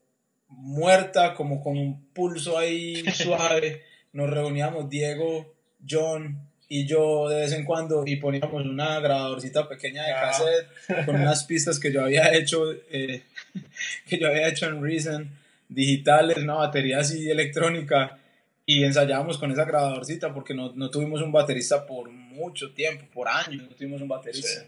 muerta, 0.48 1.32
como 1.32 1.62
con 1.62 1.78
un 1.78 2.08
pulso 2.12 2.58
ahí 2.58 3.02
suave. 3.14 3.84
Nos 4.12 4.28
reuníamos 4.28 4.90
Diego, 4.90 5.54
John 5.88 6.46
y 6.68 6.86
yo 6.86 7.30
de 7.30 7.36
vez 7.36 7.52
en 7.52 7.64
cuando 7.64 8.04
y 8.06 8.16
poníamos 8.16 8.66
una 8.66 9.00
grabadorcita 9.00 9.66
pequeña 9.66 10.04
de 10.04 10.12
cassette 10.12 11.06
con 11.06 11.16
unas 11.16 11.44
pistas 11.44 11.78
que 11.78 11.90
yo 11.90 12.02
había 12.02 12.34
hecho, 12.34 12.70
eh, 12.90 13.22
que 14.06 14.18
yo 14.18 14.28
había 14.28 14.48
hecho 14.48 14.66
en 14.66 14.82
Reason 14.82 15.47
digitales, 15.68 16.38
una 16.38 16.54
batería 16.54 16.98
así 16.98 17.30
electrónica 17.30 18.18
y 18.64 18.84
ensayábamos 18.84 19.38
con 19.38 19.50
esa 19.50 19.64
grabadorcita 19.64 20.32
porque 20.34 20.54
no, 20.54 20.72
no, 20.74 20.90
tuvimos 20.90 21.22
un 21.22 21.32
baterista 21.32 21.86
por 21.86 22.10
mucho 22.10 22.72
tiempo, 22.74 23.06
por 23.12 23.26
años 23.26 23.62
no 23.62 23.74
tuvimos 23.74 24.00
un 24.02 24.08
baterista. 24.08 24.64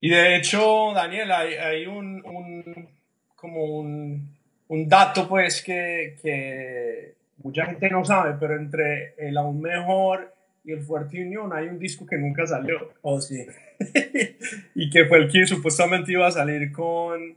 Y 0.00 0.10
de 0.10 0.36
hecho, 0.36 0.92
Daniel, 0.94 1.32
hay, 1.32 1.54
hay 1.54 1.86
un, 1.86 2.22
un, 2.26 2.88
como 3.34 3.64
un, 3.64 4.36
un, 4.68 4.86
dato 4.86 5.26
pues 5.26 5.62
que, 5.62 6.16
que, 6.20 7.14
mucha 7.38 7.64
gente 7.64 7.88
no 7.88 8.04
sabe, 8.04 8.36
pero 8.38 8.54
entre 8.54 9.14
el 9.16 9.36
Aún 9.38 9.62
Mejor 9.62 10.34
y 10.62 10.72
el 10.72 10.82
Fuerte 10.82 11.22
Unión 11.22 11.54
hay 11.54 11.68
un 11.68 11.78
disco 11.78 12.04
que 12.04 12.18
nunca 12.18 12.46
salió. 12.46 12.92
Oh, 13.00 13.18
sí. 13.18 13.46
y 14.74 14.90
que 14.90 15.06
fue 15.06 15.18
el 15.18 15.32
que 15.32 15.46
supuestamente 15.46 16.12
iba 16.12 16.26
a 16.26 16.32
salir 16.32 16.70
con, 16.70 17.34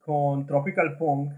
con 0.00 0.46
Tropical 0.46 0.96
Punk 0.96 1.32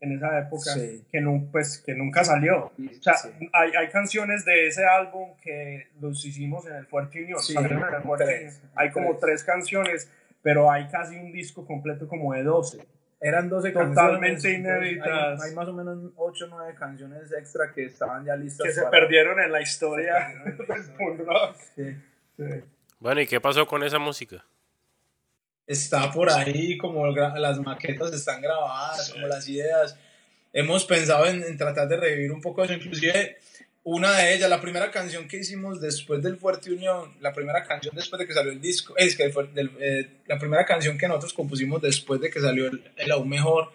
en 0.00 0.12
esa 0.12 0.38
época 0.38 0.70
que, 1.10 1.20
no, 1.20 1.46
pues, 1.52 1.78
que 1.78 1.94
nunca 1.94 2.24
salió. 2.24 2.66
o 2.66 3.02
sea, 3.02 3.14
hay, 3.52 3.72
hay, 3.78 3.88
canciones 3.88 4.44
de 4.44 4.66
ese 4.66 4.84
álbum 4.86 5.30
que 5.42 5.88
los 6.00 6.24
hicimos 6.24 6.66
en 6.66 6.76
el 6.76 6.86
Fuerte 6.86 7.22
Unión. 7.22 7.38
Hay 8.74 8.90
como 8.90 9.16
tres 9.16 9.44
canciones, 9.44 10.10
pero 10.42 10.70
hay 10.70 10.88
casi 10.88 11.16
un 11.16 11.32
disco 11.32 11.66
completo 11.66 12.08
como 12.08 12.32
de 12.32 12.42
12. 12.42 12.78
Eran 13.22 13.50
12 13.50 13.72
Totalmente 13.72 14.50
inéditas. 14.50 15.42
Hay, 15.42 15.54
más 15.54 15.68
o 15.68 15.74
menos 15.74 16.12
8 16.16 16.44
o 16.46 16.48
9 16.48 16.74
canciones 16.78 17.30
extra 17.32 17.70
que 17.70 17.84
estaban 17.84 18.24
ya 18.24 18.34
listas. 18.34 18.66
Que 18.66 18.72
se 18.72 18.86
perdieron 18.86 19.38
en 19.40 19.52
la 19.52 19.60
historia 19.60 20.32
Bueno, 22.98 23.20
¿y 23.20 23.26
qué 23.26 23.38
pasó 23.38 23.66
con 23.66 23.82
esa 23.82 23.98
música? 23.98 24.42
Está 25.70 26.10
por 26.10 26.28
ahí, 26.28 26.76
como 26.76 27.06
las 27.06 27.60
maquetas 27.60 28.12
están 28.12 28.42
grabadas, 28.42 29.10
como 29.10 29.28
las 29.28 29.48
ideas. 29.48 29.96
Hemos 30.52 30.84
pensado 30.84 31.26
en, 31.26 31.56
tratar 31.56 31.86
de 31.86 31.96
revivir 31.96 32.32
un 32.32 32.40
poco 32.40 32.64
eso, 32.64 32.72
inclusive 32.72 33.36
una 33.84 34.10
de 34.16 34.34
ellas, 34.34 34.50
la 34.50 34.60
primera 34.60 34.90
canción 34.90 35.28
que 35.28 35.36
hicimos 35.38 35.80
después 35.80 36.24
del 36.24 36.38
Fuerte 36.38 36.72
Unión, 36.72 37.14
la 37.20 37.32
primera 37.32 37.62
canción 37.62 37.94
después 37.94 38.18
de 38.18 38.26
que 38.26 38.34
salió 38.34 38.50
el 38.50 38.60
disco, 38.60 38.94
es 38.96 39.14
que 39.14 39.32
eh, 39.32 40.08
la 40.26 40.38
primera 40.40 40.66
canción 40.66 40.98
que 40.98 41.06
nosotros 41.06 41.34
compusimos 41.34 41.80
después 41.80 42.20
de 42.20 42.30
que 42.30 42.40
salió 42.40 42.66
el, 42.66 42.82
el, 42.96 43.12
Aún 43.12 43.28
Mejor, 43.28 43.72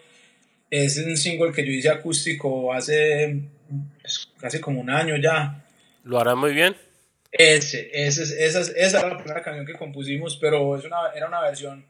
es 0.69 0.97
un 0.97 1.15
single 1.15 1.53
que 1.53 1.65
yo 1.65 1.71
hice 1.71 1.89
acústico 1.89 2.73
hace 2.73 3.39
casi 4.37 4.59
como 4.59 4.81
un 4.81 4.89
año 4.89 5.15
ya. 5.15 5.63
¿Lo 6.03 6.19
hará 6.19 6.35
muy 6.35 6.53
bien? 6.53 6.75
Ese, 7.37 7.89
ese, 7.91 8.45
esa, 8.45 8.61
esa 8.61 8.99
era 8.99 9.09
la 9.09 9.17
primera 9.17 9.41
canción 9.41 9.65
que 9.65 9.73
compusimos, 9.73 10.37
pero 10.37 10.77
es 10.77 10.85
una, 10.85 11.09
era 11.13 11.27
una 11.27 11.41
versión 11.41 11.85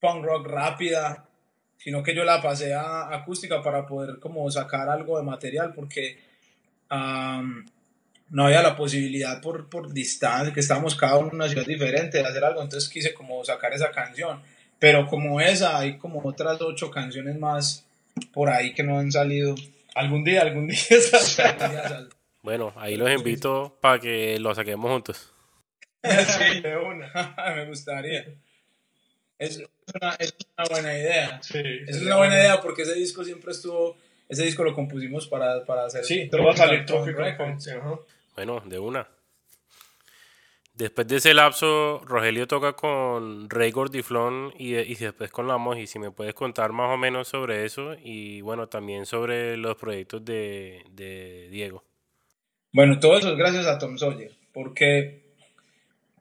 punk 0.00 0.22
rock 0.22 0.46
rápida, 0.48 1.24
sino 1.78 2.02
que 2.02 2.14
yo 2.14 2.24
la 2.24 2.42
pasé 2.42 2.74
a 2.74 3.08
acústica 3.14 3.62
para 3.62 3.86
poder 3.86 4.18
como 4.18 4.50
sacar 4.50 4.90
algo 4.90 5.16
de 5.16 5.24
material, 5.24 5.72
porque 5.74 6.18
no 6.90 8.44
había 8.44 8.62
la 8.62 8.76
posibilidad 8.76 9.40
por, 9.40 9.70
por 9.70 9.94
distancia, 9.94 10.52
que 10.52 10.60
estábamos 10.60 10.94
cada 10.94 11.16
uno 11.16 11.28
en 11.30 11.34
una 11.36 11.48
ciudad 11.48 11.64
diferente, 11.64 12.18
de 12.18 12.26
hacer 12.26 12.44
algo, 12.44 12.60
entonces 12.60 12.90
quise 12.90 13.14
como 13.14 13.42
sacar 13.44 13.72
esa 13.72 13.90
canción, 13.90 14.42
pero 14.78 15.06
como 15.06 15.40
esa, 15.40 15.78
hay 15.78 15.96
como 15.96 16.20
otras 16.22 16.60
ocho 16.60 16.90
canciones 16.90 17.38
más 17.38 17.86
por 18.34 18.50
ahí 18.50 18.74
que 18.74 18.82
no 18.82 18.98
han 18.98 19.10
salido. 19.10 19.54
Algún 19.94 20.22
día, 20.22 20.42
algún 20.42 20.68
día. 20.68 20.78
Bueno, 22.42 22.72
ahí 22.76 22.96
los 22.96 23.10
invito 23.10 23.76
para 23.80 23.98
que 23.98 24.38
lo 24.38 24.54
saquemos 24.54 24.90
juntos. 24.90 25.32
sí, 26.02 26.60
de 26.62 26.76
una. 26.76 27.34
Me 27.56 27.66
gustaría. 27.66 28.24
Es 29.38 29.58
una, 29.58 30.14
es 30.14 30.34
una 30.56 30.68
buena 30.68 30.98
idea. 30.98 31.42
Sí, 31.42 31.62
es 31.86 32.02
una 32.02 32.16
buena 32.16 32.34
idea 32.36 32.60
porque 32.60 32.82
ese 32.82 32.94
disco 32.94 33.24
siempre 33.24 33.52
estuvo. 33.52 33.96
Ese 34.28 34.44
disco 34.44 34.62
lo 34.62 34.74
compusimos 34.74 35.26
para, 35.26 35.64
para 35.64 35.86
hacer. 35.86 36.04
Sí, 36.04 36.28
va 36.32 36.52
a 36.52 36.56
salir 36.56 36.86
Bueno, 38.36 38.62
de 38.64 38.78
una. 38.78 39.08
Después 40.74 41.06
de 41.08 41.16
ese 41.16 41.34
lapso, 41.34 42.00
Rogelio 42.06 42.46
toca 42.46 42.74
con 42.74 43.50
Rey 43.50 43.70
Gordiflón 43.70 44.54
y, 44.56 44.76
y 44.76 44.94
después 44.94 45.30
con 45.30 45.46
La 45.48 45.58
y 45.76 45.86
Si 45.86 45.98
me 45.98 46.10
puedes 46.10 46.32
contar 46.32 46.72
más 46.72 46.94
o 46.94 46.96
menos 46.96 47.28
sobre 47.28 47.66
eso 47.66 47.96
y 48.02 48.40
bueno, 48.40 48.68
también 48.68 49.04
sobre 49.04 49.56
los 49.56 49.76
proyectos 49.76 50.24
de, 50.24 50.84
de 50.90 51.48
Diego. 51.50 51.84
Bueno, 52.72 53.00
todo 53.00 53.18
eso 53.18 53.30
es 53.32 53.36
gracias 53.36 53.66
a 53.66 53.78
Tom 53.78 53.98
Sawyer, 53.98 54.32
porque 54.52 55.20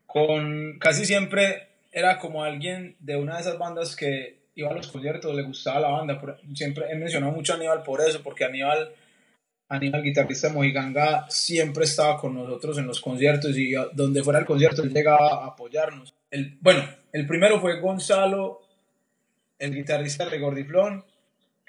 con 0.06 0.80
casi 0.80 1.06
siempre 1.06 1.68
era 1.91 2.18
como 2.18 2.43
alguien 2.43 2.95
de 3.00 3.16
una 3.16 3.36
de 3.36 3.41
esas 3.41 3.58
bandas 3.58 3.95
que 3.95 4.39
iba 4.56 4.70
a 4.70 4.74
los 4.74 4.88
conciertos, 4.88 5.36
le 5.36 5.43
gustaba 5.43 5.80
la 5.80 5.89
banda. 5.89 6.22
Siempre 6.54 6.86
he 6.91 6.95
mencionado 6.95 7.32
mucho 7.32 7.54
a 7.54 7.56
Aníbal 7.56 7.84
por 7.84 8.02
eso, 8.02 8.22
porque 8.24 8.45
Aníbal, 8.45 8.91
Aníbal, 9.70 10.04
guitarrista 10.04 10.47
de 10.47 10.54
Mojiganga, 10.54 11.28
siempre 11.30 11.86
estaba 11.86 12.18
con 12.18 12.34
nosotros 12.34 12.78
en 12.78 12.88
los 12.88 13.00
conciertos 13.00 13.56
y 13.58 13.74
donde 13.93 14.24
fuera 14.24 14.39
el 14.39 14.45
concierto 14.45 14.82
él 14.82 14.93
llegaba 14.93 15.43
a 15.43 15.47
apoyarnos. 15.47 16.14
el, 16.32 16.58
bueno, 16.62 16.84
el 17.14 17.26
primero 17.28 17.60
fue 17.60 17.80
Gonzalo, 17.80 18.62
el 19.60 19.76
guitarrista 19.76 20.28
de 20.28 20.39
Gordiflón, 20.39 21.06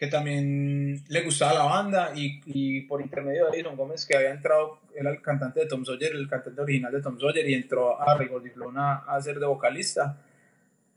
que 0.00 0.06
también 0.06 1.04
le 1.08 1.20
gustaba 1.20 1.52
la 1.52 1.64
banda 1.64 2.12
y, 2.16 2.40
y 2.46 2.80
por 2.86 3.02
intermedio 3.02 3.50
de 3.50 3.58
Edison 3.58 3.76
Gómez, 3.76 4.06
que 4.06 4.16
había 4.16 4.30
entrado, 4.30 4.78
era 4.96 5.10
el 5.10 5.20
cantante 5.20 5.60
de 5.60 5.66
Tom 5.66 5.84
Sawyer, 5.84 6.12
el 6.12 6.26
cantante 6.26 6.62
original 6.62 6.90
de 6.90 7.02
Tom 7.02 7.20
Sawyer, 7.20 7.46
y 7.46 7.52
entró 7.52 8.00
a 8.00 8.16
Regordiflón 8.16 8.78
a, 8.78 9.04
a 9.06 9.20
ser 9.20 9.38
de 9.38 9.44
vocalista. 9.44 10.16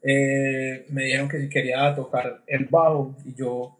Eh, 0.01 0.85
me 0.87 1.03
dijeron 1.03 1.27
que 1.27 1.41
si 1.41 1.49
quería 1.49 1.93
tocar 1.93 2.43
el 2.47 2.63
bajo 2.67 3.13
y 3.25 3.35
yo, 3.35 3.77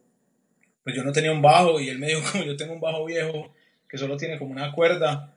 pues 0.84 0.94
yo 0.94 1.06
no 1.06 1.14
tenía 1.14 1.32
un 1.32 1.42
bajo 1.42 1.80
y 1.80 1.88
él 1.88 2.00
me 2.00 2.08
dijo 2.08 2.20
como 2.34 2.44
yo 2.44 2.58
tengo 2.58 2.74
un 2.74 2.82
bajo 2.82 3.06
viejo 3.06 3.54
que 3.88 3.98
solo 3.98 4.18
tiene 4.18 4.38
como 4.38 4.52
una 4.52 4.74
cuerda 4.74 5.34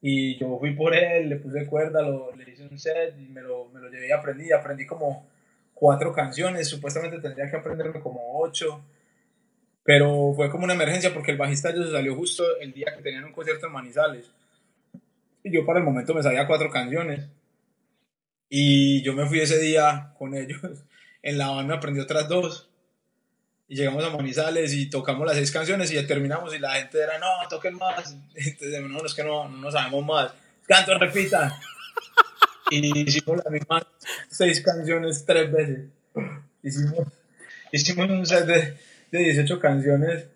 y 0.00 0.36
yo 0.36 0.58
fui 0.58 0.74
por 0.74 0.96
él, 0.96 1.28
le 1.28 1.36
puse 1.36 1.64
cuerda, 1.66 2.02
lo, 2.02 2.34
le 2.34 2.50
hice 2.50 2.66
un 2.66 2.76
set 2.76 3.14
y 3.20 3.28
me 3.28 3.40
lo, 3.40 3.66
me 3.66 3.78
lo 3.78 3.88
llevé 3.88 4.08
y 4.08 4.10
aprendí, 4.10 4.50
aprendí 4.50 4.84
como 4.84 5.28
cuatro 5.74 6.12
canciones, 6.12 6.68
supuestamente 6.68 7.20
tendría 7.20 7.48
que 7.48 7.56
aprenderme 7.56 8.00
como 8.00 8.40
ocho, 8.40 8.82
pero 9.84 10.32
fue 10.34 10.50
como 10.50 10.64
una 10.64 10.74
emergencia 10.74 11.12
porque 11.12 11.32
el 11.32 11.38
bajista 11.38 11.74
yo 11.74 11.82
se 11.84 11.92
salió 11.92 12.14
justo 12.14 12.44
el 12.60 12.72
día 12.72 12.94
que 12.96 13.02
tenían 13.02 13.24
un 13.24 13.32
concierto 13.32 13.66
en 13.66 13.72
Manizales 13.72 14.30
y 15.42 15.52
yo 15.52 15.66
para 15.66 15.80
el 15.80 15.84
momento 15.84 16.14
me 16.14 16.22
sabía 16.22 16.46
cuatro 16.46 16.70
canciones 16.70 17.28
y 18.48 19.02
yo 19.02 19.14
me 19.14 19.26
fui 19.26 19.40
ese 19.40 19.58
día 19.58 20.12
con 20.18 20.34
ellos, 20.34 20.60
en 21.22 21.38
la 21.38 21.48
banda 21.48 21.64
me 21.64 21.74
aprendí 21.74 22.00
otras 22.00 22.28
dos 22.28 22.68
y 23.72 23.76
llegamos 23.76 24.04
a 24.04 24.10
Manizales 24.10 24.74
y 24.74 24.90
tocamos 24.90 25.26
las 25.26 25.36
seis 25.36 25.50
canciones 25.50 25.90
y 25.90 25.94
ya 25.94 26.06
terminamos 26.06 26.54
y 26.54 26.58
la 26.58 26.74
gente 26.74 26.98
era, 27.00 27.18
no, 27.18 27.26
toquen 27.48 27.76
más. 27.76 28.14
Entonces, 28.34 28.82
no, 28.82 29.02
es 29.02 29.14
que 29.14 29.24
no, 29.24 29.48
no 29.48 29.70
sabemos 29.70 30.04
más. 30.04 30.34
Canto, 30.66 30.98
repita. 30.98 31.58
Y 32.70 33.00
hicimos 33.00 33.36
las 33.44 33.52
mismas 33.52 33.84
seis 34.30 34.62
canciones 34.62 35.24
tres 35.26 35.52
veces. 35.52 35.90
Hicimos, 36.62 37.06
hicimos 37.70 38.08
un 38.08 38.24
set 38.24 38.46
de, 38.46 38.78
de 39.12 39.18
18 39.20 39.60
canciones 39.60 40.28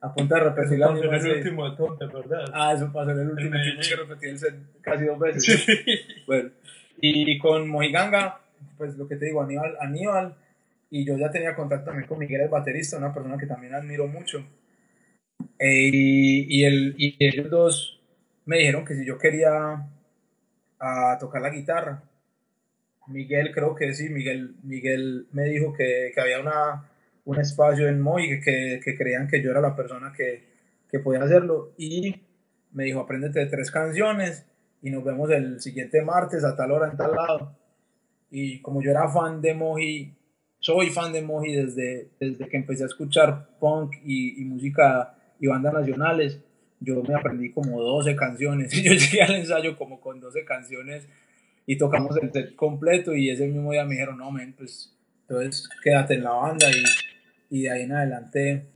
a 0.00 0.12
punta 0.12 0.34
de 0.34 0.40
repetir 0.42 0.78
la 0.78 0.92
misma. 0.92 1.16
el 1.16 1.36
último 1.38 1.74
Tonte, 1.74 2.06
¿verdad? 2.06 2.44
Ah, 2.52 2.74
eso 2.74 2.92
pasó 2.92 3.12
en 3.12 3.20
el 3.20 3.30
último. 3.30 3.50
Tuvimos 3.50 3.88
que 3.88 3.96
repetir 3.96 4.28
el 4.28 4.38
set 4.38 4.54
casi 4.82 5.04
dos 5.06 5.18
veces. 5.18 5.44
Sí. 5.44 5.82
Bueno, 6.26 6.50
y 7.00 7.38
con 7.38 7.68
Mojiganga, 7.68 8.40
pues 8.76 8.96
lo 8.96 9.08
que 9.08 9.16
te 9.16 9.26
digo, 9.26 9.42
Aníbal, 9.42 9.76
Aníbal 9.80 10.34
y 10.90 11.04
yo 11.04 11.16
ya 11.16 11.30
tenía 11.30 11.54
contacto 11.54 11.86
también 11.86 12.08
con 12.08 12.18
Miguel, 12.18 12.42
el 12.42 12.48
baterista, 12.48 12.98
una 12.98 13.14
persona 13.14 13.38
que 13.38 13.46
también 13.46 13.74
admiro 13.74 14.06
mucho. 14.06 14.44
Eh, 15.58 15.90
y, 15.92 16.60
y, 16.60 16.64
el, 16.64 16.94
y 16.96 17.16
ellos 17.18 17.50
dos 17.50 18.00
me 18.44 18.58
dijeron 18.58 18.84
que 18.84 18.94
si 18.94 19.04
yo 19.04 19.18
quería 19.18 19.86
a 20.78 21.18
tocar 21.18 21.42
la 21.42 21.50
guitarra, 21.50 22.02
Miguel 23.08 23.52
creo 23.52 23.74
que 23.74 23.92
sí, 23.94 24.08
Miguel, 24.08 24.54
Miguel 24.62 25.26
me 25.32 25.44
dijo 25.44 25.72
que, 25.72 26.12
que 26.14 26.20
había 26.20 26.40
una, 26.40 26.88
un 27.26 27.38
espacio 27.38 27.88
en 27.88 28.00
Moy, 28.00 28.40
que, 28.40 28.80
que, 28.82 28.96
creían 28.96 29.28
que 29.28 29.42
yo 29.42 29.50
era 29.50 29.60
la 29.60 29.76
persona 29.76 30.12
que, 30.16 30.44
que 30.90 31.00
podía 31.00 31.22
hacerlo. 31.22 31.74
Y 31.76 32.22
me 32.72 32.84
dijo, 32.84 33.00
apréndete 33.00 33.44
tres 33.46 33.70
canciones 33.70 34.46
y 34.80 34.90
nos 34.90 35.04
vemos 35.04 35.30
el 35.30 35.60
siguiente 35.60 36.02
martes 36.02 36.44
a 36.44 36.56
tal 36.56 36.72
hora 36.72 36.90
en 36.90 36.96
tal 36.96 37.14
lado. 37.14 37.56
Y 38.30 38.60
como 38.62 38.82
yo 38.82 38.90
era 38.90 39.08
fan 39.08 39.40
de 39.40 39.54
Moji 39.54 40.16
soy 40.66 40.90
fan 40.90 41.12
de 41.12 41.22
Moji 41.22 41.52
desde, 41.52 42.10
desde 42.18 42.48
que 42.48 42.56
empecé 42.56 42.82
a 42.82 42.86
escuchar 42.86 43.50
punk 43.60 43.96
y, 44.04 44.40
y, 44.40 44.44
música 44.44 45.14
y 45.38 45.46
bandas 45.46 45.74
nacionales. 45.74 46.40
Yo 46.80 47.02
me 47.02 47.14
aprendí 47.14 47.52
como 47.52 47.80
12 47.80 48.16
canciones 48.16 48.74
y 48.74 48.82
yo 48.84 48.92
llegué 48.92 49.22
al 49.22 49.36
ensayo 49.36 49.76
como 49.76 50.00
con 50.00 50.20
12 50.20 50.44
canciones 50.44 51.08
y 51.66 51.76
tocamos 51.78 52.16
el 52.20 52.32
set 52.32 52.54
completo 52.54 53.14
y 53.14 53.30
ese 53.30 53.46
mismo 53.46 53.72
día 53.72 53.84
me 53.84 53.92
dijeron, 53.92 54.18
no, 54.18 54.30
men, 54.30 54.54
pues 54.54 54.92
entonces 55.28 55.68
quédate 55.82 56.14
en 56.14 56.24
la 56.24 56.32
banda 56.32 56.68
y, 56.70 56.82
y 57.50 57.62
de 57.62 57.70
ahí 57.70 57.82
en 57.82 57.92
adelante 57.92 58.66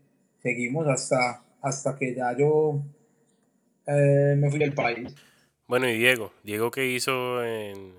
seguimos 0.42 0.86
hasta, 0.88 1.42
hasta 1.62 1.96
que 1.96 2.14
ya 2.14 2.36
yo 2.36 2.82
eh, 3.86 4.34
me 4.36 4.50
fui 4.50 4.58
del 4.58 4.72
país. 4.72 5.14
Bueno, 5.66 5.88
y 5.88 5.98
Diego, 5.98 6.32
¿Diego 6.42 6.70
qué 6.70 6.90
hizo 6.90 7.44
en, 7.44 7.92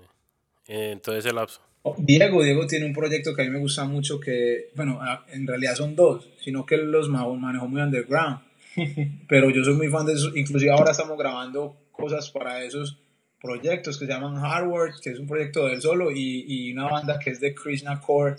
en 0.66 1.00
todo 1.00 1.16
ese 1.16 1.32
lapso? 1.32 1.60
Diego, 1.98 2.42
Diego 2.42 2.66
tiene 2.66 2.86
un 2.86 2.92
proyecto 2.92 3.34
que 3.34 3.42
a 3.42 3.44
mí 3.44 3.50
me 3.50 3.58
gusta 3.58 3.84
mucho 3.84 4.20
que, 4.20 4.70
bueno, 4.76 5.00
en 5.32 5.46
realidad 5.46 5.74
son 5.74 5.96
dos, 5.96 6.28
sino 6.40 6.64
que 6.64 6.76
los 6.76 7.08
manejó 7.08 7.66
muy 7.66 7.80
underground. 7.80 8.40
Pero 9.28 9.50
yo 9.50 9.64
soy 9.64 9.74
muy 9.74 9.88
fan 9.88 10.06
de 10.06 10.14
eso, 10.14 10.30
inclusive 10.34 10.70
ahora 10.70 10.92
estamos 10.92 11.18
grabando 11.18 11.76
cosas 11.90 12.30
para 12.30 12.62
esos 12.64 12.98
proyectos 13.40 13.98
que 13.98 14.06
se 14.06 14.12
llaman 14.12 14.36
Hardware, 14.36 14.92
que 15.02 15.10
es 15.10 15.18
un 15.18 15.26
proyecto 15.26 15.66
de 15.66 15.74
él 15.74 15.82
solo, 15.82 16.10
y, 16.12 16.44
y 16.46 16.72
una 16.72 16.88
banda 16.88 17.18
que 17.18 17.30
es 17.30 17.40
de 17.40 17.54
Krishna 17.54 18.00
Core, 18.00 18.36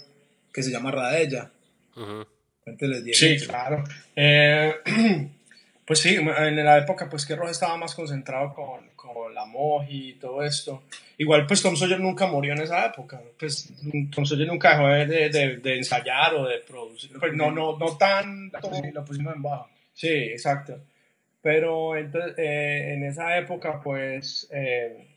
que 0.54 0.64
se 0.64 0.72
llama 0.72 0.92
Radella. 0.92 1.52
Uh 1.96 2.26
Diego. 2.66 3.14
Sí, 3.14 3.38
claro. 3.46 3.84
Eh, 4.16 4.74
pues 5.86 6.00
sí, 6.00 6.16
en 6.16 6.64
la 6.64 6.78
época 6.78 7.10
pues 7.10 7.26
que 7.26 7.36
Roja 7.36 7.52
estaba 7.52 7.78
más 7.78 7.94
concentrado 7.94 8.54
con, 8.54 8.90
con 8.96 9.34
la 9.34 9.46
Moji 9.46 10.10
y 10.10 10.14
todo 10.14 10.44
esto. 10.44 10.84
Igual 11.18 11.46
pues 11.46 11.62
Tom 11.62 11.76
Sawyer 11.76 12.00
nunca 12.00 12.28
murió 12.28 12.54
en 12.54 12.62
esa 12.62 12.86
época. 12.86 13.22
Pues 13.38 13.72
Tom 14.14 14.26
Sawyer 14.26 14.48
nunca 14.48 14.72
dejó 14.72 14.88
de, 14.88 15.30
de, 15.30 15.58
de 15.58 15.78
ensayar 15.78 16.34
o 16.36 16.48
de 16.48 16.60
producir. 16.60 17.12
Pues 17.20 17.34
no, 17.34 17.52
no, 17.52 17.78
no 17.78 17.98
tan... 17.98 18.52
Lo 18.94 19.06
pusimos 19.06 19.36
en 19.36 19.42
bajo. 19.42 19.68
Sí, 19.94 20.08
exacto. 20.08 20.80
Pero 21.42 21.98
entonces, 21.98 22.36
eh, 22.38 22.94
en 22.94 23.04
esa 23.04 23.38
época 23.38 23.82
pues 23.82 24.48
eh, 24.52 25.08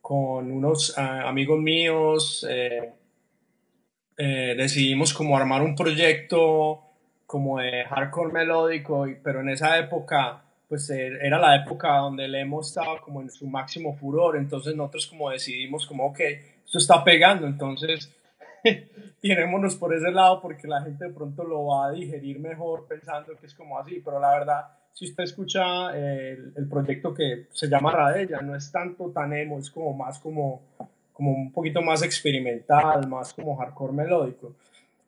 con 0.00 0.50
unos 0.50 0.96
uh, 0.96 1.00
amigos 1.00 1.58
míos 1.60 2.46
eh, 2.48 2.92
decidimos 4.26 5.14
como 5.14 5.36
armar 5.36 5.62
un 5.62 5.74
proyecto 5.74 6.82
como 7.30 7.60
de 7.60 7.84
hardcore 7.84 8.32
melódico, 8.32 9.06
pero 9.22 9.40
en 9.40 9.50
esa 9.50 9.78
época, 9.78 10.42
pues 10.68 10.90
er, 10.90 11.24
era 11.24 11.38
la 11.38 11.54
época 11.54 11.98
donde 11.98 12.24
el 12.24 12.34
emo 12.34 12.60
estaba 12.60 13.00
como 13.00 13.20
en 13.20 13.30
su 13.30 13.46
máximo 13.46 13.94
furor, 13.94 14.36
entonces 14.36 14.74
nosotros 14.74 15.06
como 15.06 15.30
decidimos 15.30 15.86
como, 15.86 16.06
ok, 16.06 16.18
esto 16.64 16.78
está 16.78 17.04
pegando, 17.04 17.46
entonces 17.46 18.12
tirémonos 19.20 19.76
por 19.76 19.94
ese 19.94 20.10
lado 20.10 20.40
porque 20.40 20.66
la 20.66 20.82
gente 20.82 21.04
de 21.04 21.12
pronto 21.12 21.44
lo 21.44 21.66
va 21.66 21.86
a 21.86 21.92
digerir 21.92 22.40
mejor 22.40 22.88
pensando 22.88 23.36
que 23.36 23.46
es 23.46 23.54
como 23.54 23.78
así, 23.78 24.02
pero 24.04 24.18
la 24.18 24.30
verdad, 24.30 24.64
si 24.92 25.04
usted 25.04 25.22
escucha 25.22 25.96
el, 25.96 26.52
el 26.56 26.68
proyecto 26.68 27.14
que 27.14 27.46
se 27.52 27.68
llama 27.68 27.92
Radella, 27.92 28.40
no 28.40 28.56
es 28.56 28.72
tanto 28.72 29.10
tan 29.10 29.32
emo, 29.32 29.60
es 29.60 29.70
como 29.70 29.92
más 29.94 30.18
como, 30.18 30.62
como 31.20 31.32
un 31.32 31.52
poquito 31.52 31.82
más 31.82 32.02
experimental, 32.02 33.06
más 33.06 33.34
como 33.34 33.54
hardcore 33.54 33.92
melódico. 33.92 34.54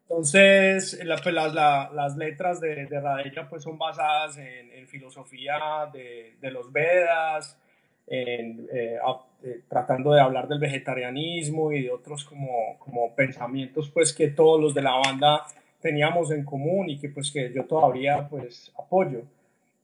Entonces, 0.03 1.01
pues, 1.23 1.35
las 1.35 2.17
letras 2.19 2.61
de, 2.61 2.85
de 2.85 3.01
Radella 3.01 3.49
pues, 3.49 3.63
son 3.63 3.79
basadas 3.79 4.37
en, 4.37 4.87
filosofía 4.89 5.89
de, 5.91 6.35
de, 6.39 6.51
los 6.51 6.71
Vedas, 6.71 7.59
en, 8.07 8.69
eh, 8.71 8.99
eh, 9.43 9.61
tratando 9.71 10.13
de 10.13 10.21
hablar 10.21 10.49
del 10.49 10.59
vegetarianismo 10.59 11.73
y 11.73 11.85
de 11.85 11.91
otros 11.91 12.25
como, 12.25 12.79
como 12.79 13.15
pensamientos 13.15 13.89
pues, 13.89 14.13
que 14.13 14.29
todos 14.29 14.61
los 14.61 14.75
de 14.75 14.83
la 14.83 14.97
banda 14.97 15.47
teníamos 15.81 16.31
en 16.31 16.45
común 16.45 16.91
y 16.91 16.99
que, 16.99 17.09
pues, 17.09 17.33
que 17.33 17.51
yo 17.55 17.65
todavía 17.65 18.29
pues, 18.29 18.71
apoyo. 18.79 19.23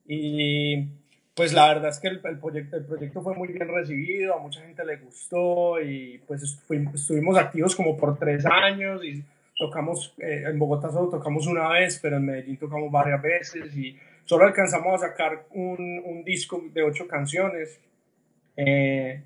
Y 0.07 0.89
pues 1.39 1.53
la 1.53 1.69
verdad 1.69 1.91
es 1.91 2.01
que 2.01 2.09
el, 2.09 2.21
el, 2.25 2.39
proyecto, 2.41 2.77
el 2.77 2.85
proyecto 2.85 3.23
fue 3.23 3.33
muy 3.33 3.47
bien 3.47 3.69
recibido, 3.69 4.35
a 4.35 4.41
mucha 4.41 4.61
gente 4.61 4.85
le 4.85 4.97
gustó 4.97 5.81
y 5.81 6.21
pues 6.27 6.43
estuvimos 6.43 7.39
activos 7.39 7.77
como 7.77 7.97
por 7.97 8.19
tres 8.19 8.45
años 8.45 9.05
y 9.05 9.23
tocamos, 9.57 10.15
eh, 10.19 10.43
en 10.47 10.59
Bogotá 10.59 10.91
solo 10.91 11.09
tocamos 11.09 11.47
una 11.47 11.69
vez, 11.69 12.01
pero 12.03 12.17
en 12.17 12.27
Medellín 12.27 12.57
tocamos 12.57 12.91
varias 12.91 13.23
veces 13.23 13.77
y 13.77 13.97
solo 14.25 14.47
alcanzamos 14.47 15.01
a 15.01 15.11
sacar 15.11 15.45
un, 15.53 16.03
un 16.05 16.25
disco 16.25 16.61
de 16.75 16.83
ocho 16.83 17.07
canciones. 17.07 17.79
Eh, 18.57 19.23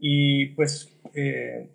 y 0.00 0.46
pues 0.46 0.90
eh, 1.12 1.68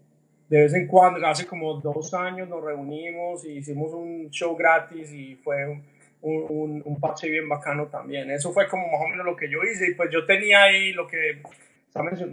de 0.49 0.59
vez 0.59 0.73
en 0.73 0.87
cuando, 0.87 1.23
hace 1.27 1.45
como 1.45 1.75
dos 1.75 2.15
años 2.15 2.49
nos 2.49 2.63
reunimos 2.63 3.45
y 3.45 3.59
hicimos 3.59 3.93
un 3.93 4.31
show 4.31 4.55
gratis 4.55 5.13
y 5.13 5.35
fue 5.35 5.79
un, 6.21 6.45
un, 6.49 6.81
un 6.85 6.99
pase 6.99 7.29
bien 7.29 7.47
bacano 7.47 7.87
también. 7.87 8.29
Eso 8.31 8.51
fue 8.51 8.67
como 8.67 8.87
más 8.87 9.01
o 9.01 9.07
menos 9.07 9.25
lo 9.25 9.35
que 9.35 9.49
yo 9.49 9.59
hice 9.63 9.91
y 9.91 9.95
pues 9.95 10.09
yo 10.11 10.25
tenía 10.25 10.63
ahí 10.63 10.93
lo 10.93 11.07
que, 11.07 11.41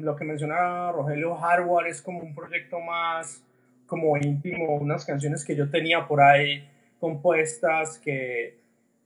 lo 0.00 0.16
que 0.16 0.24
mencionaba 0.24 0.92
Rogelio 0.92 1.34
Hardware, 1.36 1.88
es 1.88 2.02
como 2.02 2.20
un 2.20 2.34
proyecto 2.34 2.80
más 2.80 3.42
como 3.86 4.16
íntimo, 4.16 4.76
unas 4.76 5.04
canciones 5.04 5.44
que 5.44 5.54
yo 5.54 5.70
tenía 5.70 6.06
por 6.06 6.20
ahí 6.20 6.66
compuestas 6.98 7.98
que, 7.98 8.58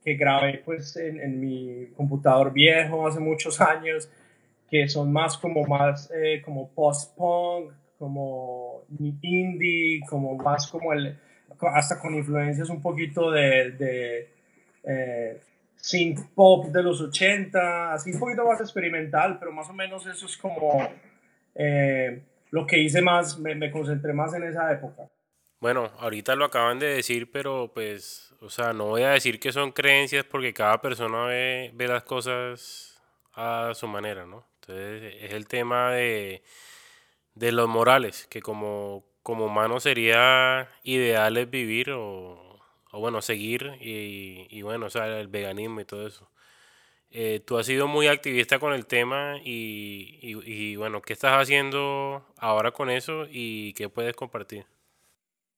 que 0.03 0.15
grabé 0.15 0.61
pues 0.63 0.95
en, 0.95 1.19
en, 1.19 1.39
mi 1.39 1.87
computador 1.95 2.53
viejo 2.53 3.07
hace 3.07 3.19
muchos 3.19 3.59
años, 3.59 4.09
que 4.69 4.87
son 4.87 5.11
más 5.11 5.37
como 5.37 5.65
más 5.65 6.09
eh, 6.15 6.41
como 6.43 6.69
post-punk, 6.69 7.73
como 7.97 8.83
indie, 9.21 9.99
como 10.09 10.35
más 10.35 10.67
como 10.67 10.93
el, 10.93 11.19
hasta 11.73 11.99
con 11.99 12.15
influencias 12.15 12.69
un 12.69 12.81
poquito 12.81 13.31
de, 13.31 13.71
de 13.71 14.29
eh, 14.89 15.39
pop 16.35 16.65
de 16.67 16.83
los 16.83 16.99
80, 17.01 17.93
así 17.93 18.11
un 18.11 18.19
poquito 18.19 18.45
más 18.45 18.59
experimental, 18.59 19.37
pero 19.39 19.51
más 19.51 19.69
o 19.69 19.73
menos 19.73 20.05
eso 20.05 20.25
es 20.25 20.37
como... 20.37 20.89
Eh, 21.55 22.23
lo 22.51 22.65
que 22.65 22.79
hice 22.79 23.01
más, 23.01 23.37
me, 23.39 23.55
me 23.55 23.71
concentré 23.71 24.13
más 24.13 24.33
en 24.33 24.43
esa 24.43 24.71
época. 24.71 25.09
Bueno, 25.59 25.91
ahorita 25.99 26.35
lo 26.35 26.45
acaban 26.45 26.79
de 26.79 26.87
decir, 26.87 27.29
pero 27.31 27.71
pues, 27.73 28.33
o 28.41 28.49
sea, 28.49 28.73
no 28.73 28.87
voy 28.87 29.03
a 29.03 29.09
decir 29.09 29.39
que 29.39 29.51
son 29.51 29.71
creencias 29.71 30.23
porque 30.23 30.53
cada 30.53 30.81
persona 30.81 31.25
ve, 31.25 31.71
ve 31.73 31.87
las 31.87 32.03
cosas 32.03 33.01
a 33.33 33.71
su 33.75 33.87
manera, 33.87 34.25
¿no? 34.25 34.45
Entonces, 34.61 35.15
es 35.21 35.33
el 35.33 35.47
tema 35.47 35.91
de, 35.91 36.43
de 37.35 37.51
los 37.51 37.67
morales, 37.67 38.25
que 38.27 38.41
como, 38.41 39.05
como 39.21 39.45
humano 39.45 39.79
sería 39.79 40.69
ideal 40.83 41.37
es 41.37 41.49
vivir 41.49 41.91
o, 41.91 42.48
o 42.91 42.99
bueno, 42.99 43.21
seguir 43.21 43.73
y, 43.81 44.47
y, 44.49 44.61
bueno, 44.61 44.87
o 44.87 44.89
sea, 44.89 45.19
el 45.19 45.27
veganismo 45.27 45.81
y 45.81 45.85
todo 45.85 46.07
eso. 46.07 46.29
Eh, 47.11 47.41
tú 47.45 47.57
has 47.57 47.65
sido 47.65 47.87
muy 47.87 48.07
activista 48.07 48.59
con 48.59 48.73
el 48.73 48.85
tema 48.85 49.37
y, 49.43 50.19
y, 50.21 50.37
y 50.45 50.75
bueno, 50.75 51.01
¿qué 51.01 51.13
estás 51.13 51.41
haciendo 51.41 52.23
ahora 52.37 52.71
con 52.71 52.89
eso 52.89 53.25
y 53.29 53.73
qué 53.73 53.89
puedes 53.89 54.15
compartir? 54.15 54.65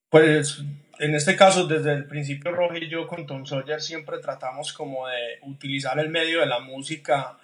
Pues 0.09 0.63
en 0.99 1.15
este 1.15 1.35
caso, 1.35 1.67
desde 1.67 1.93
el 1.93 2.05
principio, 2.05 2.51
Roger 2.51 2.83
y 2.83 2.89
yo 2.89 3.07
con 3.07 3.25
Tom 3.25 3.45
Sawyer 3.45 3.81
siempre 3.81 4.19
tratamos 4.19 4.73
como 4.73 5.07
de 5.07 5.39
utilizar 5.43 5.97
el 5.99 6.09
medio 6.09 6.41
de 6.41 6.45
la 6.45 6.59
música 6.59 7.37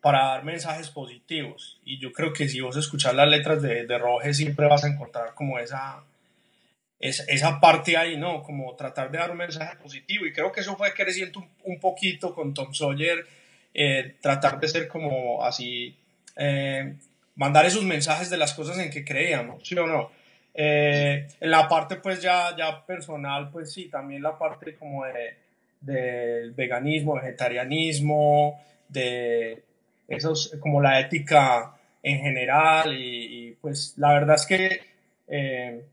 para 0.00 0.24
dar 0.28 0.44
mensajes 0.44 0.90
positivos. 0.90 1.78
Y 1.84 1.98
yo 1.98 2.12
creo 2.12 2.32
que 2.32 2.48
si 2.48 2.60
vos 2.60 2.76
escuchas 2.76 3.14
las 3.14 3.28
letras 3.28 3.62
de, 3.62 3.86
de 3.86 3.98
Roger, 3.98 4.34
siempre 4.34 4.66
vas 4.66 4.84
a 4.84 4.88
encontrar 4.88 5.34
como 5.34 5.58
esa, 5.58 6.02
esa, 7.00 7.24
esa, 7.28 7.60
parte 7.60 7.96
ahí, 7.96 8.16
¿no? 8.16 8.42
Como 8.42 8.74
tratar 8.74 9.10
de 9.10 9.18
dar 9.18 9.30
un 9.30 9.36
mensaje 9.36 9.76
positivo. 9.76 10.26
Y 10.26 10.32
creo 10.32 10.52
que 10.52 10.60
eso 10.60 10.76
fue 10.76 10.92
creciendo 10.92 11.40
un, 11.40 11.48
un 11.64 11.80
poquito 11.80 12.34
con 12.34 12.54
Tom 12.54 12.72
Sawyer, 12.74 13.26
eh, 13.74 14.16
tratar 14.20 14.58
de 14.58 14.68
ser 14.68 14.88
como 14.88 15.44
así, 15.44 15.96
eh, 16.36 16.94
mandar 17.36 17.66
esos 17.66 17.84
mensajes 17.84 18.30
de 18.30 18.36
las 18.36 18.54
cosas 18.54 18.78
en 18.78 18.90
que 18.90 19.04
creíamos, 19.04 19.66
¿sí 19.66 19.76
o 19.76 19.86
no? 19.86 20.10
Eh, 20.54 21.28
en 21.38 21.50
la 21.50 21.68
parte 21.68 21.96
pues 21.96 22.20
ya, 22.20 22.56
ya 22.56 22.84
personal, 22.84 23.50
pues 23.50 23.72
sí, 23.72 23.88
también 23.88 24.22
la 24.22 24.36
parte 24.36 24.74
como 24.74 25.04
de, 25.04 25.36
del 25.80 26.50
veganismo, 26.52 27.14
vegetarianismo, 27.14 28.60
de 28.88 29.62
esos, 30.08 30.56
como 30.58 30.80
la 30.82 30.98
ética 30.98 31.74
en 32.02 32.18
general 32.20 32.92
y, 32.92 33.48
y 33.48 33.52
pues 33.52 33.94
la 33.98 34.14
verdad 34.14 34.36
es 34.36 34.46
que 34.46 34.80
eh, 35.28 35.84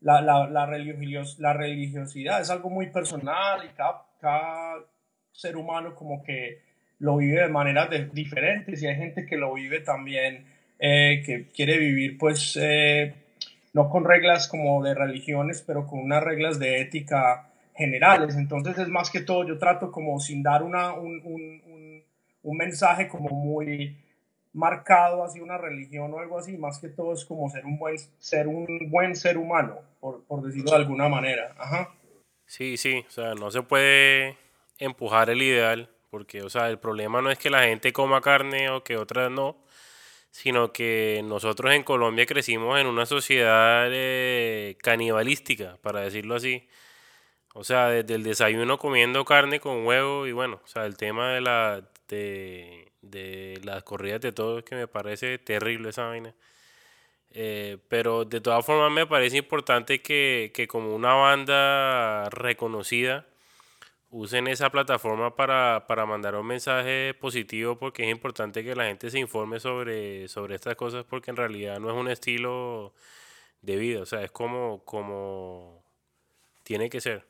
la, 0.00 0.20
la, 0.20 0.48
la, 0.48 0.66
religios, 0.66 1.38
la 1.38 1.52
religiosidad 1.52 2.40
es 2.40 2.50
algo 2.50 2.70
muy 2.70 2.90
personal 2.90 3.64
y 3.64 3.68
cada, 3.74 4.04
cada 4.20 4.84
ser 5.32 5.56
humano 5.56 5.94
como 5.94 6.22
que 6.22 6.62
lo 6.98 7.16
vive 7.16 7.42
de 7.42 7.48
maneras 7.48 7.90
de, 7.90 8.06
diferentes 8.06 8.82
y 8.82 8.86
hay 8.86 8.96
gente 8.96 9.26
que 9.26 9.36
lo 9.36 9.54
vive 9.54 9.80
también, 9.80 10.46
eh, 10.78 11.22
que 11.24 11.48
quiere 11.48 11.78
vivir 11.78 12.18
pues 12.18 12.58
eh, 12.60 13.14
no 13.72 13.88
con 13.88 14.04
reglas 14.04 14.48
como 14.48 14.82
de 14.82 14.94
religiones, 14.94 15.62
pero 15.66 15.86
con 15.86 16.00
unas 16.00 16.22
reglas 16.22 16.58
de 16.58 16.80
ética 16.80 17.50
generales. 17.74 18.36
Entonces 18.36 18.76
es 18.78 18.88
más 18.88 19.10
que 19.10 19.20
todo, 19.20 19.46
yo 19.46 19.58
trato 19.58 19.92
como 19.92 20.18
sin 20.18 20.42
dar 20.42 20.62
una, 20.62 20.92
un, 20.92 21.20
un, 21.24 22.02
un, 22.42 22.56
mensaje 22.56 23.06
como 23.06 23.30
muy 23.30 23.96
marcado 24.52 25.24
hacia 25.24 25.42
una 25.42 25.58
religión 25.58 26.12
o 26.12 26.18
algo 26.18 26.38
así, 26.38 26.56
más 26.56 26.78
que 26.78 26.88
todo 26.88 27.12
es 27.12 27.24
como 27.24 27.48
ser 27.50 27.64
un 27.64 27.78
buen 27.78 27.98
ser, 28.18 28.48
un 28.48 28.90
buen 28.90 29.14
ser 29.14 29.38
humano, 29.38 29.80
por, 30.00 30.24
por 30.24 30.42
decirlo 30.42 30.70
de 30.70 30.76
alguna 30.76 31.08
manera. 31.08 31.54
Ajá. 31.58 31.94
Sí, 32.46 32.76
sí, 32.76 33.04
o 33.06 33.10
sea, 33.10 33.34
no 33.34 33.50
se 33.50 33.62
puede 33.62 34.36
empujar 34.78 35.30
el 35.30 35.42
ideal, 35.42 35.90
porque, 36.10 36.42
o 36.42 36.50
sea, 36.50 36.70
el 36.70 36.78
problema 36.78 37.20
no 37.20 37.30
es 37.30 37.38
que 37.38 37.50
la 37.50 37.64
gente 37.64 37.92
coma 37.92 38.20
carne 38.20 38.70
o 38.70 38.82
que 38.82 38.96
otras 38.96 39.30
no, 39.30 39.56
sino 40.30 40.72
que 40.72 41.22
nosotros 41.24 41.74
en 41.74 41.82
Colombia 41.82 42.26
crecimos 42.26 42.78
en 42.80 42.86
una 42.86 43.06
sociedad 43.06 43.88
eh, 43.90 44.76
canibalística, 44.82 45.78
para 45.82 46.00
decirlo 46.00 46.36
así. 46.36 46.68
O 47.54 47.64
sea, 47.64 47.88
desde 47.88 48.14
el 48.14 48.22
desayuno 48.22 48.78
comiendo 48.78 49.24
carne 49.24 49.60
con 49.60 49.84
huevo 49.86 50.26
y 50.26 50.32
bueno, 50.32 50.60
o 50.64 50.66
sea, 50.68 50.86
el 50.86 50.96
tema 50.96 51.32
de 51.32 51.40
la 51.40 51.82
de, 52.08 52.87
de 53.10 53.60
las 53.64 53.82
corridas 53.82 54.20
de 54.20 54.32
todos 54.32 54.64
que 54.64 54.74
me 54.74 54.88
parece 54.88 55.38
terrible 55.38 55.90
esa 55.90 56.04
vaina. 56.04 56.34
Eh, 57.32 57.78
pero 57.88 58.24
de 58.24 58.40
todas 58.40 58.64
formas 58.64 58.90
me 58.90 59.06
parece 59.06 59.36
importante 59.36 60.00
que, 60.00 60.50
que 60.54 60.66
como 60.66 60.94
una 60.94 61.12
banda 61.14 62.28
reconocida, 62.30 63.26
usen 64.10 64.48
esa 64.48 64.70
plataforma 64.70 65.36
para, 65.36 65.86
para, 65.86 66.06
mandar 66.06 66.34
un 66.34 66.46
mensaje 66.46 67.14
positivo 67.14 67.78
porque 67.78 68.04
es 68.04 68.10
importante 68.10 68.64
que 68.64 68.74
la 68.74 68.84
gente 68.84 69.10
se 69.10 69.18
informe 69.18 69.60
sobre, 69.60 70.28
sobre 70.28 70.54
estas 70.54 70.76
cosas 70.76 71.04
porque 71.04 71.30
en 71.30 71.36
realidad 71.36 71.78
no 71.78 71.90
es 71.90 71.96
un 71.96 72.08
estilo 72.08 72.94
de 73.60 73.76
vida, 73.76 74.00
o 74.00 74.06
sea, 74.06 74.22
es 74.22 74.30
como, 74.30 74.82
como 74.84 75.84
tiene 76.62 76.88
que 76.88 77.00
ser. 77.00 77.26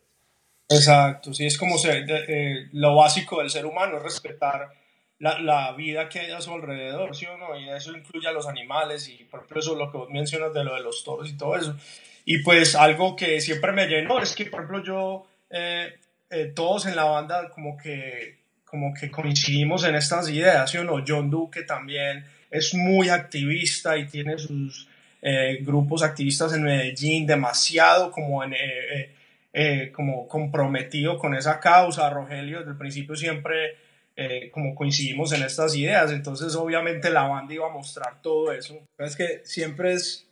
Exacto, 0.69 1.33
sí, 1.33 1.47
es 1.47 1.59
como 1.59 1.79
ser, 1.79 2.05
eh, 2.09 2.69
lo 2.73 2.95
básico 2.95 3.39
del 3.39 3.51
ser 3.51 3.67
humano, 3.67 3.97
es 3.97 4.03
respetar 4.03 4.71
la, 5.19 5.39
la, 5.41 5.73
vida 5.73 6.09
que 6.09 6.21
hay 6.21 6.31
a 6.31 6.41
su 6.41 6.53
alrededor, 6.53 7.15
¿sí 7.15 7.27
o 7.27 7.37
no? 7.37 7.59
Y 7.59 7.69
eso 7.71 7.97
incluye 7.97 8.29
a 8.29 8.33
los 8.33 8.47
animales 8.47 9.09
y 9.09 9.25
por 9.25 9.47
eso 9.57 9.75
lo 9.75 9.91
que 9.91 9.99
vos 9.99 10.11
mencionas 10.11 10.55
de 10.55 10.65
lo 10.65 10.75
de 10.75 10.81
los 10.81 11.05
toros 11.05 11.29
y 11.29 11.37
todo 11.37 11.57
eso. 11.57 11.77
Y 12.25 12.43
pues 12.43 12.75
algo 12.75 13.17
que 13.17 13.41
siempre 13.41 13.73
me 13.73 13.87
llenó 13.87 14.21
es 14.21 14.35
que, 14.35 14.47
por 14.47 14.61
ejemplo, 14.61 14.85
yo... 14.85 15.27
Eh, 15.51 15.99
eh, 16.31 16.53
todos 16.55 16.85
en 16.85 16.95
la 16.95 17.05
banda 17.05 17.49
como 17.49 17.77
que, 17.79 18.41
como 18.65 18.93
que 18.93 19.11
coincidimos 19.11 19.85
en 19.85 19.95
estas 19.95 20.29
ideas, 20.29 20.71
¿sí 20.71 20.77
o 20.77 20.85
no? 20.85 21.03
John 21.07 21.31
Duque 21.31 21.63
también 21.63 22.25
es 22.51 22.75
muy 22.75 23.09
activista 23.09 23.97
y 23.97 24.07
tiene 24.07 24.37
sus 24.37 24.89
eh, 25.23 25.59
grupos 25.63 26.03
activistas 26.03 26.53
en 26.53 26.65
Medellín, 26.65 27.27
demasiado 27.27 28.11
como, 28.11 28.45
en, 28.45 28.53
eh, 28.53 29.15
eh 29.55 29.91
como 29.91 30.29
comprometido 30.29 31.17
con 31.19 31.35
esa 31.35 31.61
causa. 31.61 32.11
Rogelio 32.11 32.59
desde 32.59 32.73
el 32.73 32.77
principio 32.79 33.17
siempre 33.17 33.77
eh, 34.21 34.51
como 34.51 34.75
coincidimos 34.75 35.33
en 35.33 35.45
estas 35.45 35.77
ideas, 35.77 36.11
entonces 36.11 36.57
obviamente 36.57 37.09
la 37.09 37.29
banda 37.29 37.55
iba 37.55 37.69
a 37.69 37.73
mostrar 37.73 38.21
todo 38.21 38.51
eso. 38.51 38.77
Es 38.99 39.15
que 39.15 39.43
siempre 39.45 39.93
es, 39.93 40.27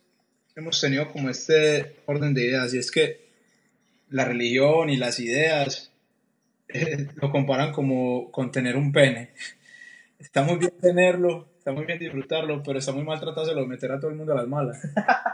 hemos 0.57 0.81
tenido 0.81 1.09
como 1.09 1.29
este 1.29 1.95
orden 2.05 2.33
de 2.33 2.47
ideas 2.47 2.73
y 2.73 2.79
es 2.79 2.91
que 2.91 3.29
la 4.09 4.25
religión 4.25 4.89
y 4.89 4.97
las 4.97 5.21
ideas 5.21 5.93
eh, 6.67 7.07
lo 7.15 7.31
comparan 7.31 7.71
como 7.71 8.29
con 8.29 8.51
tener 8.51 8.75
un 8.75 8.91
pene. 8.91 9.29
Está 10.19 10.43
muy 10.43 10.57
bien 10.57 10.73
tenerlo, 10.81 11.47
está 11.57 11.71
muy 11.71 11.85
bien 11.85 11.97
disfrutarlo, 11.97 12.61
pero 12.63 12.79
está 12.79 12.91
muy 12.91 13.05
mal 13.05 13.21
tratárselo 13.21 13.61
de 13.61 13.67
meter 13.67 13.93
a 13.93 14.01
todo 14.01 14.11
el 14.11 14.17
mundo 14.17 14.33
a 14.33 14.37
las 14.37 14.47
malas. 14.49 14.81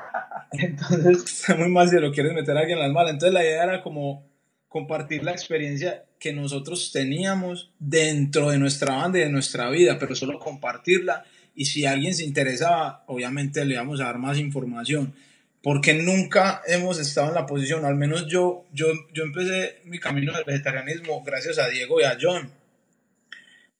Entonces, 0.51 1.23
está 1.23 1.55
muy 1.55 1.71
mal 1.71 1.89
si 1.89 1.99
lo 1.99 2.11
quieres 2.11 2.33
meter 2.33 2.55
a 2.55 2.59
alguien 2.59 2.77
a 2.77 2.83
las 2.83 2.91
malas. 2.91 3.13
Entonces, 3.13 3.33
la 3.33 3.43
idea 3.43 3.63
era 3.63 3.81
como 3.81 4.31
compartir 4.73 5.23
la 5.23 5.33
experiencia 5.33 6.03
que 6.17 6.33
nosotros 6.33 6.91
teníamos 6.91 7.69
dentro 7.77 8.49
de 8.49 8.57
nuestra 8.57 8.95
banda 8.95 9.19
y 9.19 9.21
de 9.21 9.29
nuestra 9.29 9.69
vida, 9.69 9.99
pero 9.99 10.15
solo 10.15 10.39
compartirla. 10.39 11.25
Y 11.53 11.65
si 11.65 11.85
alguien 11.85 12.15
se 12.15 12.25
interesaba, 12.25 13.03
obviamente 13.05 13.63
le 13.65 13.75
íbamos 13.75 14.01
a 14.01 14.05
dar 14.05 14.17
más 14.17 14.39
información 14.39 15.13
porque 15.61 15.93
nunca 15.93 16.63
hemos 16.65 16.99
estado 16.99 17.27
en 17.27 17.35
la 17.35 17.45
posición, 17.45 17.85
al 17.85 17.93
menos 17.93 18.25
yo, 18.27 18.65
yo, 18.73 18.87
yo 19.13 19.23
empecé 19.23 19.77
mi 19.85 19.99
camino 19.99 20.33
del 20.33 20.43
vegetarianismo 20.43 21.21
gracias 21.23 21.59
a 21.59 21.69
Diego 21.69 22.01
y 22.01 22.05
a 22.05 22.17
John, 22.19 22.49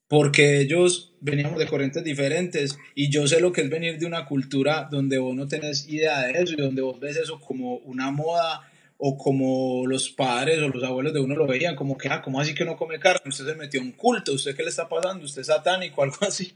porque 0.08 0.60
ellos 0.60 1.16
veníamos 1.22 1.58
de 1.58 1.66
corrientes 1.66 2.04
diferentes 2.04 2.78
y 2.94 3.10
yo 3.10 3.26
sé 3.26 3.42
lo 3.42 3.52
que 3.52 3.62
es 3.62 3.70
venir 3.72 3.98
de 3.98 4.06
una 4.06 4.26
cultura 4.26 4.88
donde 4.92 5.18
vos 5.18 5.36
no 5.36 5.48
tenés 5.48 5.90
idea 5.90 6.22
de 6.22 6.34
eso 6.34 6.54
y 6.54 6.62
donde 6.62 6.84
vos 6.84 7.00
ves 7.00 7.18
eso 7.18 7.40
como 7.40 7.78
una 7.78 8.12
moda 8.12 8.70
o 9.06 9.18
como 9.18 9.86
los 9.86 10.10
padres 10.10 10.60
o 10.60 10.70
los 10.70 10.82
abuelos 10.82 11.12
de 11.12 11.20
uno 11.20 11.36
lo 11.36 11.46
veían, 11.46 11.76
como 11.76 11.98
que, 11.98 12.08
ah, 12.08 12.22
¿cómo 12.22 12.40
así 12.40 12.56
que 12.56 12.64
no 12.64 12.78
come 12.78 13.00
carne? 13.00 13.20
Usted 13.26 13.46
se 13.46 13.56
metió 13.56 13.82
en 13.82 13.88
un 13.88 13.92
culto, 13.92 14.32
¿usted 14.32 14.56
qué 14.56 14.64
le 14.64 14.70
está 14.70 14.88
pasando? 14.88 15.26
¿Usted 15.26 15.42
es 15.42 15.48
satánico? 15.48 16.02
Algo 16.04 16.16
así. 16.22 16.56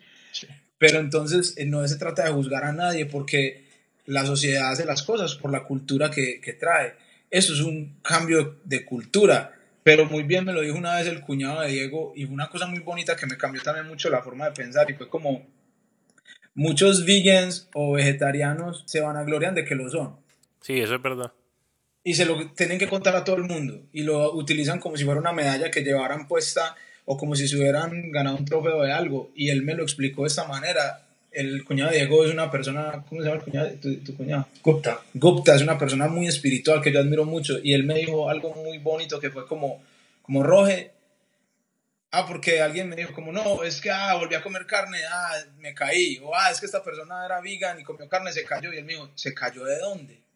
Pero 0.77 0.99
entonces 0.99 1.55
eh, 1.57 1.65
no 1.65 1.85
se 1.85 1.97
trata 1.97 2.23
de 2.23 2.31
juzgar 2.31 2.63
a 2.63 2.71
nadie 2.71 3.05
porque 3.05 3.65
la 4.05 4.25
sociedad 4.25 4.71
hace 4.71 4.85
las 4.85 5.03
cosas 5.03 5.35
por 5.35 5.51
la 5.51 5.65
cultura 5.65 6.09
que, 6.09 6.39
que 6.39 6.53
trae. 6.53 6.93
Eso 7.29 7.51
es 7.51 7.59
un 7.59 7.97
cambio 8.01 8.55
de 8.63 8.85
cultura. 8.85 9.53
Pero 9.83 10.05
muy 10.05 10.23
bien 10.23 10.45
me 10.45 10.53
lo 10.53 10.61
dijo 10.61 10.77
una 10.77 10.95
vez 10.95 11.07
el 11.07 11.19
cuñado 11.19 11.59
de 11.59 11.67
Diego 11.67 12.13
y 12.15 12.23
fue 12.23 12.33
una 12.33 12.47
cosa 12.47 12.65
muy 12.65 12.79
bonita 12.79 13.17
que 13.17 13.25
me 13.25 13.35
cambió 13.35 13.61
también 13.61 13.87
mucho 13.87 14.09
la 14.09 14.21
forma 14.21 14.45
de 14.45 14.51
pensar 14.51 14.89
y 14.89 14.93
fue 14.93 15.09
como 15.09 15.45
muchos 16.55 17.05
vegans 17.05 17.67
o 17.73 17.91
vegetarianos 17.91 18.83
se 18.85 19.01
van 19.01 19.17
a 19.17 19.25
gloriar 19.25 19.53
de 19.53 19.65
que 19.65 19.75
lo 19.75 19.89
son. 19.89 20.15
Sí, 20.61 20.79
eso 20.79 20.95
es 20.95 21.01
verdad. 21.01 21.33
Y 22.07 22.13
se 22.13 22.23
lo 22.23 22.51
tienen 22.51 22.79
que 22.79 22.87
contar 22.87 23.17
a 23.17 23.25
todo 23.25 23.35
el 23.35 23.43
mundo 23.43 23.81
y 23.91 24.03
lo 24.03 24.33
utilizan 24.33 24.79
como 24.79 24.95
si 24.95 25.03
fuera 25.03 25.19
una 25.19 25.33
medalla 25.33 25.69
que 25.69 25.83
llevaran 25.83 26.25
puesta 26.25 26.73
o 27.03 27.17
como 27.17 27.35
si 27.35 27.49
se 27.49 27.57
hubieran 27.57 28.11
ganado 28.11 28.37
un 28.37 28.45
trofeo 28.45 28.81
de 28.83 28.93
algo. 28.93 29.29
Y 29.35 29.49
él 29.49 29.61
me 29.63 29.73
lo 29.73 29.83
explicó 29.83 30.21
de 30.21 30.29
esta 30.29 30.47
manera 30.47 31.01
el 31.33 31.65
cuñado 31.65 31.91
Diego 31.91 32.23
es 32.23 32.31
una 32.31 32.49
persona, 32.49 33.03
¿cómo 33.09 33.19
se 33.19 33.27
llama 33.27 33.39
el 33.39 33.43
cuñado? 33.43 33.69
¿Tu, 33.81 33.97
tu 33.97 34.15
cuñado? 34.15 34.47
Gupta. 34.63 35.01
Gupta 35.13 35.53
es 35.53 35.61
una 35.61 35.77
persona 35.77 36.07
muy 36.07 36.27
espiritual 36.27 36.81
que 36.81 36.93
yo 36.93 37.01
admiro 37.01 37.25
mucho 37.25 37.59
y 37.61 37.73
él 37.73 37.83
me 37.83 37.95
dijo 37.95 38.29
algo 38.29 38.53
muy 38.53 38.77
bonito 38.77 39.19
que 39.19 39.29
fue 39.29 39.45
como, 39.45 39.83
como 40.21 40.43
Roge, 40.43 40.91
Ah, 42.09 42.25
porque 42.25 42.61
alguien 42.61 42.87
me 42.87 42.95
dijo 42.95 43.11
como, 43.11 43.33
no, 43.33 43.63
es 43.63 43.81
que, 43.81 43.91
ah, 43.91 44.15
volví 44.15 44.33
a 44.33 44.41
comer 44.41 44.65
carne, 44.65 44.97
ah, 45.11 45.43
me 45.57 45.73
caí. 45.73 46.21
O, 46.23 46.33
ah, 46.33 46.51
es 46.51 46.61
que 46.61 46.65
esta 46.65 46.81
persona 46.81 47.25
era 47.25 47.41
vegan 47.41 47.81
y 47.81 47.83
comió 47.83 48.07
carne, 48.07 48.31
se 48.31 48.45
cayó. 48.45 48.71
Y 48.71 48.77
él 48.77 48.85
me 48.85 48.93
dijo, 48.93 49.11
¿se 49.13 49.33
cayó 49.33 49.65
de 49.65 49.77
dónde? 49.79 50.26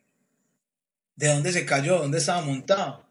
¿De 1.22 1.28
dónde 1.28 1.52
se 1.52 1.68
cayó? 1.68 2.00
¿Dónde 2.00 2.18
estaba 2.18 2.42
montado? 2.42 3.04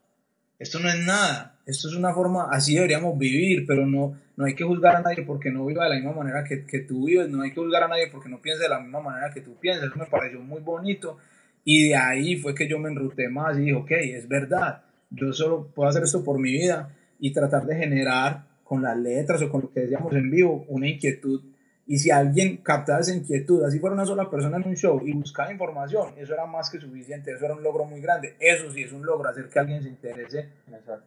Esto 0.59 0.79
no 0.79 0.89
es 0.89 0.99
nada. 0.99 1.55
Esto 1.65 1.87
es 1.87 1.95
una 1.95 2.13
forma, 2.13 2.49
así 2.51 2.75
deberíamos 2.75 3.17
vivir, 3.17 3.65
pero 3.65 3.87
no, 3.87 4.19
no 4.35 4.43
hay 4.43 4.53
que 4.53 4.65
juzgar 4.65 4.97
a 4.97 5.01
nadie 5.01 5.23
porque 5.23 5.49
no 5.49 5.65
viva 5.65 5.85
de 5.85 5.91
la 5.91 5.95
misma 5.95 6.11
manera 6.11 6.43
que, 6.43 6.65
que 6.65 6.79
tú 6.79 7.05
vives. 7.05 7.29
No 7.29 7.41
hay 7.41 7.51
que 7.51 7.61
juzgar 7.61 7.83
a 7.83 7.87
nadie 7.87 8.09
porque 8.11 8.27
no 8.27 8.41
piense 8.41 8.63
de 8.63 8.69
la 8.69 8.81
misma 8.81 8.99
manera 8.99 9.33
que 9.33 9.39
tú 9.39 9.55
piensas. 9.55 9.85
Eso 9.85 9.97
me 9.97 10.07
pareció 10.07 10.41
muy 10.41 10.59
bonito. 10.59 11.19
Y 11.63 11.87
de 11.87 11.95
ahí 11.95 12.35
fue 12.35 12.53
que 12.53 12.67
yo 12.67 12.79
me 12.79 12.89
enruté 12.89 13.29
más 13.29 13.57
y 13.57 13.61
dije, 13.61 13.75
ok, 13.75 13.91
es 13.91 14.27
verdad. 14.27 14.81
Yo 15.09 15.31
solo 15.31 15.71
puedo 15.73 15.87
hacer 15.87 16.03
esto 16.03 16.21
por 16.21 16.37
mi 16.37 16.51
vida 16.51 16.93
y 17.17 17.31
tratar 17.31 17.65
de 17.65 17.77
generar 17.77 18.43
con 18.65 18.81
las 18.81 18.97
letras 18.97 19.41
o 19.41 19.49
con 19.49 19.61
lo 19.61 19.71
que 19.71 19.79
decíamos 19.79 20.13
en 20.15 20.29
vivo 20.29 20.65
una 20.67 20.89
inquietud. 20.89 21.43
Y 21.91 21.99
si 21.99 22.09
alguien 22.09 22.55
captaba 22.63 23.01
esa 23.01 23.13
inquietud, 23.13 23.65
así 23.65 23.77
fuera 23.77 23.93
una 23.93 24.05
sola 24.05 24.29
persona 24.29 24.55
en 24.55 24.65
un 24.65 24.77
show 24.77 25.01
y 25.05 25.11
buscaba 25.11 25.51
información, 25.51 26.13
eso 26.15 26.33
era 26.33 26.45
más 26.45 26.69
que 26.69 26.79
suficiente, 26.79 27.33
eso 27.33 27.43
era 27.43 27.53
un 27.53 27.61
logro 27.61 27.83
muy 27.83 27.99
grande. 27.99 28.37
Eso 28.39 28.71
sí 28.71 28.83
es 28.83 28.93
un 28.93 29.05
logro, 29.05 29.27
hacer 29.27 29.49
que 29.49 29.59
alguien 29.59 29.83
se 29.83 29.89
interese 29.89 30.47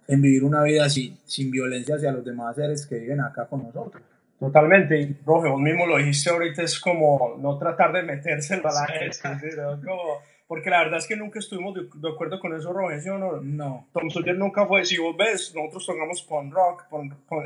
en 0.06 0.20
vivir 0.20 0.44
una 0.44 0.62
vida 0.62 0.84
así, 0.84 1.18
sin 1.24 1.50
violencia 1.50 1.94
hacia 1.94 2.12
los 2.12 2.22
demás 2.22 2.54
seres 2.56 2.86
que 2.86 2.98
viven 2.98 3.22
acá 3.22 3.46
con 3.46 3.62
nosotros. 3.62 4.02
Totalmente, 4.38 5.00
y 5.00 5.06
profe, 5.14 5.48
vos 5.48 5.58
mismo 5.58 5.86
lo 5.86 5.96
dijiste 5.96 6.28
ahorita, 6.28 6.60
es 6.60 6.78
como 6.78 7.38
no 7.40 7.56
tratar 7.56 7.90
de 7.90 8.02
meterse 8.02 8.52
en 8.52 8.62
la 8.62 8.86
gente, 8.86 9.56
como 9.86 10.20
porque 10.46 10.68
la 10.68 10.80
verdad 10.80 10.98
es 10.98 11.06
que 11.06 11.16
nunca 11.16 11.38
estuvimos 11.38 11.74
de, 11.74 12.08
acuerdo 12.10 12.38
con 12.38 12.54
eso, 12.54 12.72
Roger, 12.72 13.00
¿sí 13.00 13.08
o 13.08 13.18
no? 13.18 13.40
No. 13.40 13.88
Tom 13.94 14.10
Sawyer 14.10 14.36
nunca 14.36 14.66
fue, 14.66 14.84
si 14.84 14.98
vos 14.98 15.16
ves, 15.16 15.54
nosotros 15.54 15.86
tocamos 15.86 16.22
punk 16.22 16.52
rock, 16.52 16.84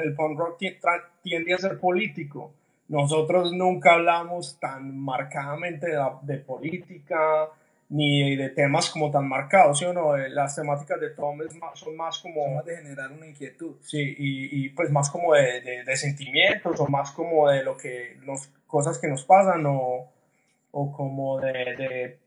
el 0.02 0.14
punk 0.14 0.36
rock 0.36 0.58
tiende 1.22 1.54
a 1.54 1.58
ser 1.58 1.78
político. 1.78 2.52
Nosotros 2.88 3.52
nunca 3.52 3.94
hablamos 3.94 4.58
tan 4.58 4.98
marcadamente 4.98 5.88
de, 5.88 5.98
de, 6.22 6.38
política, 6.38 7.48
ni 7.90 8.34
de 8.34 8.48
temas 8.50 8.88
como 8.90 9.10
tan 9.10 9.28
marcados, 9.28 9.78
¿sí 9.78 9.84
o 9.84 9.92
no? 9.92 10.16
Eh, 10.16 10.30
las 10.30 10.56
temáticas 10.56 10.98
de 11.00 11.10
Tom 11.10 11.38
son 11.74 11.96
más 11.96 12.18
como... 12.18 12.44
Son 12.44 12.54
más 12.54 12.64
de 12.64 12.76
generar 12.78 13.12
una 13.12 13.26
inquietud. 13.26 13.76
Sí, 13.82 14.00
y, 14.00 14.64
y 14.64 14.68
pues 14.70 14.90
más 14.90 15.10
como 15.10 15.34
de, 15.34 15.60
de, 15.60 15.84
de, 15.84 15.96
sentimientos, 15.96 16.80
o 16.80 16.86
más 16.88 17.10
como 17.12 17.48
de 17.48 17.62
lo 17.62 17.76
que, 17.76 18.16
nos, 18.24 18.48
cosas 18.66 18.98
que 18.98 19.08
nos 19.08 19.24
pasan, 19.24 19.66
o, 19.66 20.10
o 20.70 20.92
como 20.92 21.40
de 21.40 22.18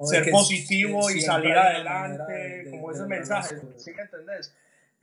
ser 0.00 0.30
positivo 0.30 1.10
y 1.10 1.20
salir 1.20 1.52
adelante, 1.52 2.68
como 2.70 2.90
ese 2.90 3.06
mensaje, 3.06 3.56
¿sí 3.76 3.92
me 3.92 4.02
entendés? 4.02 4.54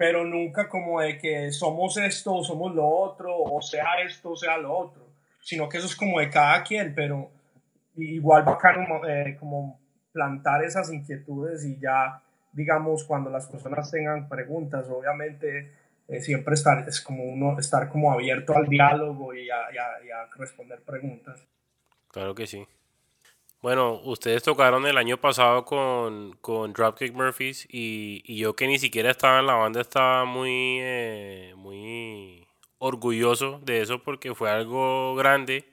Pero 0.02 0.26
nunca 0.26 0.68
como 0.68 1.00
de 1.00 1.20
que 1.20 1.52
somos 1.52 1.96
esto 1.98 2.34
o 2.34 2.44
somos 2.44 2.74
lo 2.74 2.88
otro, 2.88 3.38
o 3.38 3.62
sea 3.62 4.02
esto 4.04 4.32
o 4.32 4.36
sea 4.36 4.58
lo 4.58 4.76
otro, 4.76 5.06
sino 5.40 5.70
que 5.70 5.78
eso 5.78 5.86
es 5.86 5.96
como 5.96 6.20
de 6.20 6.28
cada 6.28 6.64
quien, 6.64 6.96
pero 6.96 7.30
igual 7.96 8.42
bacano 8.42 9.08
eh, 9.08 9.38
como 9.40 9.80
plantar 10.12 10.64
esas 10.64 10.92
inquietudes 10.92 11.64
y 11.66 11.80
ya, 11.80 12.20
digamos, 12.52 13.04
cuando 13.04 13.30
las 13.30 13.46
personas 13.46 13.92
tengan 13.92 14.28
preguntas, 14.28 14.88
obviamente 14.90 15.72
eh, 16.08 16.20
siempre 16.20 16.56
estar, 16.56 16.84
es 16.90 17.00
como 17.00 17.24
uno 17.24 17.60
estar 17.60 17.88
como 17.88 18.12
abierto 18.12 18.56
al 18.56 18.66
diálogo 18.66 19.36
y 19.36 19.52
a, 19.52 19.72
y 19.72 20.10
a 20.10 20.26
responder 20.36 20.82
preguntas. 20.82 21.46
Claro 22.08 22.34
que 22.34 22.48
sí. 22.48 22.66
Bueno, 23.62 24.02
ustedes 24.06 24.42
tocaron 24.42 24.88
el 24.88 24.98
año 24.98 25.18
pasado 25.18 25.66
con, 25.66 26.34
con 26.42 26.74
Dropkick 26.74 27.14
Murphys 27.14 27.68
y, 27.70 28.24
y, 28.26 28.38
yo 28.38 28.56
que 28.56 28.66
ni 28.68 28.80
siquiera 28.80 29.12
estaba 29.12 29.40
en 29.40 29.46
la 29.46 29.54
banda 29.54 29.82
estaba 29.82 30.26
muy, 30.26 30.80
eh, 30.82 31.54
muy 31.58 32.48
orgulloso 32.80 33.60
de 33.64 33.82
eso 33.82 34.00
porque 34.02 34.34
fue 34.34 34.50
algo 34.50 35.16
grande 35.16 35.66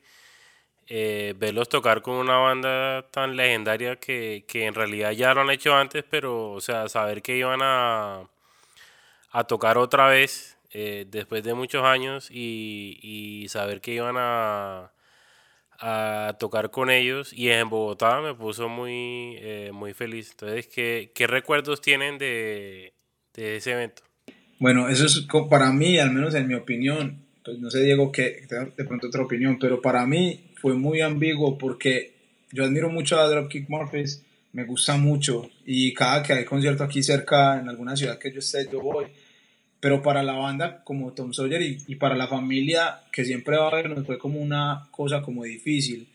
eh, 0.88 1.34
verlos 1.38 1.68
tocar 1.70 2.02
con 2.02 2.16
una 2.16 2.38
banda 2.38 3.06
tan 3.10 3.36
legendaria 3.36 3.96
que, 3.96 4.44
que, 4.48 4.66
en 4.66 4.74
realidad 4.74 5.12
ya 5.12 5.34
lo 5.34 5.42
han 5.42 5.50
hecho 5.50 5.74
antes, 5.74 6.04
pero 6.10 6.52
o 6.52 6.60
sea, 6.60 6.88
saber 6.90 7.22
que 7.22 7.36
iban 7.38 7.60
a, 7.62 8.28
a 9.32 9.44
tocar 9.44 9.78
otra 9.78 10.08
vez 10.08 10.58
eh, 10.72 11.06
después 11.08 11.42
de 11.44 11.54
muchos 11.54 11.84
años 11.84 12.30
y, 12.30 12.98
y 13.02 13.48
saber 13.48 13.80
que 13.80 13.92
iban 13.92 14.16
a 14.18 14.92
a 15.78 16.36
tocar 16.38 16.70
con 16.70 16.90
ellos 16.90 17.32
y 17.32 17.50
en 17.50 17.68
Bogotá 17.68 18.20
me 18.20 18.34
puso 18.34 18.68
muy, 18.68 19.36
eh, 19.38 19.70
muy 19.72 19.94
feliz. 19.94 20.30
Entonces, 20.30 20.66
¿qué, 20.66 21.12
¿qué, 21.14 21.26
recuerdos 21.26 21.80
tienen 21.80 22.18
de, 22.18 22.92
de, 23.34 23.56
ese 23.56 23.72
evento? 23.72 24.02
Bueno, 24.58 24.88
eso 24.88 25.06
es 25.06 25.26
para 25.48 25.72
mí, 25.72 25.98
al 25.98 26.10
menos 26.10 26.34
en 26.34 26.48
mi 26.48 26.54
opinión, 26.54 27.24
pues 27.44 27.58
no 27.58 27.70
sé 27.70 27.82
Diego 27.82 28.10
que 28.10 28.42
de 28.76 28.84
pronto 28.84 29.06
otra 29.06 29.22
opinión, 29.22 29.58
pero 29.58 29.80
para 29.80 30.04
mí 30.04 30.50
fue 30.56 30.74
muy 30.74 31.00
ambiguo 31.00 31.56
porque 31.56 32.14
yo 32.50 32.64
admiro 32.64 32.90
mucho 32.90 33.20
a 33.20 33.28
Dropkick 33.28 33.68
Murphys, 33.68 34.24
me 34.52 34.64
gusta 34.64 34.96
mucho 34.96 35.48
y 35.64 35.94
cada 35.94 36.22
que 36.22 36.32
hay 36.32 36.44
concierto 36.44 36.82
aquí 36.82 37.02
cerca 37.02 37.60
en 37.60 37.68
alguna 37.68 37.94
ciudad 37.94 38.18
que 38.18 38.32
yo 38.32 38.40
esté, 38.40 38.68
yo 38.70 38.80
voy 38.80 39.06
pero 39.80 40.02
para 40.02 40.22
la 40.22 40.34
banda 40.34 40.82
como 40.84 41.12
Tom 41.12 41.32
Sawyer 41.32 41.62
y, 41.62 41.94
para 41.96 42.16
la 42.16 42.28
familia 42.28 43.00
que 43.12 43.24
siempre 43.24 43.56
va 43.56 43.68
a 43.68 43.74
vernos 43.74 44.06
fue 44.06 44.18
como 44.18 44.40
una 44.40 44.88
cosa 44.90 45.22
como 45.22 45.44
difícil 45.44 46.08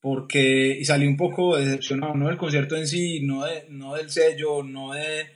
porque 0.00 0.78
y 0.80 0.84
salí 0.84 1.06
un 1.06 1.16
poco 1.16 1.56
decepcionado 1.56 2.14
no 2.14 2.28
del 2.28 2.36
concierto 2.36 2.76
en 2.76 2.86
sí 2.86 3.20
no 3.20 3.44
de, 3.44 3.66
no 3.68 3.94
del 3.94 4.10
sello 4.10 4.62
no 4.62 4.92
de 4.92 5.26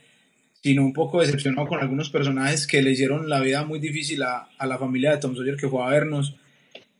sino 0.67 0.83
un 0.83 0.91
poco 0.91 1.21
decepcionado 1.21 1.67
con 1.67 1.79
algunos 1.79 2.09
personajes 2.09 2.67
que 2.67 2.81
le 2.81 2.91
hicieron 2.91 3.29
la 3.29 3.39
vida 3.39 3.63
muy 3.63 3.79
difícil 3.79 4.23
a, 4.23 4.49
a 4.57 4.67
la 4.67 4.77
familia 4.77 5.11
de 5.11 5.17
Tom 5.19 5.35
Sawyer 5.35 5.55
que 5.55 5.69
fue 5.69 5.81
a 5.81 5.87
vernos. 5.87 6.35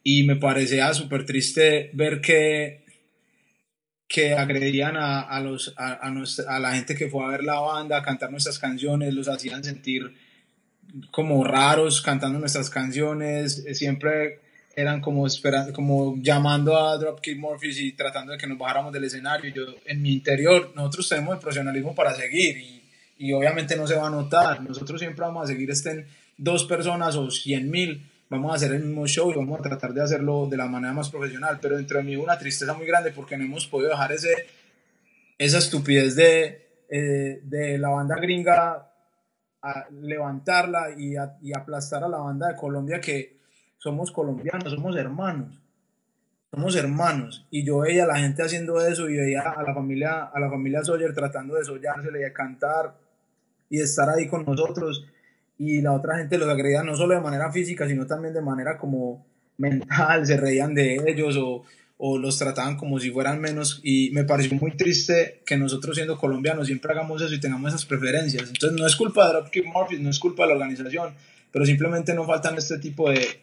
Y 0.03 0.23
me 0.23 0.37
parecía 0.37 0.93
súper 0.93 1.25
triste 1.25 1.89
ver 1.93 2.21
que 2.21 2.85
que 4.07 4.35
agredían 4.35 4.95
a, 4.95 5.19
a 5.19 5.41
los, 5.41 5.73
a, 5.75 5.95
a, 5.95 6.13
a, 6.47 6.59
la 6.59 6.75
gente 6.75 6.95
que 6.95 7.09
fue 7.09 7.25
a 7.25 7.27
ver 7.27 7.43
la 7.43 7.59
banda, 7.59 7.97
a 7.97 8.03
cantar 8.03 8.31
nuestras 8.31 8.57
canciones, 8.57 9.13
los 9.13 9.27
hacían 9.27 9.65
sentir 9.65 10.15
como 11.11 11.43
raros 11.43 12.01
cantando 12.01 12.39
nuestras 12.39 12.69
canciones, 12.69 13.63
eh, 13.65 13.75
siempre 13.75 14.39
eran 14.75 15.01
como, 15.01 15.25
esperando, 15.25 15.73
como 15.73 16.15
llamando 16.21 16.77
a 16.77 16.97
Dropkick 16.97 17.38
Murphys 17.38 17.79
y 17.79 17.93
tratando 17.93 18.33
de 18.33 18.38
que 18.38 18.45
nos 18.45 18.57
bajáramos 18.57 18.93
del 18.93 19.05
escenario. 19.05 19.51
Yo, 19.51 19.63
en 19.85 20.01
mi 20.01 20.13
interior, 20.13 20.71
nosotros 20.75 21.09
tenemos 21.09 21.33
el 21.33 21.39
profesionalismo 21.39 21.95
para 21.95 22.13
seguir 22.13 22.57
y, 22.57 22.83
y 23.17 23.33
obviamente 23.33 23.75
no 23.75 23.88
se 23.88 23.95
va 23.95 24.07
a 24.07 24.11
notar. 24.11 24.61
Nosotros 24.61 24.99
siempre 24.99 25.25
vamos 25.25 25.43
a 25.43 25.47
seguir, 25.47 25.71
estén 25.71 26.05
dos 26.38 26.65
personas 26.65 27.15
o 27.15 27.31
cien 27.31 27.71
mil, 27.71 28.07
vamos 28.29 28.51
a 28.51 28.55
hacer 28.55 28.71
el 28.71 28.83
mismo 28.83 29.07
show 29.07 29.31
y 29.31 29.35
vamos 29.35 29.59
a 29.59 29.63
tratar 29.63 29.93
de 29.93 30.03
hacerlo 30.03 30.47
de 30.47 30.57
la 30.57 30.67
manera 30.67 30.93
más 30.93 31.09
profesional. 31.09 31.57
Pero 31.59 31.77
dentro 31.77 31.97
de 31.97 32.03
mí 32.03 32.15
una 32.15 32.38
tristeza 32.38 32.75
muy 32.75 32.85
grande 32.85 33.11
porque 33.11 33.35
no 33.35 33.45
hemos 33.45 33.65
podido 33.65 33.89
dejar 33.89 34.11
ese, 34.11 34.35
esa 35.39 35.57
estupidez 35.57 36.15
de, 36.15 36.67
eh, 36.89 37.39
de 37.43 37.79
la 37.79 37.89
banda 37.89 38.15
gringa 38.17 38.86
levantarla 39.91 40.91
y, 40.97 41.15
y 41.41 41.53
aplastar 41.55 42.03
a 42.03 42.09
la 42.09 42.18
banda 42.18 42.49
de 42.49 42.55
Colombia 42.55 42.99
que 42.99 43.38
somos 43.78 44.11
colombianos, 44.11 44.72
somos 44.74 44.95
hermanos 44.95 45.59
somos 46.51 46.76
hermanos. 46.76 47.45
Y 47.51 47.63
yo 47.63 47.80
veía 47.80 48.05
a 48.05 48.07
la 48.07 48.18
gente 48.18 48.43
haciendo 48.43 48.80
eso 48.82 49.09
y 49.09 49.18
veía 49.18 49.41
a 49.41 49.63
la 49.63 49.74
familia 49.74 50.24
a 50.24 50.39
la 50.39 50.49
familia 50.49 50.84
Sawyer 50.84 51.13
tratando 51.13 51.55
de 51.55 51.65
sollársele 51.65 52.26
y 52.26 52.34
cantar 52.34 52.95
y 53.70 53.82
estar 53.82 54.09
ahí 54.09 54.28
con 54.28 54.45
nosotros. 54.45 55.05
Y 55.57 55.82
la 55.82 55.93
otra 55.93 56.18
gente 56.18 56.38
los 56.38 56.49
agredía 56.49 56.84
no 56.84 56.95
solo 56.95 57.15
de 57.15 57.22
manera 57.22 57.51
física 57.51 57.88
sino 57.88 58.05
también 58.05 58.34
de 58.34 58.41
manera 58.41 58.78
como 58.78 59.26
mental 59.57 60.26
se 60.26 60.38
reían 60.38 60.74
de 60.74 60.95
ellos 61.07 61.36
o, 61.38 61.63
o 61.97 62.17
los 62.17 62.37
trataban 62.37 62.77
como 62.77 62.99
si 62.99 63.09
fueran 63.09 63.41
menos 63.41 63.81
y 63.83 64.11
me 64.11 64.23
pareció 64.23 64.55
muy 64.57 64.71
triste 64.71 65.41
que 65.45 65.57
nosotros 65.57 65.95
siendo 65.95 66.17
colombianos 66.17 66.67
siempre 66.67 66.91
hagamos 66.91 67.21
eso 67.21 67.33
y 67.33 67.39
tengamos 67.39 67.69
esas 67.69 67.85
preferencias. 67.85 68.49
Entonces 68.49 68.79
no 68.79 68.85
es 68.85 68.95
culpa 68.95 69.25
de 69.25 69.33
Dropkick 69.33 69.65
Murphys, 69.65 69.99
no 69.99 70.09
es 70.09 70.19
culpa 70.19 70.43
de 70.43 70.49
la 70.49 70.55
organización, 70.55 71.13
pero 71.51 71.65
simplemente 71.65 72.13
no 72.13 72.25
faltan 72.25 72.57
este 72.57 72.77
tipo 72.77 73.09
de, 73.09 73.41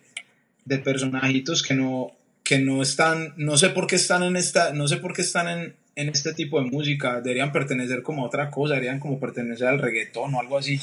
de 0.65 0.79
personajitos 0.79 1.63
que 1.63 1.75
no 1.75 2.13
que 2.45 2.59
no 2.59 2.83
están, 2.83 3.33
no 3.39 3.57
sé 3.57 3.71
por 3.71 3.87
qué 3.87 3.97
están 3.97 4.23
en 4.23 4.37
esta, 4.37 4.75
no 4.75 4.87
sé 4.87 4.99
por 4.99 5.15
qué 5.15 5.23
están 5.23 5.49
en, 5.49 5.75
en 5.97 6.11
este 6.11 6.35
tipo 6.35 6.61
de 6.61 6.71
música, 6.71 7.23
deberían 7.23 7.53
pertenecer 7.53 8.03
como 8.03 8.23
a 8.23 8.27
otra 8.27 8.51
cosa, 8.51 8.75
deberían 8.75 9.01
como 9.01 9.19
pertenecer 9.19 9.67
al 9.67 9.79
reggaetón 9.79 10.35
o 10.35 10.41
algo 10.41 10.59
así. 10.59 10.79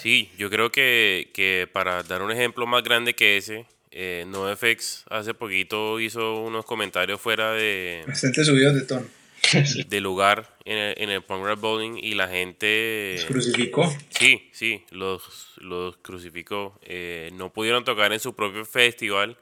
Sí, 0.00 0.28
yo 0.36 0.50
creo 0.50 0.72
que, 0.72 1.30
que 1.32 1.68
para 1.72 2.02
dar 2.02 2.22
un 2.22 2.32
ejemplo 2.32 2.66
más 2.66 2.82
grande 2.82 3.14
que 3.14 3.36
ese, 3.36 3.66
eh, 3.90 4.24
NoFX 4.26 5.04
hace 5.10 5.34
poquito 5.34 6.00
hizo 6.00 6.40
unos 6.42 6.64
comentarios 6.64 7.20
fuera 7.20 7.52
de. 7.52 8.04
Bastante 8.06 8.44
subidos 8.44 8.74
de 8.74 8.82
tono. 8.82 9.06
de 9.88 10.00
lugar 10.00 10.56
en 10.64 10.76
el, 10.76 10.94
en 10.98 11.10
el 11.10 11.22
Punk 11.22 11.44
Rap 11.44 11.60
Bowling 11.60 11.98
y 12.02 12.14
la 12.14 12.28
gente. 12.28 13.14
¿Los 13.16 13.26
crucificó? 13.26 13.96
Sí, 14.10 14.48
sí, 14.52 14.84
los, 14.90 15.54
los 15.56 15.96
crucificó. 15.98 16.78
Eh, 16.82 17.30
no 17.34 17.52
pudieron 17.52 17.84
tocar 17.84 18.12
en 18.12 18.20
su 18.20 18.34
propio 18.34 18.64
festival 18.64 19.38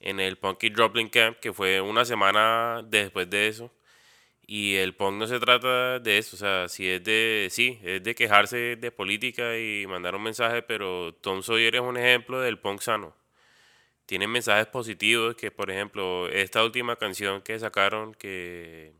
en 0.00 0.20
el 0.20 0.36
Punky 0.36 0.70
Dropping 0.70 1.08
Camp, 1.08 1.38
que 1.38 1.52
fue 1.52 1.80
una 1.80 2.04
semana 2.04 2.84
después 2.88 3.30
de 3.30 3.48
eso. 3.48 3.72
Y 4.46 4.74
el 4.74 4.94
punk 4.94 5.14
no 5.14 5.26
se 5.26 5.38
trata 5.38 6.00
de 6.00 6.18
eso, 6.18 6.36
o 6.36 6.38
sea, 6.38 6.68
si 6.68 6.86
es 6.88 7.02
de, 7.04 7.48
sí, 7.50 7.78
es 7.82 8.02
de 8.02 8.14
quejarse 8.14 8.76
de 8.76 8.90
política 8.90 9.56
y 9.56 9.86
mandar 9.86 10.16
un 10.16 10.24
mensaje, 10.24 10.62
pero 10.62 11.14
Tom 11.14 11.42
Sawyer 11.42 11.76
es 11.76 11.80
un 11.80 11.96
ejemplo 11.96 12.40
del 12.40 12.58
punk 12.58 12.80
sano. 12.82 13.14
Tiene 14.06 14.26
mensajes 14.26 14.66
positivos 14.66 15.36
que, 15.36 15.50
por 15.50 15.70
ejemplo, 15.70 16.28
esta 16.28 16.64
última 16.64 16.96
canción 16.96 17.40
que 17.42 17.58
sacaron, 17.58 18.14
que, 18.14 18.92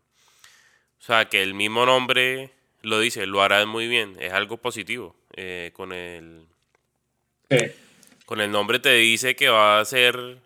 o 1.00 1.02
sea, 1.02 1.28
que 1.28 1.42
el 1.42 1.54
mismo 1.54 1.84
nombre 1.84 2.50
lo 2.82 2.98
dice, 3.00 3.26
lo 3.26 3.42
harás 3.42 3.66
muy 3.66 3.88
bien, 3.88 4.16
es 4.20 4.32
algo 4.32 4.56
positivo. 4.56 5.16
Eh, 5.34 5.70
con 5.74 5.92
el, 5.92 6.46
con 8.26 8.40
el 8.40 8.50
nombre 8.50 8.78
te 8.78 8.94
dice 8.94 9.34
que 9.34 9.48
va 9.48 9.80
a 9.80 9.84
ser 9.84 10.38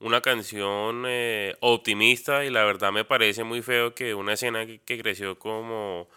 una 0.00 0.20
canción 0.20 1.04
eh, 1.06 1.54
optimista 1.60 2.44
y 2.44 2.50
la 2.50 2.64
verdad 2.64 2.92
me 2.92 3.04
parece 3.04 3.44
muy 3.44 3.62
feo 3.62 3.94
que 3.94 4.14
una 4.14 4.32
escena 4.32 4.66
que, 4.66 4.98
creció 5.00 5.38
como, 5.38 6.08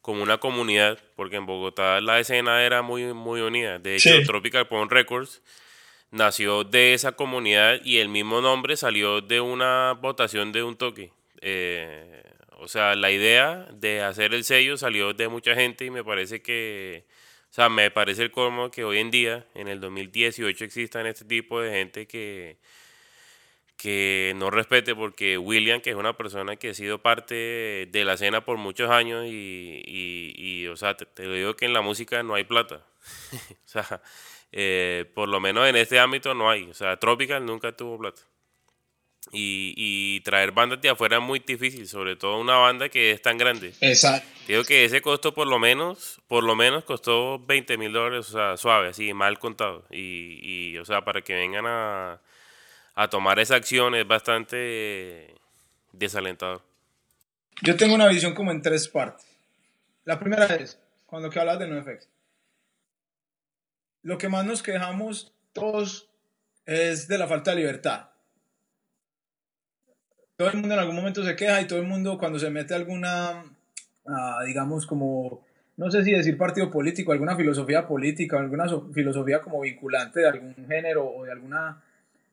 como 0.00 0.22
una 0.22 0.38
comunidad, 0.38 0.98
porque 1.14 1.36
en 1.36 1.46
Bogotá 1.46 2.00
la 2.00 2.18
escena 2.18 2.64
era 2.64 2.82
muy, 2.82 3.14
muy 3.14 3.40
unida. 3.40 3.78
De 3.78 3.96
hecho, 3.96 4.10
Tropical 4.26 4.66
Pond 4.66 4.90
Records 4.90 5.40
nació 6.10 6.64
de 6.64 6.94
esa 6.94 7.12
comunidad 7.12 7.80
y 7.84 7.98
el 7.98 8.08
mismo 8.08 8.40
nombre 8.40 8.76
salió 8.76 9.20
de 9.20 9.40
una 9.40 9.92
votación 9.92 10.52
de 10.52 10.62
un 10.62 10.76
toque. 10.76 11.12
Eh, 11.40 12.22
o 12.60 12.68
sea, 12.68 12.94
la 12.96 13.10
idea 13.10 13.68
de 13.72 14.02
hacer 14.02 14.34
el 14.34 14.44
sello 14.44 14.76
salió 14.76 15.14
de 15.14 15.28
mucha 15.28 15.54
gente 15.54 15.84
y 15.84 15.90
me 15.90 16.02
parece 16.02 16.42
que, 16.42 17.04
o 17.50 17.54
sea, 17.54 17.68
me 17.68 17.90
parece 17.90 18.22
el 18.22 18.30
colmo 18.30 18.70
que 18.70 18.84
hoy 18.84 18.98
en 18.98 19.10
día, 19.10 19.46
en 19.54 19.68
el 19.68 19.80
2018, 19.80 20.64
existan 20.64 21.06
este 21.06 21.24
tipo 21.24 21.60
de 21.60 21.70
gente 21.70 22.06
que, 22.06 22.58
que 23.76 24.32
no 24.36 24.50
respete 24.50 24.96
porque 24.96 25.38
William, 25.38 25.80
que 25.80 25.90
es 25.90 25.96
una 25.96 26.16
persona 26.16 26.56
que 26.56 26.70
ha 26.70 26.74
sido 26.74 27.00
parte 27.00 27.86
de 27.90 28.04
la 28.04 28.14
escena 28.14 28.44
por 28.44 28.56
muchos 28.58 28.90
años 28.90 29.26
y, 29.26 29.82
y, 29.86 30.66
o 30.66 30.76
sea, 30.76 30.96
te, 30.96 31.28
digo 31.28 31.54
que 31.54 31.66
en 31.66 31.72
la 31.72 31.80
música 31.80 32.24
no 32.24 32.34
hay 32.34 32.42
plata. 32.42 32.84
o 33.32 33.68
sea, 33.68 34.02
eh, 34.52 35.10
por 35.14 35.28
lo 35.28 35.40
menos 35.40 35.68
en 35.68 35.76
este 35.76 35.98
ámbito 35.98 36.34
no 36.34 36.50
hay. 36.50 36.64
O 36.70 36.74
sea, 36.74 36.96
Tropical 36.96 37.44
nunca 37.44 37.72
tuvo 37.72 37.98
plata. 37.98 38.22
Y, 39.30 39.74
y, 39.76 40.20
traer 40.20 40.52
bandas 40.52 40.80
de 40.80 40.88
afuera 40.88 41.18
es 41.18 41.22
muy 41.22 41.40
difícil, 41.40 41.86
sobre 41.86 42.16
todo 42.16 42.40
una 42.40 42.56
banda 42.56 42.88
que 42.88 43.10
es 43.10 43.20
tan 43.20 43.36
grande. 43.36 43.74
Exacto. 43.82 44.26
Digo 44.46 44.64
que 44.64 44.86
ese 44.86 45.02
costo 45.02 45.34
por 45.34 45.46
lo 45.46 45.58
menos, 45.58 46.22
por 46.28 46.42
lo 46.44 46.56
menos 46.56 46.84
costó 46.84 47.38
20 47.38 47.76
mil 47.76 47.92
dólares, 47.92 48.30
o 48.30 48.32
sea, 48.32 48.56
suave, 48.56 48.88
así, 48.88 49.12
mal 49.12 49.38
contado. 49.38 49.84
Y, 49.90 50.38
y, 50.42 50.78
o 50.78 50.84
sea, 50.86 51.02
para 51.04 51.20
que 51.20 51.34
vengan 51.34 51.66
a, 51.66 52.22
a 52.94 53.08
tomar 53.10 53.38
esa 53.38 53.56
acción 53.56 53.94
es 53.94 54.06
bastante 54.06 55.34
desalentador. 55.92 56.62
Yo 57.62 57.76
tengo 57.76 57.94
una 57.94 58.08
visión 58.08 58.34
como 58.34 58.50
en 58.50 58.62
tres 58.62 58.88
partes. 58.88 59.26
La 60.04 60.18
primera 60.18 60.46
es, 60.46 60.78
cuando 61.06 61.28
que 61.28 61.38
hablas 61.38 61.58
de 61.58 61.68
NoFX, 61.68 62.08
lo 64.08 64.16
que 64.16 64.30
más 64.30 64.46
nos 64.46 64.62
quejamos 64.62 65.34
todos 65.52 66.08
es 66.64 67.08
de 67.08 67.18
la 67.18 67.28
falta 67.28 67.50
de 67.50 67.58
libertad. 67.58 68.08
Todo 70.38 70.48
el 70.48 70.54
mundo 70.54 70.72
en 70.72 70.80
algún 70.80 70.96
momento 70.96 71.22
se 71.22 71.36
queja 71.36 71.60
y 71.60 71.66
todo 71.66 71.78
el 71.78 71.86
mundo 71.86 72.16
cuando 72.16 72.38
se 72.38 72.48
mete 72.48 72.74
alguna, 72.74 73.44
ah, 74.06 74.42
digamos 74.46 74.86
como, 74.86 75.44
no 75.76 75.90
sé 75.90 76.04
si 76.04 76.12
decir 76.12 76.38
partido 76.38 76.70
político, 76.70 77.12
alguna 77.12 77.36
filosofía 77.36 77.86
política, 77.86 78.38
alguna 78.38 78.64
filosofía 78.94 79.42
como 79.42 79.60
vinculante 79.60 80.20
de 80.20 80.28
algún 80.28 80.54
género 80.66 81.06
o 81.06 81.24
de 81.24 81.32
alguna 81.32 81.82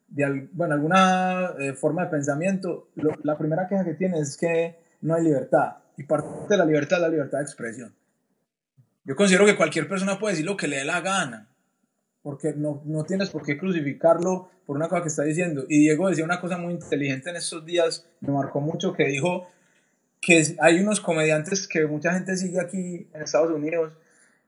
de 0.08 0.48
bueno, 0.54 0.76
alguna 0.76 1.56
eh, 1.60 1.74
forma 1.74 2.06
de 2.06 2.12
pensamiento, 2.12 2.88
la 3.24 3.38
primera 3.38 3.68
queja 3.68 3.84
que 3.84 3.96
tiene 3.96 4.20
es 4.20 4.38
que 4.38 4.78
no 5.02 5.16
hay 5.16 5.26
libertad. 5.26 5.76
Y 5.98 6.04
parte 6.04 6.48
de 6.48 6.58
la 6.58 6.66
libertad 6.66 7.00
es 7.00 7.02
la 7.02 7.10
libertad 7.10 7.40
de 7.40 7.44
expresión. 7.44 7.94
Yo 9.04 9.18
considero 9.18 9.46
que 9.46 9.58
cualquier 9.58 9.90
persona 9.90 10.18
puede 10.18 10.36
decir 10.36 10.46
lo 10.46 10.56
que 10.56 10.70
le 10.70 10.78
dé 10.78 10.86
la 10.86 11.02
gana, 11.02 11.50
porque 12.26 12.54
no, 12.58 12.82
no 12.86 13.04
tienes 13.04 13.30
por 13.30 13.44
qué 13.44 13.56
crucificarlo 13.56 14.50
por 14.66 14.76
una 14.76 14.90
cosa 14.90 15.04
que 15.04 15.10
está 15.10 15.22
diciendo. 15.22 15.66
Y 15.70 15.82
Diego 15.82 16.10
decía 16.10 16.26
una 16.26 16.42
cosa 16.42 16.58
muy 16.58 16.74
inteligente 16.74 17.30
en 17.30 17.36
estos 17.36 17.64
días, 17.64 18.08
me 18.20 18.34
marcó 18.34 18.60
mucho, 18.60 18.94
que 18.94 19.06
dijo 19.06 19.48
que 20.20 20.56
hay 20.60 20.80
unos 20.80 21.02
comediantes 21.02 21.68
que 21.68 21.86
mucha 21.86 22.14
gente 22.14 22.36
sigue 22.36 22.60
aquí 22.60 23.08
en 23.14 23.22
Estados 23.22 23.52
Unidos, 23.52 23.94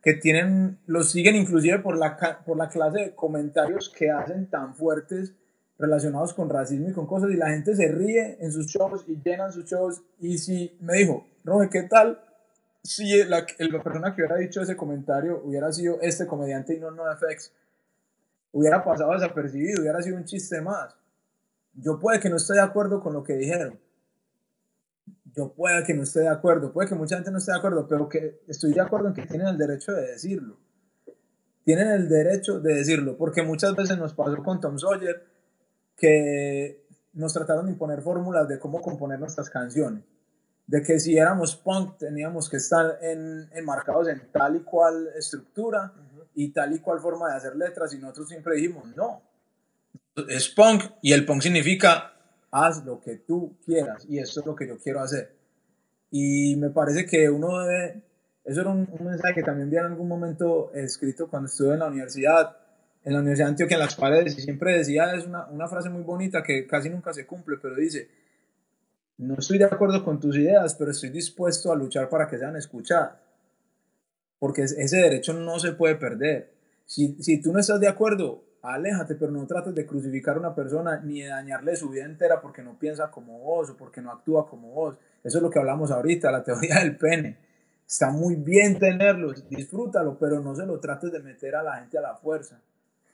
que 0.01 0.15
tienen, 0.15 0.79
los 0.87 1.11
siguen 1.11 1.35
inclusive 1.35 1.77
por 1.77 1.99
la, 1.99 2.17
por 2.43 2.57
la 2.57 2.67
clase 2.67 2.97
de 2.97 3.11
comentarios 3.13 3.93
que 3.95 4.09
hacen 4.09 4.47
tan 4.47 4.73
fuertes 4.73 5.33
relacionados 5.77 6.33
con 6.33 6.49
racismo 6.49 6.89
y 6.89 6.93
con 6.93 7.05
cosas, 7.05 7.29
y 7.29 7.35
la 7.35 7.51
gente 7.51 7.75
se 7.75 7.91
ríe 7.91 8.37
en 8.39 8.51
sus 8.51 8.65
shows 8.65 9.05
y 9.07 9.21
llenan 9.23 9.53
sus 9.53 9.65
shows. 9.65 10.01
Y 10.19 10.39
si 10.39 10.75
me 10.81 10.95
dijo, 10.95 11.27
Roge, 11.43 11.69
¿qué 11.69 11.83
tal 11.83 12.19
si 12.81 13.23
la, 13.25 13.45
la, 13.59 13.83
persona 13.83 14.15
que 14.15 14.23
hubiera 14.23 14.37
dicho 14.37 14.63
ese 14.63 14.75
comentario 14.75 15.43
hubiera 15.43 15.71
sido 15.71 16.01
este 16.01 16.25
comediante 16.25 16.73
y 16.73 16.79
no 16.79 16.89
NoFX? 16.89 17.51
Hubiera 18.51 18.83
pasado 18.83 19.13
desapercibido, 19.13 19.81
hubiera 19.81 20.01
sido 20.01 20.17
un 20.17 20.25
chiste 20.25 20.61
más. 20.61 20.95
Yo 21.73 21.99
puede 21.99 22.19
que 22.19 22.29
no 22.29 22.37
esté 22.37 22.53
de 22.53 22.61
acuerdo 22.61 23.01
con 23.01 23.13
lo 23.13 23.23
que 23.23 23.33
dijeron. 23.33 23.79
Yo 25.35 25.53
puede 25.53 25.83
que 25.83 25.93
no 25.93 26.03
esté 26.03 26.21
de 26.21 26.29
acuerdo, 26.29 26.73
puede 26.73 26.89
que 26.89 26.95
mucha 26.95 27.15
gente 27.15 27.29
no 27.29 27.37
esté 27.37 27.51
de 27.51 27.59
acuerdo, 27.59 27.87
pero 27.87 28.09
que 28.09 28.41
estoy 28.47 28.73
de 28.73 28.81
acuerdo 28.81 29.09
en 29.09 29.13
que 29.13 29.27
tienen 29.27 29.47
el 29.47 29.57
derecho 29.57 29.93
de 29.93 30.07
decirlo. 30.07 30.57
Tienen 31.63 31.89
el 31.89 32.09
derecho 32.09 32.59
de 32.59 32.75
decirlo, 32.75 33.17
porque 33.17 33.43
muchas 33.43 33.75
veces 33.75 33.97
nos 33.97 34.13
pasó 34.13 34.41
con 34.41 34.59
Tom 34.59 34.79
Sawyer, 34.79 35.27
que 35.95 36.87
nos 37.13 37.33
trataron 37.33 37.65
de 37.65 37.73
imponer 37.73 38.01
fórmulas 38.01 38.47
de 38.47 38.57
cómo 38.57 38.81
componer 38.81 39.19
nuestras 39.19 39.49
canciones. 39.49 40.03
De 40.65 40.81
que 40.81 40.99
si 40.99 41.17
éramos 41.17 41.55
punk 41.55 41.97
teníamos 41.97 42.49
que 42.49 42.57
estar 42.57 42.97
en, 43.01 43.49
enmarcados 43.53 44.07
en 44.07 44.31
tal 44.31 44.55
y 44.55 44.59
cual 44.61 45.09
estructura 45.15 45.93
y 46.39 46.49
tal 46.49 46.71
y 46.71 46.79
cual 46.79 46.99
forma 46.99 47.31
de 47.31 47.35
hacer 47.35 47.55
letras 47.55 47.91
y 47.95 47.97
nosotros 47.97 48.29
siempre 48.29 48.55
dijimos, 48.57 48.85
no, 48.95 49.23
es 50.29 50.49
punk 50.49 50.83
y 51.01 51.11
el 51.11 51.25
punk 51.25 51.41
significa 51.41 52.13
haz 52.51 52.85
lo 52.85 53.01
que 53.01 53.15
tú 53.15 53.57
quieras 53.65 54.05
y 54.07 54.19
eso 54.19 54.41
es 54.41 54.45
lo 54.45 54.55
que 54.55 54.67
yo 54.67 54.77
quiero 54.77 54.99
hacer. 54.99 55.35
Y 56.11 56.55
me 56.57 56.69
parece 56.69 57.07
que 57.07 57.27
uno 57.27 57.65
debe, 57.65 58.03
eso 58.45 58.61
era 58.61 58.69
un, 58.69 58.87
un 58.87 59.07
mensaje 59.07 59.33
que 59.33 59.41
también 59.41 59.71
vi 59.71 59.77
en 59.77 59.85
algún 59.85 60.07
momento 60.07 60.71
escrito 60.75 61.27
cuando 61.27 61.47
estuve 61.47 61.73
en 61.73 61.79
la 61.79 61.87
universidad, 61.87 62.55
en 63.03 63.13
la 63.13 63.19
Universidad 63.19 63.47
de 63.47 63.51
Antioquia 63.53 63.75
en 63.77 63.81
las 63.81 63.95
paredes 63.95 64.37
y 64.37 64.41
siempre 64.41 64.77
decía, 64.77 65.15
es 65.15 65.25
una, 65.25 65.47
una 65.47 65.67
frase 65.67 65.89
muy 65.89 66.03
bonita 66.03 66.43
que 66.43 66.67
casi 66.67 66.91
nunca 66.91 67.13
se 67.13 67.25
cumple, 67.25 67.57
pero 67.59 67.75
dice, 67.75 68.11
no 69.17 69.33
estoy 69.39 69.57
de 69.57 69.65
acuerdo 69.65 70.05
con 70.05 70.19
tus 70.19 70.37
ideas, 70.37 70.75
pero 70.75 70.91
estoy 70.91 71.09
dispuesto 71.09 71.71
a 71.71 71.75
luchar 71.75 72.09
para 72.09 72.27
que 72.27 72.37
sean 72.37 72.55
escuchadas. 72.57 73.26
Porque 74.39 74.63
ese 74.63 74.97
derecho 74.97 75.33
no 75.33 75.59
se 75.59 75.73
puede 75.73 75.95
perder. 75.95 76.53
Si, 76.85 77.21
si 77.21 77.41
tú 77.41 77.51
no 77.51 77.59
estás 77.59 77.79
de 77.79 77.87
acuerdo, 77.87 78.43
aléjate, 78.61 79.15
pero 79.15 79.31
no 79.31 79.45
trates 79.47 79.73
de 79.73 79.85
crucificar 79.85 80.35
a 80.35 80.39
una 80.39 80.55
persona 80.55 81.01
ni 81.03 81.21
de 81.21 81.29
dañarle 81.29 81.75
su 81.75 81.89
vida 81.89 82.05
entera 82.05 82.41
porque 82.41 82.61
no 82.61 82.77
piensa 82.77 83.09
como 83.09 83.39
vos 83.39 83.69
o 83.69 83.77
porque 83.77 84.01
no 84.01 84.11
actúa 84.11 84.47
como 84.47 84.71
vos. 84.71 84.97
Eso 85.23 85.37
es 85.37 85.43
lo 85.43 85.49
que 85.49 85.59
hablamos 85.59 85.91
ahorita, 85.91 86.31
la 86.31 86.43
teoría 86.43 86.79
del 86.79 86.97
pene. 86.97 87.37
Está 87.87 88.11
muy 88.11 88.35
bien 88.35 88.77
tenerlo, 88.77 89.31
disfrútalo, 89.49 90.17
pero 90.19 90.41
no 90.41 90.53
se 90.55 90.65
lo 90.65 90.79
trates 90.79 91.11
de 91.11 91.19
meter 91.19 91.55
a 91.55 91.63
la 91.63 91.77
gente 91.77 91.97
a 91.97 92.01
la 92.01 92.15
fuerza. 92.15 92.59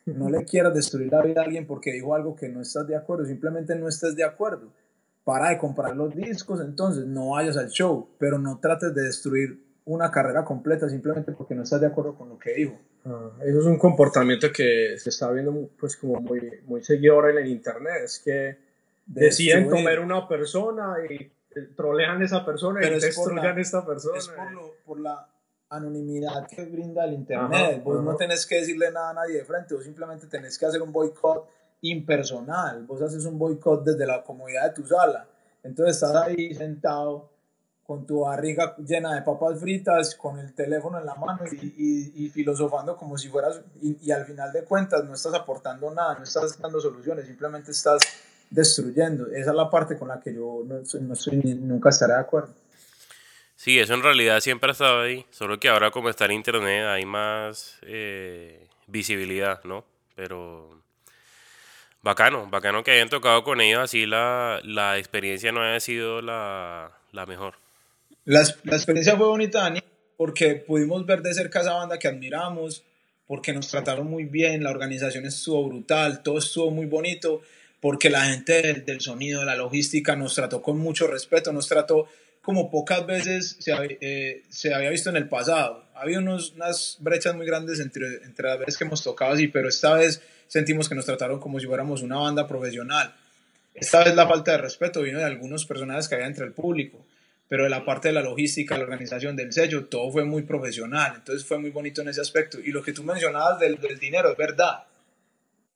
No 0.05 0.29
le 0.29 0.43
quieras 0.43 0.73
destruir 0.73 1.11
la 1.11 1.21
vida 1.21 1.41
a 1.41 1.45
alguien 1.45 1.65
porque 1.65 1.93
dijo 1.93 2.13
algo 2.13 2.35
que 2.35 2.49
no 2.49 2.61
estás 2.61 2.87
de 2.87 2.95
acuerdo, 2.95 3.25
simplemente 3.25 3.75
no 3.75 3.87
estés 3.87 4.15
de 4.15 4.23
acuerdo. 4.23 4.73
Para 5.23 5.49
de 5.49 5.57
comprar 5.57 5.95
los 5.95 6.13
discos, 6.13 6.59
entonces 6.59 7.05
no 7.05 7.29
vayas 7.29 7.55
al 7.55 7.69
show, 7.69 8.09
pero 8.17 8.39
no 8.39 8.59
trates 8.59 8.93
de 8.93 9.03
destruir 9.03 9.62
una 9.85 10.09
carrera 10.11 10.45
completa 10.45 10.87
simplemente 10.89 11.31
porque 11.31 11.55
no 11.55 11.63
estás 11.63 11.81
de 11.81 11.87
acuerdo 11.87 12.15
con 12.15 12.29
lo 12.29 12.39
que 12.39 12.53
dijo. 12.53 12.79
Ah, 13.05 13.31
eso 13.43 13.59
es 13.59 13.65
un 13.65 13.77
comportamiento 13.77 14.51
que 14.51 14.97
se 14.97 15.09
está 15.09 15.31
viendo 15.31 15.69
pues 15.77 15.97
como 15.97 16.21
muy, 16.21 16.61
muy 16.65 16.83
seguido 16.83 17.15
ahora 17.15 17.31
en 17.31 17.39
el 17.39 17.47
internet, 17.47 18.03
es 18.03 18.19
que 18.23 18.57
deciden 19.05 19.69
tomar 19.69 19.99
una 19.99 20.27
persona 20.27 20.95
y 21.09 21.31
trolean 21.75 22.21
a 22.21 22.25
esa 22.25 22.45
persona 22.45 22.85
y 22.85 22.89
destruyan 22.89 23.57
a 23.57 23.61
esta 23.61 23.85
persona. 23.85 24.17
Es 24.17 24.27
por, 24.29 24.75
por 24.85 24.99
la 24.99 25.27
anonimidad 25.75 26.47
que 26.47 26.65
brinda 26.65 27.03
el 27.05 27.13
Internet. 27.13 27.83
vos 27.83 28.03
no 28.03 28.15
tenés 28.15 28.45
que 28.45 28.55
decirle 28.55 28.91
nada 28.91 29.09
a 29.09 29.13
nadie 29.13 29.37
de 29.37 29.45
frente, 29.45 29.73
vos 29.73 29.83
simplemente 29.83 30.27
tenés 30.27 30.57
que 30.57 30.65
hacer 30.65 30.81
un 30.81 30.91
boicot 30.91 31.47
impersonal. 31.81 32.85
Vos 32.85 33.01
haces 33.01 33.25
un 33.25 33.37
boicot 33.37 33.83
desde 33.83 34.05
la 34.05 34.23
comodidad 34.23 34.69
de 34.69 34.73
tu 34.73 34.87
sala. 34.87 35.27
Entonces 35.63 35.95
estás 35.95 36.15
ahí 36.15 36.53
sentado 36.53 37.32
con 37.85 38.05
tu 38.05 38.21
barriga 38.21 38.75
llena 38.77 39.13
de 39.13 39.21
papas 39.21 39.59
fritas, 39.59 40.15
con 40.15 40.39
el 40.39 40.53
teléfono 40.53 40.99
en 40.99 41.05
la 41.05 41.15
mano 41.15 41.43
y, 41.51 42.29
filosofando 42.29 42.95
como 42.95 43.17
si 43.17 43.27
fueras, 43.27 43.61
y, 43.81 44.11
al 44.11 44.25
final 44.25 44.51
de 44.51 44.63
cuentas 44.63 45.03
no 45.03 45.13
estás 45.13 45.33
aportando 45.33 45.91
nada, 45.91 46.15
no 46.17 46.23
estás 46.23 46.59
dando 46.59 46.79
soluciones, 46.79 47.27
simplemente 47.27 47.71
estás 47.71 48.01
destruyendo. 48.49 49.27
Esa 49.27 49.51
es 49.51 49.55
la 49.55 49.69
parte 49.69 49.97
con 49.97 50.07
la 50.07 50.19
que 50.19 50.33
yo 50.33 50.63
no, 50.65 50.75
no 51.01 51.15
soy, 51.15 51.35
nunca 51.35 51.89
estaré 51.89 52.13
de 52.13 52.19
acuerdo. 52.19 52.53
Sí, 53.55 53.79
eso 53.79 53.93
en 53.93 54.03
realidad 54.03 54.39
siempre 54.39 54.69
ha 54.69 54.73
estado 54.73 55.01
ahí, 55.01 55.25
solo 55.29 55.59
que 55.59 55.69
ahora 55.69 55.91
como 55.91 56.09
está 56.09 56.25
en 56.25 56.31
internet 56.31 56.85
hay 56.85 57.05
más 57.05 57.77
eh, 57.83 58.67
visibilidad, 58.87 59.63
¿no? 59.63 59.85
Pero 60.15 60.83
Bacano, 62.03 62.47
bacano 62.47 62.83
que 62.83 62.91
hayan 62.91 63.07
tocado 63.07 63.45
con 63.45 63.61
ellos 63.61 63.79
así 63.79 64.05
la, 64.05 64.59
la 64.65 64.97
experiencia 64.97 65.53
no 65.53 65.61
haya 65.61 65.79
sido 65.79 66.21
la, 66.21 66.91
la 67.13 67.25
mejor. 67.25 67.62
La, 68.25 68.43
la, 68.63 68.75
experiencia 68.75 69.17
fue 69.17 69.27
bonita, 69.27 69.61
Dani, 69.61 69.81
porque 70.17 70.55
pudimos 70.55 71.05
ver 71.05 71.21
de 71.21 71.33
cerca 71.33 71.61
esa 71.61 71.73
banda 71.73 71.99
que 71.99 72.07
admiramos, 72.07 72.83
porque 73.27 73.53
nos 73.53 73.67
trataron 73.67 74.07
muy 74.07 74.25
bien, 74.25 74.63
la 74.63 74.69
organización 74.69 75.25
estuvo 75.25 75.67
brutal, 75.67 76.23
todo 76.23 76.37
estuvo 76.37 76.71
muy 76.71 76.85
bonito, 76.85 77.41
porque 77.81 78.09
la 78.09 78.25
gente 78.25 78.61
del, 78.61 78.85
del 78.85 79.01
sonido, 79.01 79.41
de 79.41 79.45
la 79.45 79.55
logística 79.55 80.15
nos 80.15 80.35
trató 80.35 80.61
con 80.61 80.77
mucho 80.77 81.07
respeto, 81.07 81.51
nos 81.51 81.67
trató 81.67 82.07
como 82.43 82.69
pocas 82.69 83.05
veces 83.07 83.55
se, 83.59 83.71
eh, 84.01 84.43
se 84.49 84.73
había 84.73 84.89
visto 84.89 85.09
en 85.09 85.15
el 85.15 85.29
pasado. 85.29 85.85
Había 85.95 86.19
unos, 86.19 86.51
unas 86.51 86.97
brechas 86.99 87.35
muy 87.35 87.45
grandes 87.45 87.79
entre, 87.79 88.17
entre 88.25 88.49
las 88.49 88.59
veces 88.59 88.77
que 88.77 88.83
hemos 88.83 89.01
tocado 89.01 89.31
así, 89.31 89.47
pero 89.47 89.69
esta 89.69 89.93
vez 89.93 90.21
sentimos 90.47 90.89
que 90.89 90.95
nos 90.95 91.05
trataron 91.05 91.39
como 91.39 91.59
si 91.59 91.65
fuéramos 91.65 92.01
una 92.01 92.17
banda 92.17 92.45
profesional. 92.45 93.15
Esta 93.73 94.03
vez 94.03 94.13
la 94.13 94.27
falta 94.27 94.51
de 94.51 94.57
respeto 94.57 95.01
vino 95.01 95.19
de 95.19 95.25
algunos 95.25 95.65
personajes 95.65 96.07
que 96.07 96.15
había 96.15 96.27
entre 96.27 96.45
el 96.45 96.51
público, 96.51 97.05
pero 97.53 97.65
de 97.65 97.69
la 97.69 97.85
parte 97.85 98.07
de 98.07 98.15
la 98.15 98.23
logística, 98.23 98.75
la 98.79 98.83
organización 98.83 99.35
del 99.35 99.53
sello, 99.53 99.85
todo 99.85 100.11
fue 100.11 100.25
muy 100.25 100.41
profesional, 100.41 101.13
entonces 101.17 101.45
fue 101.45 101.59
muy 101.59 101.69
bonito 101.69 102.01
en 102.01 102.07
ese 102.07 102.19
aspecto. 102.19 102.57
Y 102.59 102.71
lo 102.71 102.81
que 102.81 102.93
tú 102.93 103.03
mencionabas 103.03 103.59
del, 103.59 103.79
del 103.79 103.99
dinero 103.99 104.31
es 104.31 104.37
verdad. 104.37 104.85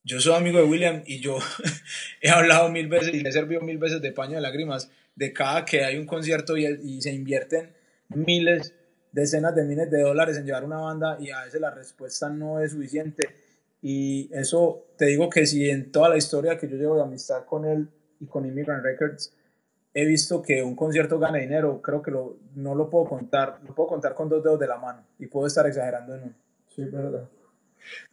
Yo 0.03 0.19
soy 0.19 0.36
amigo 0.36 0.57
de 0.57 0.63
William 0.63 1.03
y 1.05 1.19
yo 1.19 1.38
he 2.21 2.32
hablado 2.32 2.69
mil 2.69 2.88
veces 2.88 3.13
y 3.13 3.19
le 3.19 3.30
he 3.30 3.32
servido 3.32 3.61
mil 3.61 3.78
veces 3.78 4.01
de 4.01 4.11
paño 4.11 4.34
de 4.34 4.41
lágrimas 4.41 4.89
de 5.15 5.32
cada 5.34 5.65
que 5.65 5.86
hay 5.86 5.99
un 5.99 6.07
concierto 6.07 6.57
y, 6.57 6.65
y 6.65 6.99
se 6.99 7.13
invierten 7.13 7.71
miles, 8.09 8.73
decenas 9.11 9.53
de 9.53 9.63
miles 9.63 9.91
de 9.91 10.01
dólares 10.01 10.36
en 10.36 10.47
llevar 10.47 10.63
una 10.63 10.78
banda 10.78 11.17
y 11.19 11.30
a 11.30 11.43
veces 11.43 11.61
la 11.61 11.69
respuesta 11.69 12.28
no 12.28 12.59
es 12.59 12.71
suficiente. 12.71 13.36
Y 13.84 14.32
eso 14.34 14.88
te 14.97 15.05
digo 15.05 15.30
que 15.30 15.45
si 15.45 15.69
en 15.69 15.91
toda 15.91 16.09
la 16.09 16.17
historia 16.17 16.57
que 16.57 16.67
yo 16.67 16.75
llevo 16.75 16.95
de 16.95 17.03
amistad 17.03 17.45
con 17.45 17.65
él 17.65 17.88
y 18.19 18.25
con 18.25 18.47
Immigrant 18.47 18.84
Records 18.84 19.32
he 20.00 20.06
visto 20.06 20.43
que 20.43 20.62
un 20.62 20.76
concierto 20.76 21.18
gana 21.18 21.39
dinero, 21.39 21.82
creo 21.82 22.04
que 22.04 22.12
lo, 22.12 22.38
no 22.54 22.76
lo 22.76 22.88
puedo 22.88 23.06
contar, 23.06 23.60
lo 23.68 23.74
puedo 23.74 23.89
contar 23.89 24.14
con 24.14 24.30
dos 24.30 24.43
dedos 24.43 24.60
de 24.60 24.68
la 24.68 24.78
mano 24.78 25.04
y 25.18 25.26
puedo 25.26 25.48
estar 25.48 25.66
exagerando 25.66 26.14
en 26.14 26.22
uno. 26.22 26.34
Sí, 26.68 26.84
verdad. 26.84 27.28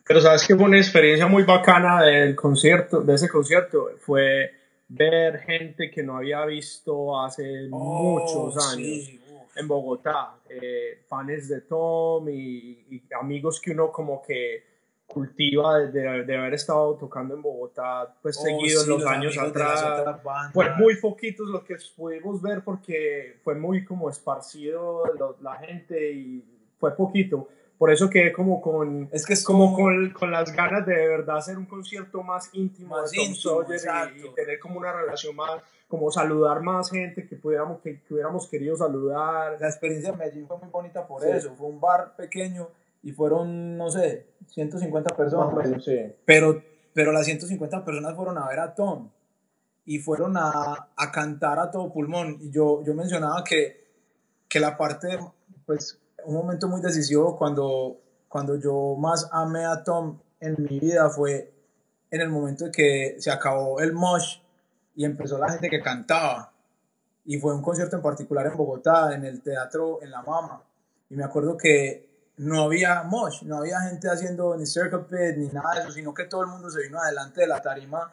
Pero 0.06 0.20
sabes 0.22 0.46
que 0.46 0.56
fue 0.56 0.64
una 0.64 0.78
experiencia 0.78 1.26
muy 1.26 1.42
bacana 1.42 2.02
del 2.02 2.34
concierto, 2.34 3.02
de 3.02 3.14
ese 3.14 3.28
concierto, 3.28 3.90
fue 3.98 4.50
ver 4.88 5.40
gente 5.40 5.90
que 5.90 6.02
no 6.02 6.16
había 6.16 6.42
visto 6.46 7.20
hace 7.20 7.68
oh, 7.70 8.18
muchos 8.18 8.72
años 8.72 9.10
en 9.54 9.68
Bogotá, 9.68 10.36
eh, 10.48 11.02
fans 11.06 11.48
de 11.48 11.60
Tom 11.60 12.26
y, 12.30 13.02
amigos 13.20 13.60
que 13.60 13.72
uno 13.72 13.92
como 13.92 14.22
que 14.22 14.73
cultiva 15.14 15.78
de, 15.78 16.24
de, 16.24 16.36
haber 16.36 16.54
estado 16.54 16.96
tocando 16.96 17.34
en 17.34 17.40
Bogotá 17.40 18.14
pues 18.20 18.36
oh, 18.36 18.42
seguido 18.42 18.82
en 18.82 18.88
los, 18.88 19.06
años 19.06 19.38
atrás. 19.38 20.20
Fue 20.52 20.74
muy 20.74 20.96
poquitos 20.96 21.48
los 21.48 21.62
que 21.62 21.76
pudimos 21.96 22.42
ver 22.42 22.62
porque 22.64 23.38
fue 23.44 23.54
muy 23.54 23.84
como 23.84 24.10
esparcido 24.10 25.04
la 25.40 25.54
gente 25.56 26.12
y 26.12 26.44
fue 26.78 26.94
poquito. 26.96 27.48
Por 27.78 27.92
eso 27.92 28.10
quedé 28.10 28.32
como 28.32 28.60
con, 28.60 29.08
es 29.12 29.24
que 29.26 29.32
es 29.32 29.44
como, 29.44 29.74
con, 29.74 30.10
con, 30.10 30.30
las 30.30 30.54
ganas 30.54 30.86
de 30.86 30.94
de 30.94 31.08
verdad 31.08 31.38
hacer 31.38 31.58
un 31.58 31.66
concierto 31.66 32.22
más 32.22 32.50
íntimo 32.52 32.96
más 32.96 33.12
íntimo, 33.12 33.62
y, 33.62 34.34
tener 34.34 34.58
como 34.60 34.78
una 34.78 34.92
relación 34.92 35.34
más, 35.34 35.60
como 35.88 36.10
saludar 36.10 36.60
más 36.62 36.90
gente 36.90 37.26
que 37.26 37.36
pudiéramos, 37.36 37.80
que, 37.80 38.00
hubiéramos 38.10 38.48
querido 38.48 38.76
saludar. 38.76 39.56
La 39.60 39.68
experiencia 39.68 40.12
de 40.12 40.18
Medellín 40.18 40.46
fue 40.46 40.58
muy 40.58 40.68
bonita 40.68 41.06
por 41.06 41.24
eso, 41.24 41.54
fue 41.56 41.68
un 41.68 41.80
bar 41.80 42.14
pequeño 42.16 42.68
y 43.04 43.12
fueron, 43.12 43.76
no 43.76 43.90
sé, 43.90 44.26
150 44.48 45.14
personas. 45.14 45.84
sí. 45.84 45.98
pero, 46.24 46.62
pero 46.94 47.12
las 47.12 47.26
150 47.26 47.84
personas 47.84 48.16
fueron 48.16 48.38
a 48.38 48.48
ver 48.48 48.60
a 48.60 48.74
Tom 48.74 49.10
y 49.84 49.98
fueron 49.98 50.36
a, 50.38 50.88
a 50.96 51.12
cantar 51.12 51.58
a 51.58 51.70
todo 51.70 51.92
pulmón. 51.92 52.38
Y 52.40 52.50
yo, 52.50 52.82
yo 52.82 52.94
mencionaba 52.94 53.44
que, 53.44 53.84
que 54.48 54.58
la 54.58 54.78
parte, 54.78 55.18
pues 55.66 56.00
un 56.24 56.34
momento 56.34 56.66
muy 56.66 56.80
decisivo 56.80 57.36
cuando, 57.36 58.00
cuando 58.26 58.58
yo 58.58 58.96
más 58.98 59.28
amé 59.30 59.66
a 59.66 59.84
Tom 59.84 60.18
en 60.40 60.56
mi 60.58 60.80
vida 60.80 61.10
fue 61.10 61.52
en 62.10 62.22
el 62.22 62.30
momento 62.30 62.64
en 62.64 62.72
que 62.72 63.16
se 63.18 63.30
acabó 63.30 63.80
el 63.80 63.92
mosh 63.92 64.38
y 64.96 65.04
empezó 65.04 65.36
la 65.36 65.50
gente 65.50 65.68
que 65.68 65.80
cantaba. 65.80 66.54
Y 67.26 67.38
fue 67.38 67.54
un 67.54 67.60
concierto 67.60 67.96
en 67.96 68.02
particular 68.02 68.46
en 68.46 68.56
Bogotá, 68.56 69.14
en 69.14 69.26
el 69.26 69.42
teatro 69.42 70.02
En 70.02 70.10
la 70.10 70.22
Mama. 70.22 70.62
Y 71.10 71.16
me 71.16 71.24
acuerdo 71.24 71.58
que 71.58 72.13
no 72.36 72.62
había 72.62 73.02
mosh, 73.04 73.42
no 73.42 73.58
había 73.58 73.80
gente 73.80 74.08
haciendo 74.08 74.56
ni 74.56 74.66
circle 74.66 75.04
pit 75.10 75.36
ni 75.36 75.48
nada 75.48 75.74
de 75.74 75.80
eso, 75.82 75.92
sino 75.92 76.12
que 76.12 76.24
todo 76.24 76.42
el 76.42 76.48
mundo 76.48 76.68
se 76.70 76.82
vino 76.82 76.98
adelante 76.98 77.42
de 77.42 77.46
la 77.46 77.62
tarima 77.62 78.12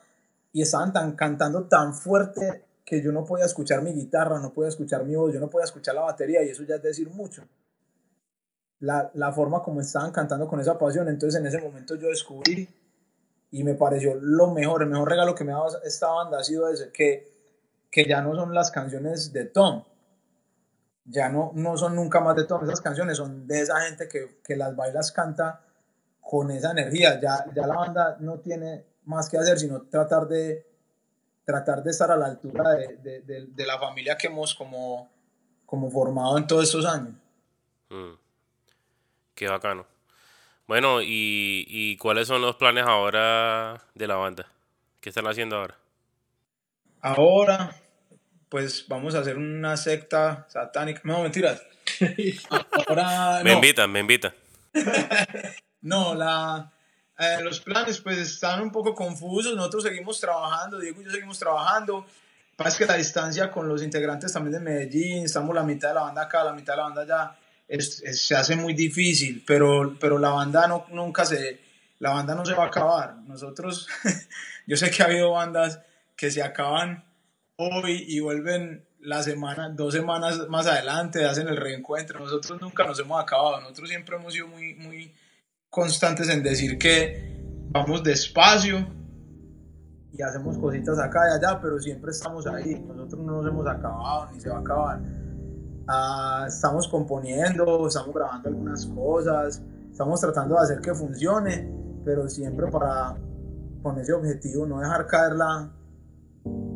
y 0.54 0.62
estaban 0.62 0.94
tan, 0.94 1.16
cantando 1.16 1.64
tan 1.64 1.94
fuerte 1.94 2.66
que 2.86 3.02
yo 3.02 3.12
no 3.12 3.24
podía 3.26 3.46
escuchar 3.46 3.82
mi 3.82 3.94
guitarra, 3.94 4.40
no 4.40 4.54
podía 4.54 4.70
escuchar 4.70 5.04
mi 5.06 5.16
voz, 5.16 5.34
yo 5.34 5.40
no 5.40 5.50
podía 5.50 5.66
escuchar 5.66 5.96
la 5.96 6.02
batería 6.02 6.44
y 6.44 6.50
eso 6.50 6.64
ya 6.64 6.76
es 6.76 6.84
decir 6.84 7.10
mucho 7.10 7.48
la, 8.82 9.10
la, 9.14 9.32
forma 9.32 9.62
como 9.62 9.82
estaban 9.82 10.12
cantando 10.12 10.48
con 10.48 10.60
esa 10.60 10.78
pasión. 10.78 11.08
Entonces 11.08 11.40
en 11.40 11.48
ese 11.48 11.62
momento 11.62 11.96
yo 11.96 12.10
descubrí 12.10 12.68
y 13.52 13.64
me 13.64 13.76
pareció 13.76 14.16
lo 14.16 14.52
mejor, 14.52 14.84
el 14.84 14.90
mejor 14.90 15.10
regalo 15.10 15.36
que 15.36 15.44
me 15.44 15.52
ha 15.52 15.56
dado 15.56 15.82
esta 15.84 16.08
banda 16.08 16.40
ha 16.40 16.44
sido 16.44 16.68
ese, 16.70 16.92
que, 16.92 17.32
que 17.90 18.06
ya 18.08 18.22
no 18.22 18.36
son 18.36 18.54
las 18.54 18.72
canciones 18.72 19.32
de 19.34 19.46
Tom, 19.46 19.84
ya 21.06 21.30
no, 21.30 21.52
no 21.56 21.78
son 21.78 21.96
nunca 21.96 22.20
más 22.20 22.36
de 22.36 22.46
Tom, 22.46 22.64
esas 22.64 22.82
canciones 22.82 23.18
son 23.18 23.48
de 23.48 23.62
esa 23.62 23.82
gente 23.82 24.08
que, 24.08 24.40
que 24.44 24.56
las 24.56 24.76
bailas 24.76 25.12
canta 25.12 25.62
con 26.22 26.52
esa 26.52 26.72
energía, 26.72 27.20
ya, 27.20 27.46
ya 27.54 27.68
la 27.68 27.76
banda 27.76 28.18
no 28.20 28.40
tiene 28.40 28.86
más 29.06 29.30
que 29.30 29.38
hacer 29.38 29.58
sino 29.58 29.82
tratar 29.84 30.28
de 30.28 30.66
tratar 31.44 31.84
de 31.84 31.92
estar 31.92 32.12
a 32.12 32.16
la 32.16 32.28
altura 32.28 32.72
de, 32.76 33.22
de, 33.22 33.46
de, 33.48 33.66
la 33.66 33.80
familia 33.80 34.16
que 34.16 34.28
hemos 34.28 34.54
como, 34.56 35.10
como 35.66 35.90
formado 35.90 36.38
en 36.38 36.48
todos 36.48 36.64
estos 36.64 36.86
años. 36.86 37.16
Mm. 37.90 38.14
Qué 39.36 39.48
bacano. 39.48 39.86
Bueno, 40.68 41.02
y, 41.02 41.66
y, 41.68 41.98
cuáles 41.98 42.28
son 42.28 42.42
los 42.42 42.56
planes 42.56 42.86
ahora 42.88 43.82
de 43.96 44.08
la 44.08 44.16
banda? 44.16 44.46
¿Qué 45.02 45.10
están 45.10 45.28
haciendo 45.28 45.58
ahora? 45.58 45.76
Ahora, 47.02 47.76
pues 48.52 48.86
vamos 48.90 49.16
a 49.16 49.20
hacer 49.20 49.38
una 49.38 49.78
secta 49.78 50.46
satánica. 50.50 51.00
No, 51.06 51.24
mentiras. 51.24 51.64
Ahora, 52.86 53.40
me 53.46 53.54
invitan, 53.54 53.90
me 53.90 54.02
invitan. 54.02 54.34
no, 55.82 56.14
la, 56.14 56.70
eh, 57.18 57.38
los 57.42 57.62
planes 57.62 58.02
pues 58.02 58.18
están 58.18 58.62
un 58.62 58.70
poco 58.70 58.94
confusos. 58.94 59.56
Nosotros 59.56 59.84
seguimos 59.84 60.20
trabajando, 60.20 60.80
Diego 60.80 61.00
y 61.02 61.06
yo 61.06 61.12
seguimos 61.12 61.40
trabajando. 61.40 62.06
Pasa 62.58 62.78
que 62.78 62.86
la 62.86 62.98
distancia 62.98 63.50
con 63.50 63.70
los 63.70 63.82
integrantes 63.84 64.34
también 64.34 64.52
de 64.52 64.60
Medellín, 64.60 65.24
estamos 65.24 65.56
la 65.56 65.64
mitad 65.64 65.88
de 65.88 65.96
la 65.96 66.02
banda 66.02 66.24
acá, 66.24 66.44
la 66.44 66.52
mitad 66.52 66.74
de 66.74 66.78
la 66.78 66.84
banda 66.84 67.02
allá 67.04 67.36
se 67.80 68.36
hace 68.36 68.58
muy 68.58 68.74
difícil, 68.74 69.46
pero, 69.48 69.96
pero 69.98 70.20
la 70.20 70.32
banda 70.32 70.68
no, 70.68 70.88
nunca 70.90 71.24
se, 71.24 71.58
la 72.00 72.10
banda 72.12 72.36
no 72.36 72.46
se 72.46 72.54
va 72.54 72.66
a 72.66 72.68
acabar. 72.68 73.16
Nosotros, 73.28 73.88
yo 74.68 74.76
sé 74.76 74.92
que 74.92 75.04
ha 75.04 75.06
habido 75.06 75.32
bandas 75.32 75.80
que 76.18 76.30
se 76.30 76.44
acaban 76.44 77.06
hoy 77.62 78.06
y 78.08 78.20
vuelven 78.20 78.86
la 79.00 79.24
semana, 79.24 79.70
dos 79.70 79.94
semanas 79.94 80.48
más 80.50 80.68
adelante, 80.68 81.26
hacen 81.26 81.48
el 81.48 81.58
reencuentro. 81.58 82.20
Nosotros 82.20 82.62
nunca 82.62 82.86
nos 82.86 83.00
hemos 83.00 83.22
acabado. 83.22 83.62
Nosotros 83.62 83.90
siempre 83.90 84.16
hemos 84.16 84.34
sido 84.34 84.48
muy, 84.48 84.76
muy 84.76 85.14
constantes 85.70 86.30
en 86.30 86.44
decir 86.44 86.78
que 86.78 87.42
vamos 87.70 88.04
despacio 88.04 88.86
y 90.14 90.22
hacemos 90.22 90.58
cositas 90.58 91.00
acá 91.00 91.20
y 91.30 91.38
allá, 91.38 91.60
pero 91.62 91.80
siempre 91.80 92.12
estamos 92.12 92.46
ahí. 92.48 92.76
Nosotros 92.80 93.24
no 93.26 93.42
nos 93.42 93.48
hemos 93.48 93.68
acabado 93.68 94.32
ni 94.32 94.40
se 94.40 94.50
va 94.50 94.58
a 94.58 94.60
acabar. 94.60 95.00
Ah, 95.88 96.46
estamos 96.48 96.88
componiendo, 96.88 97.88
estamos 97.88 98.14
grabando 98.14 98.50
algunas 98.50 98.86
cosas, 98.88 99.62
estamos 99.90 100.22
tratando 100.22 100.56
de 100.56 100.62
hacer 100.62 100.80
que 100.80 100.94
funcione, 100.94 101.70
pero 102.06 102.28
siempre 102.30 102.68
para 102.68 103.16
con 103.82 103.98
ese 103.98 104.14
objetivo, 104.14 104.66
no 104.68 104.80
dejar 104.80 105.08
caer 105.08 105.34
la, 105.34 105.72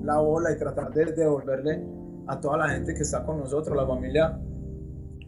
la 0.05 0.17
bola 0.19 0.51
y 0.51 0.57
tratar 0.57 0.93
de 0.93 1.05
devolverle 1.05 1.83
a 2.27 2.39
toda 2.39 2.57
la 2.57 2.69
gente 2.69 2.93
que 2.93 3.03
está 3.03 3.23
con 3.23 3.39
nosotros, 3.39 3.75
la 3.75 3.85
familia, 3.85 4.39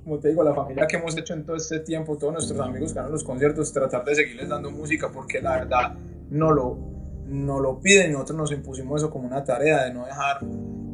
como 0.03 0.19
te 0.19 0.29
digo, 0.29 0.43
la 0.43 0.53
familia 0.53 0.87
que 0.87 0.97
hemos 0.97 1.17
hecho 1.17 1.33
en 1.33 1.45
todo 1.45 1.55
este 1.55 1.79
tiempo, 1.81 2.17
todos 2.17 2.33
nuestros 2.33 2.59
amigos 2.59 2.93
que 2.93 2.99
dan 2.99 3.11
los 3.11 3.23
conciertos, 3.23 3.71
tratar 3.73 4.03
de 4.05 4.15
seguirles 4.15 4.49
dando 4.49 4.71
música 4.71 5.09
porque 5.11 5.41
la 5.41 5.57
verdad 5.57 5.95
no 6.29 6.51
lo, 6.51 6.77
no 7.25 7.59
lo 7.59 7.79
piden 7.79 8.11
y 8.11 8.13
nosotros 8.13 8.37
nos 8.37 8.51
impusimos 8.51 9.01
eso 9.01 9.11
como 9.11 9.27
una 9.27 9.43
tarea 9.43 9.85
de 9.85 9.93
no 9.93 10.05
dejar 10.05 10.39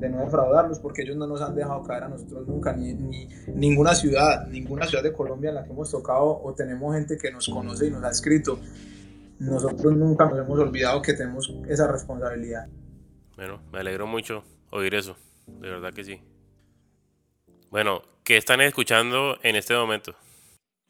de 0.04 0.10
no 0.10 0.20
defraudarlos, 0.20 0.80
porque 0.80 1.04
ellos 1.04 1.16
no 1.16 1.26
nos 1.26 1.42
han 1.42 1.56
dejado 1.56 1.82
caer 1.84 2.04
a 2.04 2.10
nosotros 2.10 2.46
nunca, 2.46 2.74
ni, 2.74 2.94
ni, 2.94 3.30
ninguna 3.56 3.96
ciudad, 3.96 4.48
ninguna 4.48 4.86
ciudad 4.86 5.02
de 5.02 5.14
Colombia 5.14 5.50
en 5.50 5.56
la 5.56 5.64
que 5.64 5.72
hemos 5.72 5.90
tocado 5.90 6.42
o 6.44 6.54
tenemos 6.54 6.94
gente 6.94 7.18
que 7.18 7.32
nos 7.32 7.48
conoce 7.48 7.88
y 7.88 7.92
nos 7.92 8.04
ha 8.04 8.10
escrito. 8.10 8.60
Nosotros 9.40 9.96
nunca 9.96 10.26
nos 10.26 10.40
hemos 10.40 10.60
olvidado 10.60 11.02
que 11.02 11.14
tenemos 11.14 11.54
esa 11.70 11.88
responsabilidad. 11.90 12.68
Bueno, 13.36 13.62
me 13.72 13.80
alegro 13.80 14.06
mucho 14.06 14.44
oír 14.70 14.94
eso, 14.94 15.18
de 15.48 15.70
verdad 15.70 15.94
que 15.94 16.04
sí. 16.04 16.20
Bueno, 17.72 18.04
¿qué 18.24 18.38
están 18.38 18.62
escuchando 18.62 19.40
en 19.42 19.56
este 19.56 19.74
momento? 19.74 20.16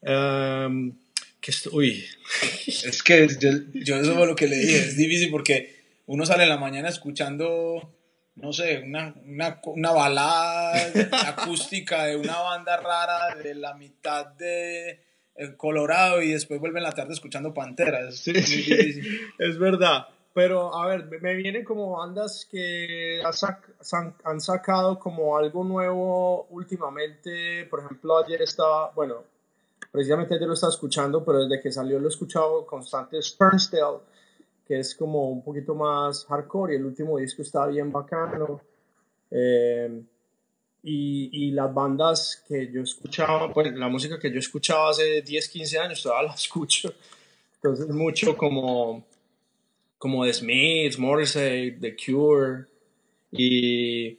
Um, 0.02 0.94
que 1.39 1.54
uy. 1.72 2.06
es 2.68 3.02
que 3.02 3.28
yo, 3.39 3.50
yo, 3.74 3.96
eso 3.96 4.16
fue 4.16 4.28
lo 4.28 4.36
que 4.36 4.48
le 4.48 4.58
dije, 4.58 4.78
es 4.78 4.98
difícil 4.98 5.32
porque 5.32 5.84
uno 6.06 6.26
sale 6.26 6.44
en 6.44 6.50
la 6.50 6.58
mañana 6.58 6.89
escuchando, 6.89 7.96
no 8.36 8.52
sé, 8.52 8.80
una, 8.80 9.16
una, 9.26 9.62
una 9.66 9.91
balada 9.91 10.74
acústica 11.30 12.06
de 12.06 12.18
una 12.18 12.38
banda 12.39 12.76
rara 12.76 13.36
de 13.41 13.56
la 13.56 13.74
mitad 13.76 14.28
de 14.28 15.00
eh, 15.36 15.56
Colorado 15.56 16.22
y 16.22 16.32
después 16.32 16.60
vuelve 16.60 16.80
en 16.80 16.84
la 16.84 16.91
tarde 16.91 17.14
escuchando 17.14 17.54
Panteras. 17.54 18.18
Sí, 18.18 18.34
sí, 18.41 19.02
es 19.39 19.58
verdad. 19.58 20.08
Pero, 20.34 20.76
a 20.76 20.88
ver, 20.88 21.22
me 21.22 21.36
vienen 21.36 21.64
como 21.64 21.92
bandas 21.92 22.48
que 22.50 23.22
han 24.24 24.42
sacado 24.42 24.98
como 24.98 25.38
algo 25.38 25.64
nuevo 25.64 26.48
últimamente. 26.50 27.66
Por 27.70 27.82
ejemplo, 27.82 28.18
ayer 28.18 28.42
estaba, 28.42 28.92
bueno, 28.96 29.24
precisamente 29.92 30.34
ayer 30.34 30.48
lo 30.48 30.56
estaba 30.56 30.74
escuchando, 30.74 31.24
pero 31.24 31.46
desde 31.46 31.62
que 31.62 31.72
salió 31.72 32.00
lo 32.00 32.08
he 32.08 32.10
escuchado 32.10 32.66
constante. 32.66 33.22
Spurnstale, 33.22 34.00
que 34.66 34.80
es 34.80 34.96
como 34.96 35.30
un 35.30 35.44
poquito 35.44 35.76
más 35.76 36.26
hardcore 36.26 36.74
y 36.74 36.78
el 36.78 36.86
último 36.86 37.20
disco 37.20 37.44
está 37.44 37.68
bien 37.68 37.92
bacano. 37.92 38.60
Eh, 39.30 40.02
y, 40.82 41.30
y, 41.32 41.52
las 41.52 41.74
bandas 41.74 42.44
que 42.46 42.70
yo 42.72 42.82
escuchaba, 42.82 43.54
pues 43.54 43.72
la 43.74 43.88
música 43.88 44.20
que 44.20 44.32
yo 44.32 44.40
escuchaba 44.40 44.90
hace 44.90 45.22
10, 45.22 45.48
15 45.48 45.80
años, 45.80 46.04
todavía 46.04 46.30
la 46.30 46.34
escucho. 46.36 46.92
Entonces, 47.56 47.88
mucho 47.90 48.36
como 48.36 49.06
como 50.04 50.26
The 50.26 50.34
Smiths, 50.34 50.99
Morrissey, 50.99 51.80
The 51.80 51.95
Cure. 51.95 52.66
Y 53.32 54.18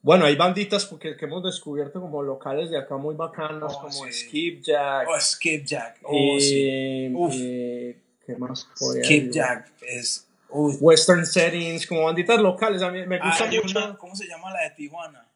bueno, 0.00 0.24
hay 0.24 0.36
banditas 0.36 0.86
que, 0.86 1.18
que 1.18 1.24
hemos 1.26 1.42
descubierto 1.42 2.00
como 2.00 2.22
locales 2.22 2.70
de 2.70 2.78
acá 2.78 2.96
muy 2.96 3.14
bacanas, 3.14 3.74
oh, 3.76 3.80
como 3.82 4.10
Skipjack. 4.10 5.06
Oh, 5.06 5.20
Skipjack. 5.20 5.98
Oh, 6.04 6.38
sí. 6.40 7.94
¿Qué 8.24 8.36
más? 8.38 8.66
Skipjack 8.74 9.70
es. 9.82 10.26
Western 10.48 11.26
Settings, 11.26 11.86
como 11.86 12.04
banditas 12.04 12.40
locales. 12.40 12.80
A 12.80 12.90
mí 12.90 13.04
me 13.06 13.18
gusta 13.18 13.44
ah, 13.44 13.50
mucho. 13.62 13.98
¿Cómo 13.98 14.16
se 14.16 14.26
llama 14.26 14.50
la 14.50 14.62
de 14.62 14.70
Tijuana? 14.70 15.28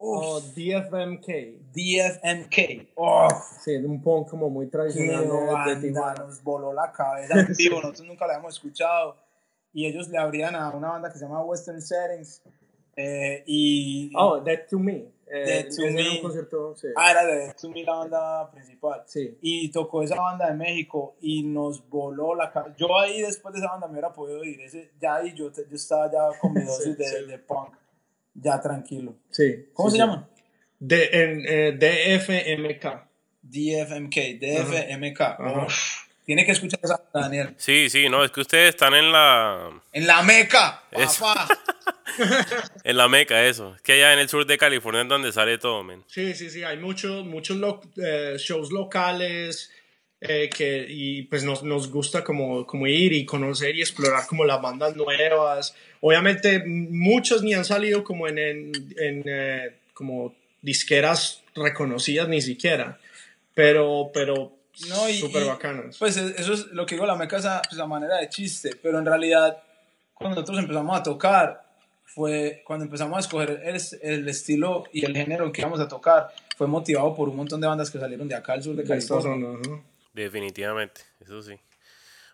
Oh, 0.00 0.40
DFMK. 0.40 1.26
DFMK. 1.72 2.92
Oh. 2.94 3.28
Sí, 3.64 3.74
un 3.76 4.00
punk 4.00 4.28
como 4.28 4.48
muy 4.48 4.68
tradicional 4.68 5.24
de, 5.66 5.88
Tijuana. 5.88 6.24
Nos 6.24 6.42
voló 6.42 6.72
la 6.72 6.92
cabeza 6.92 7.34
en 7.40 7.52
vivo, 7.56 7.76
nosotros 7.76 8.06
nunca 8.06 8.26
la 8.26 8.34
habíamos 8.34 8.54
escuchado. 8.54 9.16
Y 9.72 9.86
ellos 9.86 10.08
le 10.08 10.18
abrían 10.18 10.54
a 10.54 10.70
una 10.70 10.90
banda 10.90 11.12
que 11.12 11.18
se 11.18 11.24
llama 11.24 11.42
Western 11.42 11.82
Settings. 11.82 12.42
Eh, 12.96 13.42
y, 13.46 14.12
oh, 14.16 14.40
Dead 14.40 14.66
to 14.70 14.78
Me. 14.78 15.12
Eh, 15.26 15.44
Dead 15.44 15.68
to 15.74 15.82
Me. 15.92 16.10
Un 16.16 16.22
concierto, 16.22 16.76
sí. 16.76 16.88
Ah, 16.96 17.10
era 17.10 17.26
de 17.26 17.34
Dead 17.34 17.56
to 17.60 17.68
Me 17.68 17.82
la 17.82 17.94
banda 17.94 18.50
principal. 18.52 19.02
Sí. 19.06 19.36
Y 19.40 19.70
tocó 19.72 20.04
esa 20.04 20.16
banda 20.16 20.46
de 20.46 20.54
México 20.54 21.16
y 21.20 21.42
nos 21.42 21.88
voló 21.88 22.36
la 22.36 22.52
cabeza. 22.52 22.76
Yo 22.76 22.96
ahí 22.96 23.20
después 23.20 23.52
de 23.52 23.60
esa 23.60 23.70
banda 23.70 23.88
me 23.88 23.94
hubiera 23.94 24.12
podido 24.12 24.44
ir. 24.44 24.60
Ese, 24.60 24.92
ya 25.00 25.16
ahí 25.16 25.34
yo, 25.34 25.50
yo 25.52 25.76
estaba 25.76 26.10
ya 26.10 26.38
con 26.38 26.54
mi 26.54 26.62
dosis 26.64 26.96
de, 26.96 27.26
de 27.26 27.38
punk 27.40 27.74
ya 28.40 28.60
tranquilo. 28.60 29.16
Sí. 29.30 29.66
¿Cómo 29.72 29.90
se 29.90 29.98
llama? 29.98 30.28
De, 30.78 31.10
en, 31.12 31.44
eh, 31.46 31.72
DFMK. 31.72 33.08
DFMK, 33.42 34.16
DFMK. 34.40 35.20
Tiene 36.24 36.44
que 36.44 36.52
escuchar 36.52 36.80
esa, 36.82 37.02
Daniel. 37.12 37.54
Sí, 37.56 37.88
sí, 37.88 38.08
no, 38.08 38.22
es 38.22 38.30
que 38.30 38.40
ustedes 38.40 38.70
están 38.70 38.94
en 38.94 39.10
la... 39.10 39.70
En 39.92 40.06
la 40.06 40.22
meca, 40.22 40.82
papá. 40.92 41.48
en 42.84 42.96
la 42.96 43.08
meca, 43.08 43.46
eso. 43.46 43.74
Es 43.74 43.80
que 43.80 43.92
allá 43.94 44.12
en 44.12 44.18
el 44.18 44.28
sur 44.28 44.46
de 44.46 44.58
California 44.58 45.02
es 45.02 45.08
donde 45.08 45.32
sale 45.32 45.56
todo, 45.56 45.82
men. 45.82 46.04
Sí, 46.06 46.34
sí, 46.34 46.50
sí, 46.50 46.62
hay 46.62 46.76
muchos, 46.76 47.24
muchos 47.24 47.58
eh, 47.96 48.34
shows 48.36 48.70
locales 48.70 49.70
eh, 50.20 50.50
que, 50.50 50.84
y 50.88 51.22
pues 51.22 51.44
nos, 51.44 51.62
nos 51.62 51.90
gusta 51.92 52.24
como, 52.24 52.66
como 52.66 52.88
ir 52.88 53.12
y 53.12 53.24
conocer 53.24 53.76
y 53.76 53.82
explorar 53.82 54.26
como 54.26 54.44
las 54.44 54.60
bandas 54.60 54.96
nuevas. 54.96 55.74
Obviamente 56.00 56.64
muchos 56.66 57.42
ni 57.42 57.54
han 57.54 57.64
salido 57.64 58.02
como 58.02 58.26
en, 58.26 58.38
en, 58.38 59.22
eh, 59.26 59.76
como 59.94 60.34
disqueras 60.60 61.42
reconocidas 61.54 62.28
ni 62.28 62.40
siquiera, 62.40 62.98
pero, 63.54 64.10
pero 64.12 64.56
no, 64.88 65.08
súper 65.08 65.44
bacanas. 65.44 65.96
Pues 65.98 66.16
e, 66.16 66.34
eso 66.36 66.52
es 66.52 66.66
lo 66.66 66.84
que 66.84 66.96
digo, 66.96 67.06
la 67.06 67.14
meca 67.14 67.36
es 67.36 67.44
a, 67.44 67.62
pues, 67.62 67.86
manera 67.86 68.16
de 68.16 68.28
chiste, 68.28 68.72
pero 68.82 68.98
en 68.98 69.06
realidad 69.06 69.56
cuando 70.14 70.34
nosotros 70.34 70.58
empezamos 70.58 70.98
a 70.98 71.02
tocar 71.04 71.62
fue 72.04 72.62
cuando 72.64 72.86
empezamos 72.86 73.18
a 73.18 73.20
escoger 73.20 73.62
el, 73.64 73.80
el, 74.02 74.28
estilo 74.28 74.84
y 74.92 75.04
el 75.04 75.14
género 75.14 75.52
que 75.52 75.60
íbamos 75.60 75.78
a 75.78 75.86
tocar, 75.86 76.28
fue 76.56 76.66
motivado 76.66 77.14
por 77.14 77.28
un 77.28 77.36
montón 77.36 77.60
de 77.60 77.68
bandas 77.68 77.88
que 77.88 78.00
salieron 78.00 78.26
de 78.26 78.34
acá 78.34 78.54
al 78.54 78.62
sur 78.64 78.74
de 78.74 78.82
California. 78.82 79.58
Definitivamente, 80.12 81.02
eso 81.20 81.42
sí. 81.42 81.58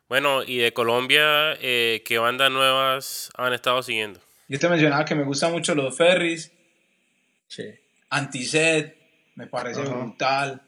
Bueno, 0.09 0.43
y 0.43 0.59
de 0.59 0.73
Colombia, 0.73 1.55
eh, 1.61 2.03
¿qué 2.05 2.19
bandas 2.19 2.51
nuevas 2.51 3.31
han 3.37 3.53
estado 3.53 3.83
siguiendo? 3.83 4.21
Yo 4.49 4.59
te 4.59 4.69
mencionaba 4.69 5.05
que 5.05 5.15
me 5.15 5.25
gustan 5.25 5.53
mucho 5.53 5.75
los 5.75 5.97
Ferris. 5.97 6.53
Sí. 7.49 7.65
Antiset, 8.11 8.97
me 9.35 9.47
parece 9.47 9.81
brutal. 9.81 10.63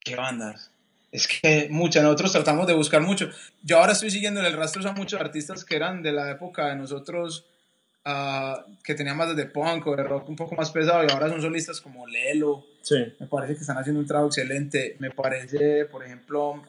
¿Qué 0.00 0.16
bandas? 0.16 0.70
Es 1.12 1.28
que 1.28 1.68
muchas, 1.70 2.02
nosotros 2.02 2.32
tratamos 2.32 2.66
de 2.66 2.74
buscar 2.74 3.00
mucho. 3.00 3.30
Yo 3.62 3.78
ahora 3.78 3.92
estoy 3.92 4.10
siguiendo 4.10 4.40
el 4.40 4.52
rastro 4.52 4.86
a 4.88 4.92
muchos 4.92 5.20
artistas 5.20 5.64
que 5.64 5.76
eran 5.76 6.02
de 6.02 6.12
la 6.12 6.30
época 6.30 6.66
de 6.66 6.76
nosotros, 6.76 7.46
uh, 8.04 8.74
que 8.82 8.94
tenían 8.94 9.16
más 9.16 9.34
de 9.34 9.46
punk 9.46 9.86
o 9.86 9.94
de 9.94 10.02
rock 10.02 10.28
un 10.28 10.34
poco 10.34 10.56
más 10.56 10.72
pesado 10.72 11.04
y 11.04 11.12
ahora 11.12 11.28
son 11.28 11.40
solistas 11.40 11.80
como 11.80 12.06
Lelo, 12.06 12.66
Sí. 12.84 12.96
Me 13.18 13.26
parece 13.26 13.54
que 13.54 13.60
están 13.60 13.78
haciendo 13.78 14.00
un 14.00 14.06
trabajo 14.06 14.28
excelente. 14.28 14.96
Me 14.98 15.10
parece, 15.10 15.86
por 15.86 16.04
ejemplo, 16.04 16.62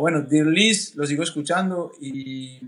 bueno, 0.00 0.22
Dear 0.22 0.46
Liz, 0.46 0.96
lo 0.96 1.06
sigo 1.06 1.22
escuchando 1.22 1.92
y 2.00 2.60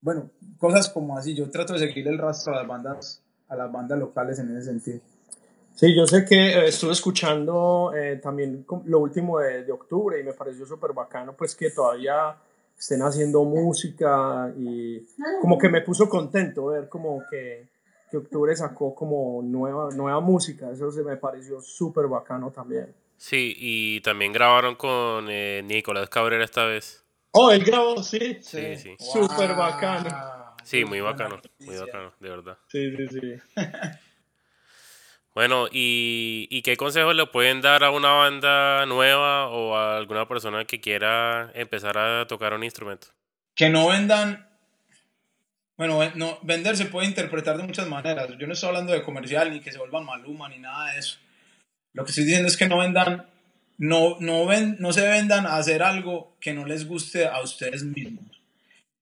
bueno, 0.00 0.30
cosas 0.56 0.88
como 0.88 1.18
así. 1.18 1.34
Yo 1.34 1.50
trato 1.50 1.72
de 1.72 1.80
seguir 1.80 2.06
el 2.06 2.16
rastro 2.16 2.52
a 2.52 2.58
las 2.58 2.68
bandas, 2.68 3.22
a 3.48 3.56
las 3.56 3.72
bandas 3.72 3.98
locales 3.98 4.38
en 4.38 4.56
ese 4.56 4.66
sentido. 4.66 5.00
Sí, 5.74 5.96
yo 5.96 6.06
sé 6.06 6.24
que 6.24 6.36
eh, 6.36 6.68
estuve 6.68 6.92
escuchando 6.92 7.92
eh, 7.96 8.20
también 8.22 8.64
lo 8.84 9.00
último 9.00 9.40
de, 9.40 9.64
de, 9.64 9.72
octubre 9.72 10.20
y 10.20 10.22
me 10.22 10.32
pareció 10.32 10.64
súper 10.64 10.92
bacano, 10.92 11.34
pues 11.36 11.56
que 11.56 11.70
todavía 11.70 12.36
estén 12.78 13.02
haciendo 13.02 13.42
música 13.44 14.52
y 14.56 15.04
como 15.40 15.58
que 15.58 15.68
me 15.68 15.80
puso 15.80 16.08
contento 16.08 16.66
ver 16.66 16.88
como 16.88 17.24
que 17.30 17.69
que 18.10 18.16
Octubre 18.16 18.54
sacó 18.56 18.94
como 18.94 19.40
nueva, 19.42 19.90
nueva 19.94 20.20
música, 20.20 20.70
eso 20.70 20.90
se 20.90 21.02
me 21.02 21.16
pareció 21.16 21.60
súper 21.60 22.08
bacano 22.08 22.50
también. 22.50 22.94
Sí, 23.16 23.54
y 23.56 24.00
también 24.00 24.32
grabaron 24.32 24.74
con 24.74 25.28
eh, 25.28 25.62
Nicolás 25.64 26.08
Cabrera 26.08 26.44
esta 26.44 26.64
vez. 26.64 27.04
Oh, 27.32 27.52
él 27.52 27.62
grabó, 27.64 28.02
sí. 28.02 28.38
Sí, 28.40 28.76
sí. 28.76 28.96
Súper 28.98 29.54
bacano. 29.54 30.10
Sí, 30.64 30.84
muy 30.84 31.00
bacano, 31.00 31.40
muy 31.60 31.76
bacano, 31.76 32.12
de 32.18 32.28
verdad. 32.28 32.58
Sí, 32.68 32.96
sí, 32.96 33.08
sí. 33.08 33.34
bueno, 35.34 35.66
¿y, 35.70 36.48
¿y 36.50 36.62
qué 36.62 36.76
consejos 36.76 37.14
le 37.14 37.26
pueden 37.26 37.60
dar 37.60 37.84
a 37.84 37.90
una 37.90 38.12
banda 38.12 38.84
nueva 38.86 39.48
o 39.48 39.76
a 39.76 39.96
alguna 39.96 40.26
persona 40.26 40.64
que 40.64 40.80
quiera 40.80 41.50
empezar 41.54 41.98
a 41.98 42.26
tocar 42.26 42.54
un 42.54 42.64
instrumento? 42.64 43.08
Que 43.54 43.68
no 43.68 43.88
vendan 43.88 44.49
bueno, 45.80 45.98
no, 46.14 46.38
vender 46.42 46.76
se 46.76 46.84
puede 46.84 47.06
interpretar 47.06 47.56
de 47.56 47.62
muchas 47.62 47.88
maneras. 47.88 48.28
Yo 48.38 48.46
no 48.46 48.52
estoy 48.52 48.68
hablando 48.68 48.92
de 48.92 49.02
comercial 49.02 49.50
ni 49.50 49.60
que 49.60 49.72
se 49.72 49.78
vuelvan 49.78 50.04
maluma 50.04 50.46
ni 50.50 50.58
nada 50.58 50.92
de 50.92 50.98
eso. 50.98 51.16
Lo 51.94 52.04
que 52.04 52.10
estoy 52.10 52.24
diciendo 52.24 52.48
es 52.48 52.58
que 52.58 52.68
no 52.68 52.80
vendan, 52.80 53.26
no, 53.78 54.18
no, 54.20 54.44
ven, 54.44 54.76
no 54.78 54.92
se 54.92 55.08
vendan 55.08 55.46
a 55.46 55.56
hacer 55.56 55.82
algo 55.82 56.36
que 56.38 56.52
no 56.52 56.66
les 56.66 56.86
guste 56.86 57.26
a 57.26 57.40
ustedes 57.40 57.82
mismos. 57.82 58.42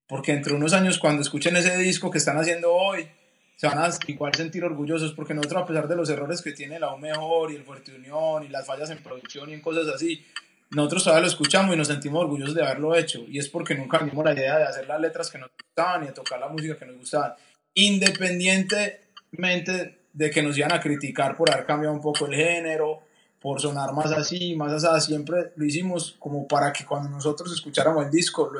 Porque 0.06 0.30
entre 0.30 0.54
unos 0.54 0.72
años, 0.72 1.00
cuando 1.00 1.20
escuchen 1.20 1.56
ese 1.56 1.76
disco 1.78 2.12
que 2.12 2.18
están 2.18 2.38
haciendo 2.38 2.72
hoy, 2.72 3.08
se 3.56 3.66
van 3.66 3.78
a 3.78 3.90
igual 4.06 4.32
sentir 4.36 4.62
orgullosos 4.62 5.14
porque 5.14 5.34
nosotros, 5.34 5.62
a 5.62 5.66
pesar 5.66 5.88
de 5.88 5.96
los 5.96 6.08
errores 6.08 6.42
que 6.42 6.52
tiene 6.52 6.78
la 6.78 6.92
O 6.92 6.96
Mejor 6.96 7.50
y 7.50 7.56
el 7.56 7.64
Fuerte 7.64 7.92
Unión 7.92 8.44
y 8.44 8.48
las 8.50 8.64
fallas 8.64 8.90
en 8.90 9.02
producción 9.02 9.50
y 9.50 9.54
en 9.54 9.60
cosas 9.60 9.88
así, 9.88 10.24
nosotros 10.70 11.04
todavía 11.04 11.22
lo 11.22 11.28
escuchamos 11.28 11.74
y 11.74 11.78
nos 11.78 11.88
sentimos 11.88 12.22
orgullosos 12.22 12.54
de 12.54 12.62
haberlo 12.62 12.94
hecho. 12.94 13.24
Y 13.26 13.38
es 13.38 13.48
porque 13.48 13.74
nunca 13.74 13.98
tuvimos 13.98 14.22
la 14.24 14.34
idea 14.34 14.58
de 14.58 14.64
hacer 14.64 14.86
las 14.86 15.00
letras 15.00 15.30
que 15.30 15.38
nos 15.38 15.50
gustaban 15.50 16.04
y 16.04 16.08
de 16.08 16.12
tocar 16.12 16.38
la 16.38 16.48
música 16.48 16.76
que 16.76 16.84
nos 16.84 16.98
gustaban. 16.98 17.32
Independientemente 17.74 20.00
de 20.12 20.30
que 20.30 20.42
nos 20.42 20.58
iban 20.58 20.72
a 20.72 20.80
criticar 20.80 21.34
por 21.36 21.50
haber 21.50 21.64
cambiado 21.64 21.94
un 21.94 22.02
poco 22.02 22.26
el 22.26 22.34
género, 22.34 23.04
por 23.40 23.60
sonar 23.60 23.92
más 23.92 24.10
así, 24.12 24.54
más 24.56 24.84
así, 24.84 25.12
siempre 25.12 25.52
lo 25.56 25.64
hicimos 25.64 26.16
como 26.18 26.46
para 26.46 26.70
que 26.72 26.84
cuando 26.84 27.08
nosotros 27.08 27.50
escucháramos 27.52 28.04
el 28.04 28.10
disco 28.10 28.52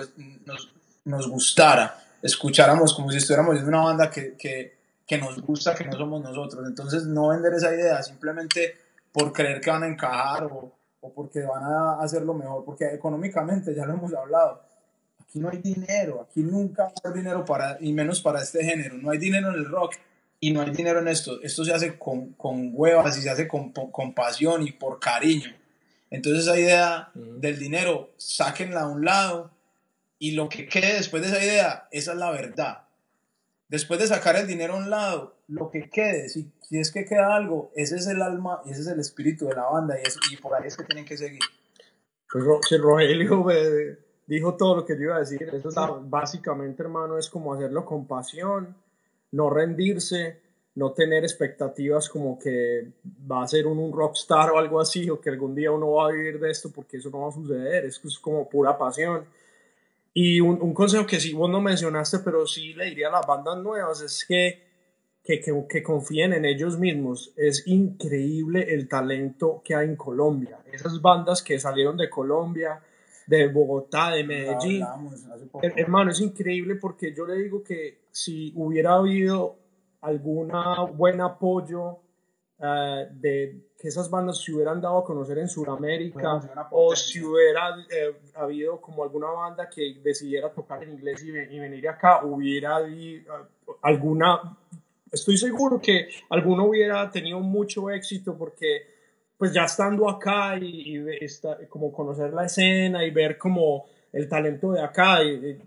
nos, 0.46 0.70
nos, 1.04 1.28
gustara, 1.28 2.02
escucháramos 2.22 2.94
como 2.94 3.10
si 3.10 3.18
estuviéramos 3.18 3.54
viendo 3.54 3.70
una 3.70 3.82
banda 3.82 4.08
que, 4.08 4.36
que, 4.36 4.78
que 5.06 5.18
nos 5.18 5.42
gusta, 5.42 5.74
que 5.74 5.84
no 5.84 5.98
somos 5.98 6.22
nosotros. 6.22 6.64
Entonces 6.66 7.04
no 7.04 7.28
vender 7.28 7.52
esa 7.54 7.74
idea 7.74 8.02
simplemente 8.02 8.78
por 9.10 9.32
creer 9.32 9.60
que 9.60 9.70
van 9.70 9.82
a 9.82 9.88
encajar 9.88 10.44
o 10.44 10.77
o 11.00 11.12
porque 11.12 11.42
van 11.42 11.62
a 11.62 12.00
hacerlo 12.00 12.34
mejor, 12.34 12.64
porque 12.64 12.86
económicamente, 12.86 13.74
ya 13.74 13.86
lo 13.86 13.94
hemos 13.94 14.12
hablado, 14.14 14.62
aquí 15.20 15.38
no 15.38 15.48
hay 15.48 15.58
dinero, 15.58 16.26
aquí 16.28 16.42
nunca 16.42 16.92
hay 17.04 17.12
dinero 17.12 17.44
para, 17.44 17.78
y 17.80 17.92
menos 17.92 18.20
para 18.20 18.42
este 18.42 18.64
género, 18.64 18.96
no 18.96 19.10
hay 19.10 19.18
dinero 19.18 19.50
en 19.50 19.56
el 19.56 19.66
rock 19.66 19.94
y 20.40 20.52
no 20.52 20.60
hay 20.60 20.70
dinero 20.70 21.00
en 21.00 21.08
esto, 21.08 21.40
esto 21.42 21.64
se 21.64 21.72
hace 21.72 21.98
con, 21.98 22.32
con 22.34 22.70
huevas 22.72 23.16
y 23.18 23.22
se 23.22 23.30
hace 23.30 23.46
con, 23.46 23.72
con 23.72 24.14
pasión 24.14 24.66
y 24.66 24.72
por 24.72 24.98
cariño. 24.98 25.54
Entonces 26.10 26.44
esa 26.44 26.58
idea 26.58 27.10
del 27.14 27.58
dinero, 27.58 28.10
sáquenla 28.16 28.82
a 28.82 28.88
un 28.88 29.04
lado 29.04 29.50
y 30.18 30.32
lo 30.32 30.48
que 30.48 30.66
quede 30.66 30.94
después 30.94 31.22
de 31.22 31.28
esa 31.28 31.44
idea, 31.44 31.88
esa 31.90 32.12
es 32.12 32.18
la 32.18 32.30
verdad. 32.30 32.82
Después 33.68 34.00
de 34.00 34.06
sacar 34.06 34.36
el 34.36 34.46
dinero 34.46 34.74
a 34.74 34.78
un 34.78 34.90
lado, 34.90 35.37
lo 35.48 35.70
que 35.70 35.88
quede, 35.90 36.28
si, 36.28 36.52
si 36.62 36.78
es 36.78 36.92
que 36.92 37.04
queda 37.04 37.34
algo, 37.34 37.70
ese 37.74 37.96
es 37.96 38.06
el 38.06 38.22
alma 38.22 38.60
y 38.64 38.70
ese 38.70 38.82
es 38.82 38.86
el 38.88 39.00
espíritu 39.00 39.46
de 39.46 39.54
la 39.54 39.64
banda 39.64 39.96
y, 39.98 40.34
y 40.34 40.36
por 40.36 40.54
ahí 40.54 40.66
es 40.66 40.76
que 40.76 40.84
tienen 40.84 41.04
que 41.04 41.16
seguir. 41.16 41.40
Pues 42.30 42.44
Rogelio 42.80 43.44
me 43.44 43.54
dijo 44.26 44.54
todo 44.56 44.76
lo 44.76 44.84
que 44.84 44.94
yo 44.94 45.04
iba 45.04 45.16
a 45.16 45.20
decir. 45.20 45.42
Eso 45.42 46.02
básicamente, 46.04 46.82
hermano, 46.82 47.16
es 47.16 47.30
como 47.30 47.54
hacerlo 47.54 47.84
con 47.86 48.06
pasión, 48.06 48.76
no 49.32 49.48
rendirse, 49.48 50.40
no 50.74 50.92
tener 50.92 51.24
expectativas 51.24 52.10
como 52.10 52.38
que 52.38 52.92
va 53.30 53.42
a 53.42 53.48
ser 53.48 53.66
un, 53.66 53.78
un 53.78 53.92
rockstar 53.92 54.50
o 54.50 54.58
algo 54.58 54.80
así, 54.80 55.08
o 55.08 55.18
que 55.18 55.30
algún 55.30 55.54
día 55.54 55.70
uno 55.70 55.92
va 55.92 56.08
a 56.08 56.12
vivir 56.12 56.38
de 56.38 56.50
esto, 56.50 56.70
porque 56.70 56.98
eso 56.98 57.08
no 57.08 57.22
va 57.22 57.28
a 57.28 57.32
suceder. 57.32 57.86
Es, 57.86 58.04
es 58.04 58.18
como 58.18 58.48
pura 58.48 58.76
pasión 58.76 59.24
y 60.20 60.40
un, 60.40 60.60
un, 60.60 60.74
consejo 60.74 61.06
que 61.06 61.20
sí 61.20 61.32
vos 61.32 61.48
no 61.48 61.60
mencionaste, 61.60 62.18
pero 62.20 62.44
sí 62.44 62.74
le 62.74 62.86
diría 62.86 63.06
a 63.06 63.12
las 63.12 63.26
bandas 63.26 63.58
nuevas, 63.58 64.00
es 64.00 64.24
que, 64.26 64.67
que, 65.28 65.40
que, 65.40 65.66
que, 65.68 65.82
confíen 65.82 66.32
en 66.32 66.46
ellos 66.46 66.78
mismos. 66.78 67.34
Es 67.36 67.66
increíble 67.66 68.72
el 68.72 68.88
talento 68.88 69.60
que 69.62 69.74
hay 69.74 69.86
en 69.86 69.96
Colombia. 69.96 70.58
Esas 70.72 71.02
bandas 71.02 71.42
que 71.42 71.58
salieron 71.58 71.98
de 71.98 72.08
Colombia, 72.08 72.80
de 73.26 73.46
Bogotá, 73.48 74.12
de 74.12 74.24
Medellín. 74.24 74.86
Hermano, 75.76 76.12
es 76.12 76.20
increíble 76.22 76.76
porque 76.76 77.12
yo 77.14 77.26
le 77.26 77.34
digo 77.42 77.62
que 77.62 77.98
si 78.10 78.54
hubiera 78.56 78.94
habido 78.94 79.56
algún 80.00 80.50
buen 80.96 81.20
apoyo 81.20 81.98
uh, 82.60 83.04
de 83.12 83.68
que 83.78 83.88
esas 83.88 84.08
bandas 84.08 84.42
se 84.42 84.54
hubieran 84.54 84.80
dado 84.80 84.96
a 84.96 85.04
conocer 85.04 85.36
en 85.36 85.48
Sudamérica 85.48 86.40
o 86.70 86.96
si 86.96 87.22
hubiera 87.22 87.76
eh, 87.90 88.16
habido 88.34 88.80
como 88.80 89.04
alguna 89.04 89.28
banda 89.28 89.68
que 89.68 90.00
decidiera 90.02 90.50
tocar 90.50 90.82
en 90.82 90.92
inglés 90.92 91.22
y, 91.22 91.30
venir 91.30 91.86
acá, 91.86 92.24
hubiera 92.24 92.76
habido 92.76 93.34
alguna, 93.82 94.56
estoy 95.12 95.36
seguro 95.36 95.80
que 95.80 96.08
alguno 96.30 96.64
hubiera 96.64 97.10
tenido 97.10 97.40
mucho 97.40 97.90
éxito 97.90 98.36
porque 98.36 98.98
pues 99.36 99.52
ya 99.52 99.64
estando 99.64 100.08
acá 100.08 100.58
y, 100.58 100.96
y 100.98 101.66
como 101.68 101.92
conocer 101.92 102.32
la 102.32 102.46
escena 102.46 103.04
y 103.04 103.10
ver 103.10 103.38
como 103.38 103.86
el 104.12 104.28
talento 104.28 104.72
de 104.72 104.82
acá 104.82 105.22
y, 105.22 105.58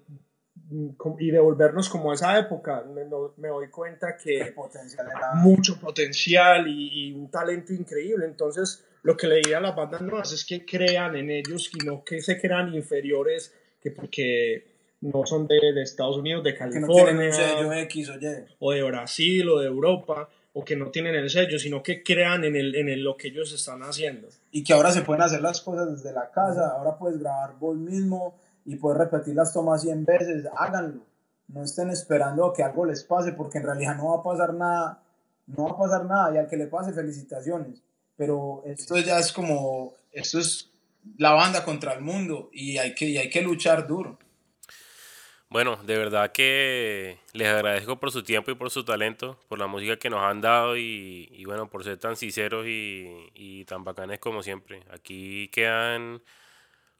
y 1.20 1.32
devolvernos 1.32 1.90
como 1.90 2.12
a 2.12 2.16
esa 2.16 2.38
época, 2.40 2.84
me, 2.84 3.04
me 3.38 3.48
doy 3.50 3.70
cuenta 3.70 4.16
que 4.16 4.54
potencial 4.56 5.08
mucho 5.36 5.80
potencial 5.80 6.66
y, 6.68 7.12
un 7.14 7.30
talento 7.30 7.74
increíble. 7.74 8.26
Entonces, 8.26 8.86
lo 9.04 9.18
que 9.18 9.28
le 9.28 9.36
diría 9.38 9.58
a 9.58 9.62
las 9.62 9.76
bandas 9.76 10.02
nuevas 10.02 10.32
es 10.32 10.46
que 10.46 10.66
crean 10.66 11.16
en 11.16 11.30
ellos 11.30 11.72
y 11.74 11.86
no 11.86 12.04
que 12.04 12.22
se 12.22 12.40
crean 12.40 12.74
inferiores 12.74 13.54
que 13.82 13.92
porque 13.92 14.71
no 15.02 15.26
son 15.26 15.48
de, 15.48 15.60
de 15.74 15.82
Estados 15.82 16.18
Unidos, 16.18 16.44
de 16.44 16.56
California, 16.56 17.32
o, 18.60 18.72
de 18.72 18.84
Brasil 18.84 19.50
o 19.50 19.60
de 19.60 19.68
Europa 19.68 20.30
o 20.54 20.66
que 20.66 20.76
no 20.76 20.92
tienen 20.92 21.16
el 21.16 21.30
sello, 21.30 21.58
sino 21.58 21.82
que 21.82 22.04
crean 22.04 22.44
en, 22.44 22.56
el, 22.56 22.76
en 22.76 22.90
el, 22.90 23.04
lo 23.04 23.16
que 23.16 23.30
ellos 23.30 23.54
están 23.54 23.82
haciendo. 23.84 24.28
Y 24.52 24.64
que 24.64 24.74
ahora 24.74 24.92
se 24.92 25.02
pueden 25.02 25.24
hacer 25.24 25.42
las 25.42 25.62
cosas 25.62 25.92
desde 25.92 26.14
la 26.14 26.30
casa, 26.30 26.74
ahora 26.78 26.98
puedes 26.98 27.20
grabar 27.20 27.56
vos 27.58 27.78
mismo, 27.78 28.36
y 28.66 28.76
puedes 28.76 29.00
repetir 29.00 29.36
las 29.36 29.54
tomas 29.54 29.82
100 29.82 30.06
veces, 30.06 30.46
háganlo. 30.56 31.02
No 31.48 31.64
estén 31.64 31.90
esperando 31.90 32.46
a 32.46 32.54
que 32.54 32.64
algo 32.64 32.86
les 32.86 33.04
pase 33.04 33.34
porque 33.34 33.58
en 33.58 33.66
realidad 33.66 33.96
no 33.98 34.10
va 34.10 34.20
a 34.20 34.24
pasar 34.24 34.54
nada, 34.54 35.04
no 35.48 35.66
va 35.66 35.72
a 35.72 35.78
pasar 35.78 36.06
nada 36.06 36.34
y 36.34 36.38
al 36.38 36.48
que 36.48 36.58
le 36.58 36.68
pase 36.68 36.94
felicitaciones. 36.94 37.82
Pero 38.16 38.64
esto 38.66 38.98
ya 38.98 39.20
es 39.20 39.34
como, 39.34 39.96
esto 40.12 40.40
es 40.40 40.70
la 41.18 41.32
banda 41.32 41.66
contra 41.66 41.94
el 41.94 42.02
mundo 42.02 42.50
y 42.54 42.78
hay 42.78 42.94
que, 42.94 43.06
y 43.06 43.18
hay 43.18 43.30
que 43.30 43.42
luchar 43.42 43.88
duro. 43.88 44.18
Bueno, 45.52 45.76
de 45.84 45.98
verdad 45.98 46.32
que 46.32 47.20
les 47.34 47.50
agradezco 47.50 48.00
por 48.00 48.10
su 48.10 48.24
tiempo 48.24 48.52
y 48.52 48.56
por 48.56 48.70
su 48.70 48.86
talento, 48.86 49.38
por 49.50 49.60
la 49.60 49.68
música 49.68 49.98
que 49.98 50.10
nos 50.10 50.24
han 50.24 50.40
dado 50.40 50.78
y, 50.78 51.28
y 51.30 51.44
bueno, 51.44 51.70
por 51.70 51.84
ser 51.84 51.98
tan 51.98 52.16
sinceros 52.16 52.66
y, 52.68 53.30
y 53.36 53.66
tan 53.66 53.84
bacanes 53.84 54.20
como 54.20 54.44
siempre. 54.44 54.82
Aquí 54.90 55.50
quedan 55.50 56.22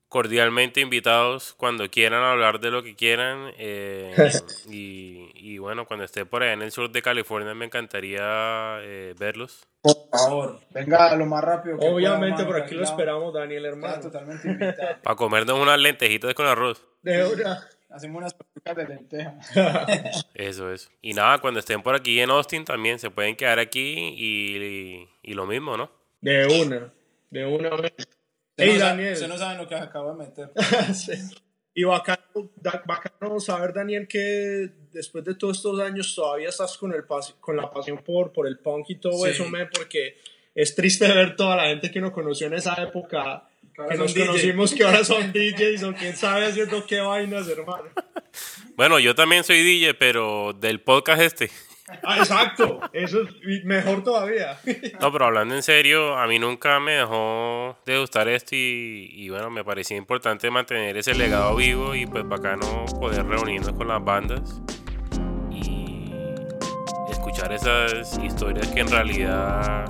cordialmente 0.10 0.82
invitados 0.82 1.54
cuando 1.54 1.90
quieran 1.90 2.22
hablar 2.22 2.60
de 2.60 2.72
lo 2.72 2.84
que 2.84 2.98
quieran. 2.98 3.54
Eh, 3.58 4.14
y, 4.70 5.58
bueno, 5.58 5.88
cuando 5.88 6.04
esté 6.04 6.26
por 6.26 6.44
allá 6.44 6.52
en 6.52 6.62
el 6.64 6.74
sur 6.74 6.92
de 6.92 7.02
California 7.02 7.54
me 7.54 7.64
encantaría 7.64 8.80
eh, 8.82 9.16
verlos. 9.18 9.66
Por 9.82 9.96
favor, 10.12 10.60
venga 10.72 11.16
lo 11.16 11.26
más 11.26 11.42
rápido 11.42 11.80
que 11.80 11.88
Obviamente 11.88 12.44
por 12.44 12.58
aquí 12.62 12.76
lo 12.76 12.84
esperamos, 12.84 13.34
Daniel, 13.34 13.64
hermano. 13.64 14.02
totalmente 14.02 14.46
invitado. 14.46 14.98
Para 15.04 15.16
comernos 15.16 15.58
unas 15.58 15.80
lentejitas 15.80 16.34
con 16.34 16.48
arroz. 16.48 16.84
De 17.02 17.26
una. 17.26 17.66
Hacemos 17.92 18.18
unas 18.18 18.34
pelucas 18.34 18.76
de 18.76 18.88
lenteja. 18.88 19.38
eso, 20.34 20.72
eso. 20.72 20.90
Y 21.02 21.14
nada, 21.14 21.40
cuando 21.40 21.60
estén 21.60 21.84
por 21.84 21.96
aquí 21.96 22.20
en 22.20 22.30
Austin 22.30 22.66
también 22.66 23.00
se 23.00 23.10
pueden 23.10 23.36
quedar 23.36 23.60
aquí 23.60 24.16
y, 24.18 25.10
y 25.22 25.34
lo 25.34 25.46
mismo, 25.46 25.78
¿no? 25.78 25.92
De 26.22 26.46
una, 26.46 26.94
de 27.30 27.46
una 27.46 27.70
vez. 27.76 27.94
Hey, 28.58 28.78
Daniel. 28.78 29.14
Usted 29.14 29.28
no 29.28 29.38
sabe 29.38 29.58
lo 29.58 29.68
que 29.68 29.76
acaba 29.76 30.14
de 30.14 30.18
meter. 30.18 30.52
Y 31.74 31.86
bacano, 31.86 33.40
saber, 33.40 33.74
Daniel, 33.74 34.06
que 34.06 34.70
después 34.92 35.24
de 35.24 35.36
todos 35.36 35.56
estos 35.56 35.80
años 35.80 36.14
todavía 36.14 36.50
estás 36.50 36.78
con, 36.78 36.94
el 36.94 37.06
con 37.40 37.56
la 37.56 37.72
pasión 37.72 38.00
por, 38.00 38.34
por 38.34 38.46
el 38.46 38.60
punk 38.60 38.90
y 38.90 38.96
todo 38.96 39.26
eso, 39.26 39.48
me 39.48 39.68
porque 39.68 40.18
es 40.54 40.76
triste 40.76 41.08
ver 41.08 41.38
toda 41.38 41.56
la 41.56 41.68
gente 41.68 41.90
que 41.90 42.02
nos 42.02 42.12
conoció 42.12 42.48
en 42.48 42.56
esa 42.56 42.74
época, 42.84 43.50
que 43.90 43.98
nos 43.98 44.14
conocimos, 44.14 44.74
que 44.74 44.84
ahora 44.84 45.04
son 45.04 45.32
DJs 45.34 45.84
o 45.84 45.94
quién 45.94 46.16
sabe 46.16 46.48
haciendo 46.48 46.86
qué 46.86 47.00
vainas, 47.02 47.48
hermano. 47.48 47.90
Bueno, 48.76 49.00
yo 49.00 49.16
también 49.16 49.44
soy 49.44 49.62
DJ, 49.62 49.94
pero 49.96 50.54
del 50.54 50.82
podcast 50.82 51.22
este. 51.22 51.52
Ah, 52.04 52.18
exacto, 52.20 52.80
eso 52.94 53.22
es 53.22 53.66
mejor 53.66 54.04
todavía. 54.04 54.58
No, 55.02 55.12
pero 55.12 55.26
hablando 55.26 55.56
en 55.56 55.64
serio, 55.64 56.18
a 56.18 56.26
mí 56.26 56.40
nunca 56.40 56.80
me 56.80 56.94
dejó 56.94 57.78
de 57.86 58.00
gustar 58.00 58.30
esto 58.30 58.56
y, 58.56 59.28
bueno, 59.30 59.50
me 59.50 59.64
parecía 59.64 59.98
importante 59.98 60.50
mantener 60.50 60.96
ese 60.96 61.14
legado 61.14 61.56
vivo 61.56 61.94
y 61.94 62.06
pues 62.06 62.28
bacano 62.28 62.86
poder 63.00 63.26
reunirnos 63.26 63.74
con 63.74 63.90
las 63.90 64.04
bandas 64.04 64.62
y 65.52 66.12
escuchar 67.12 67.52
esas 67.52 68.18
historias 68.20 68.68
que 68.70 68.80
en 68.80 68.90
realidad 68.90 69.86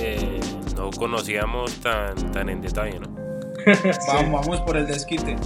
eh, 0.00 0.40
no 0.76 0.90
conocíamos 0.90 1.72
tan, 1.80 2.14
tan 2.32 2.48
en 2.48 2.60
detalle, 2.60 3.00
¿no? 3.00 3.08
vamos, 4.06 4.46
vamos 4.46 4.60
por 4.60 4.76
el 4.76 4.86
desquite. 4.86 5.36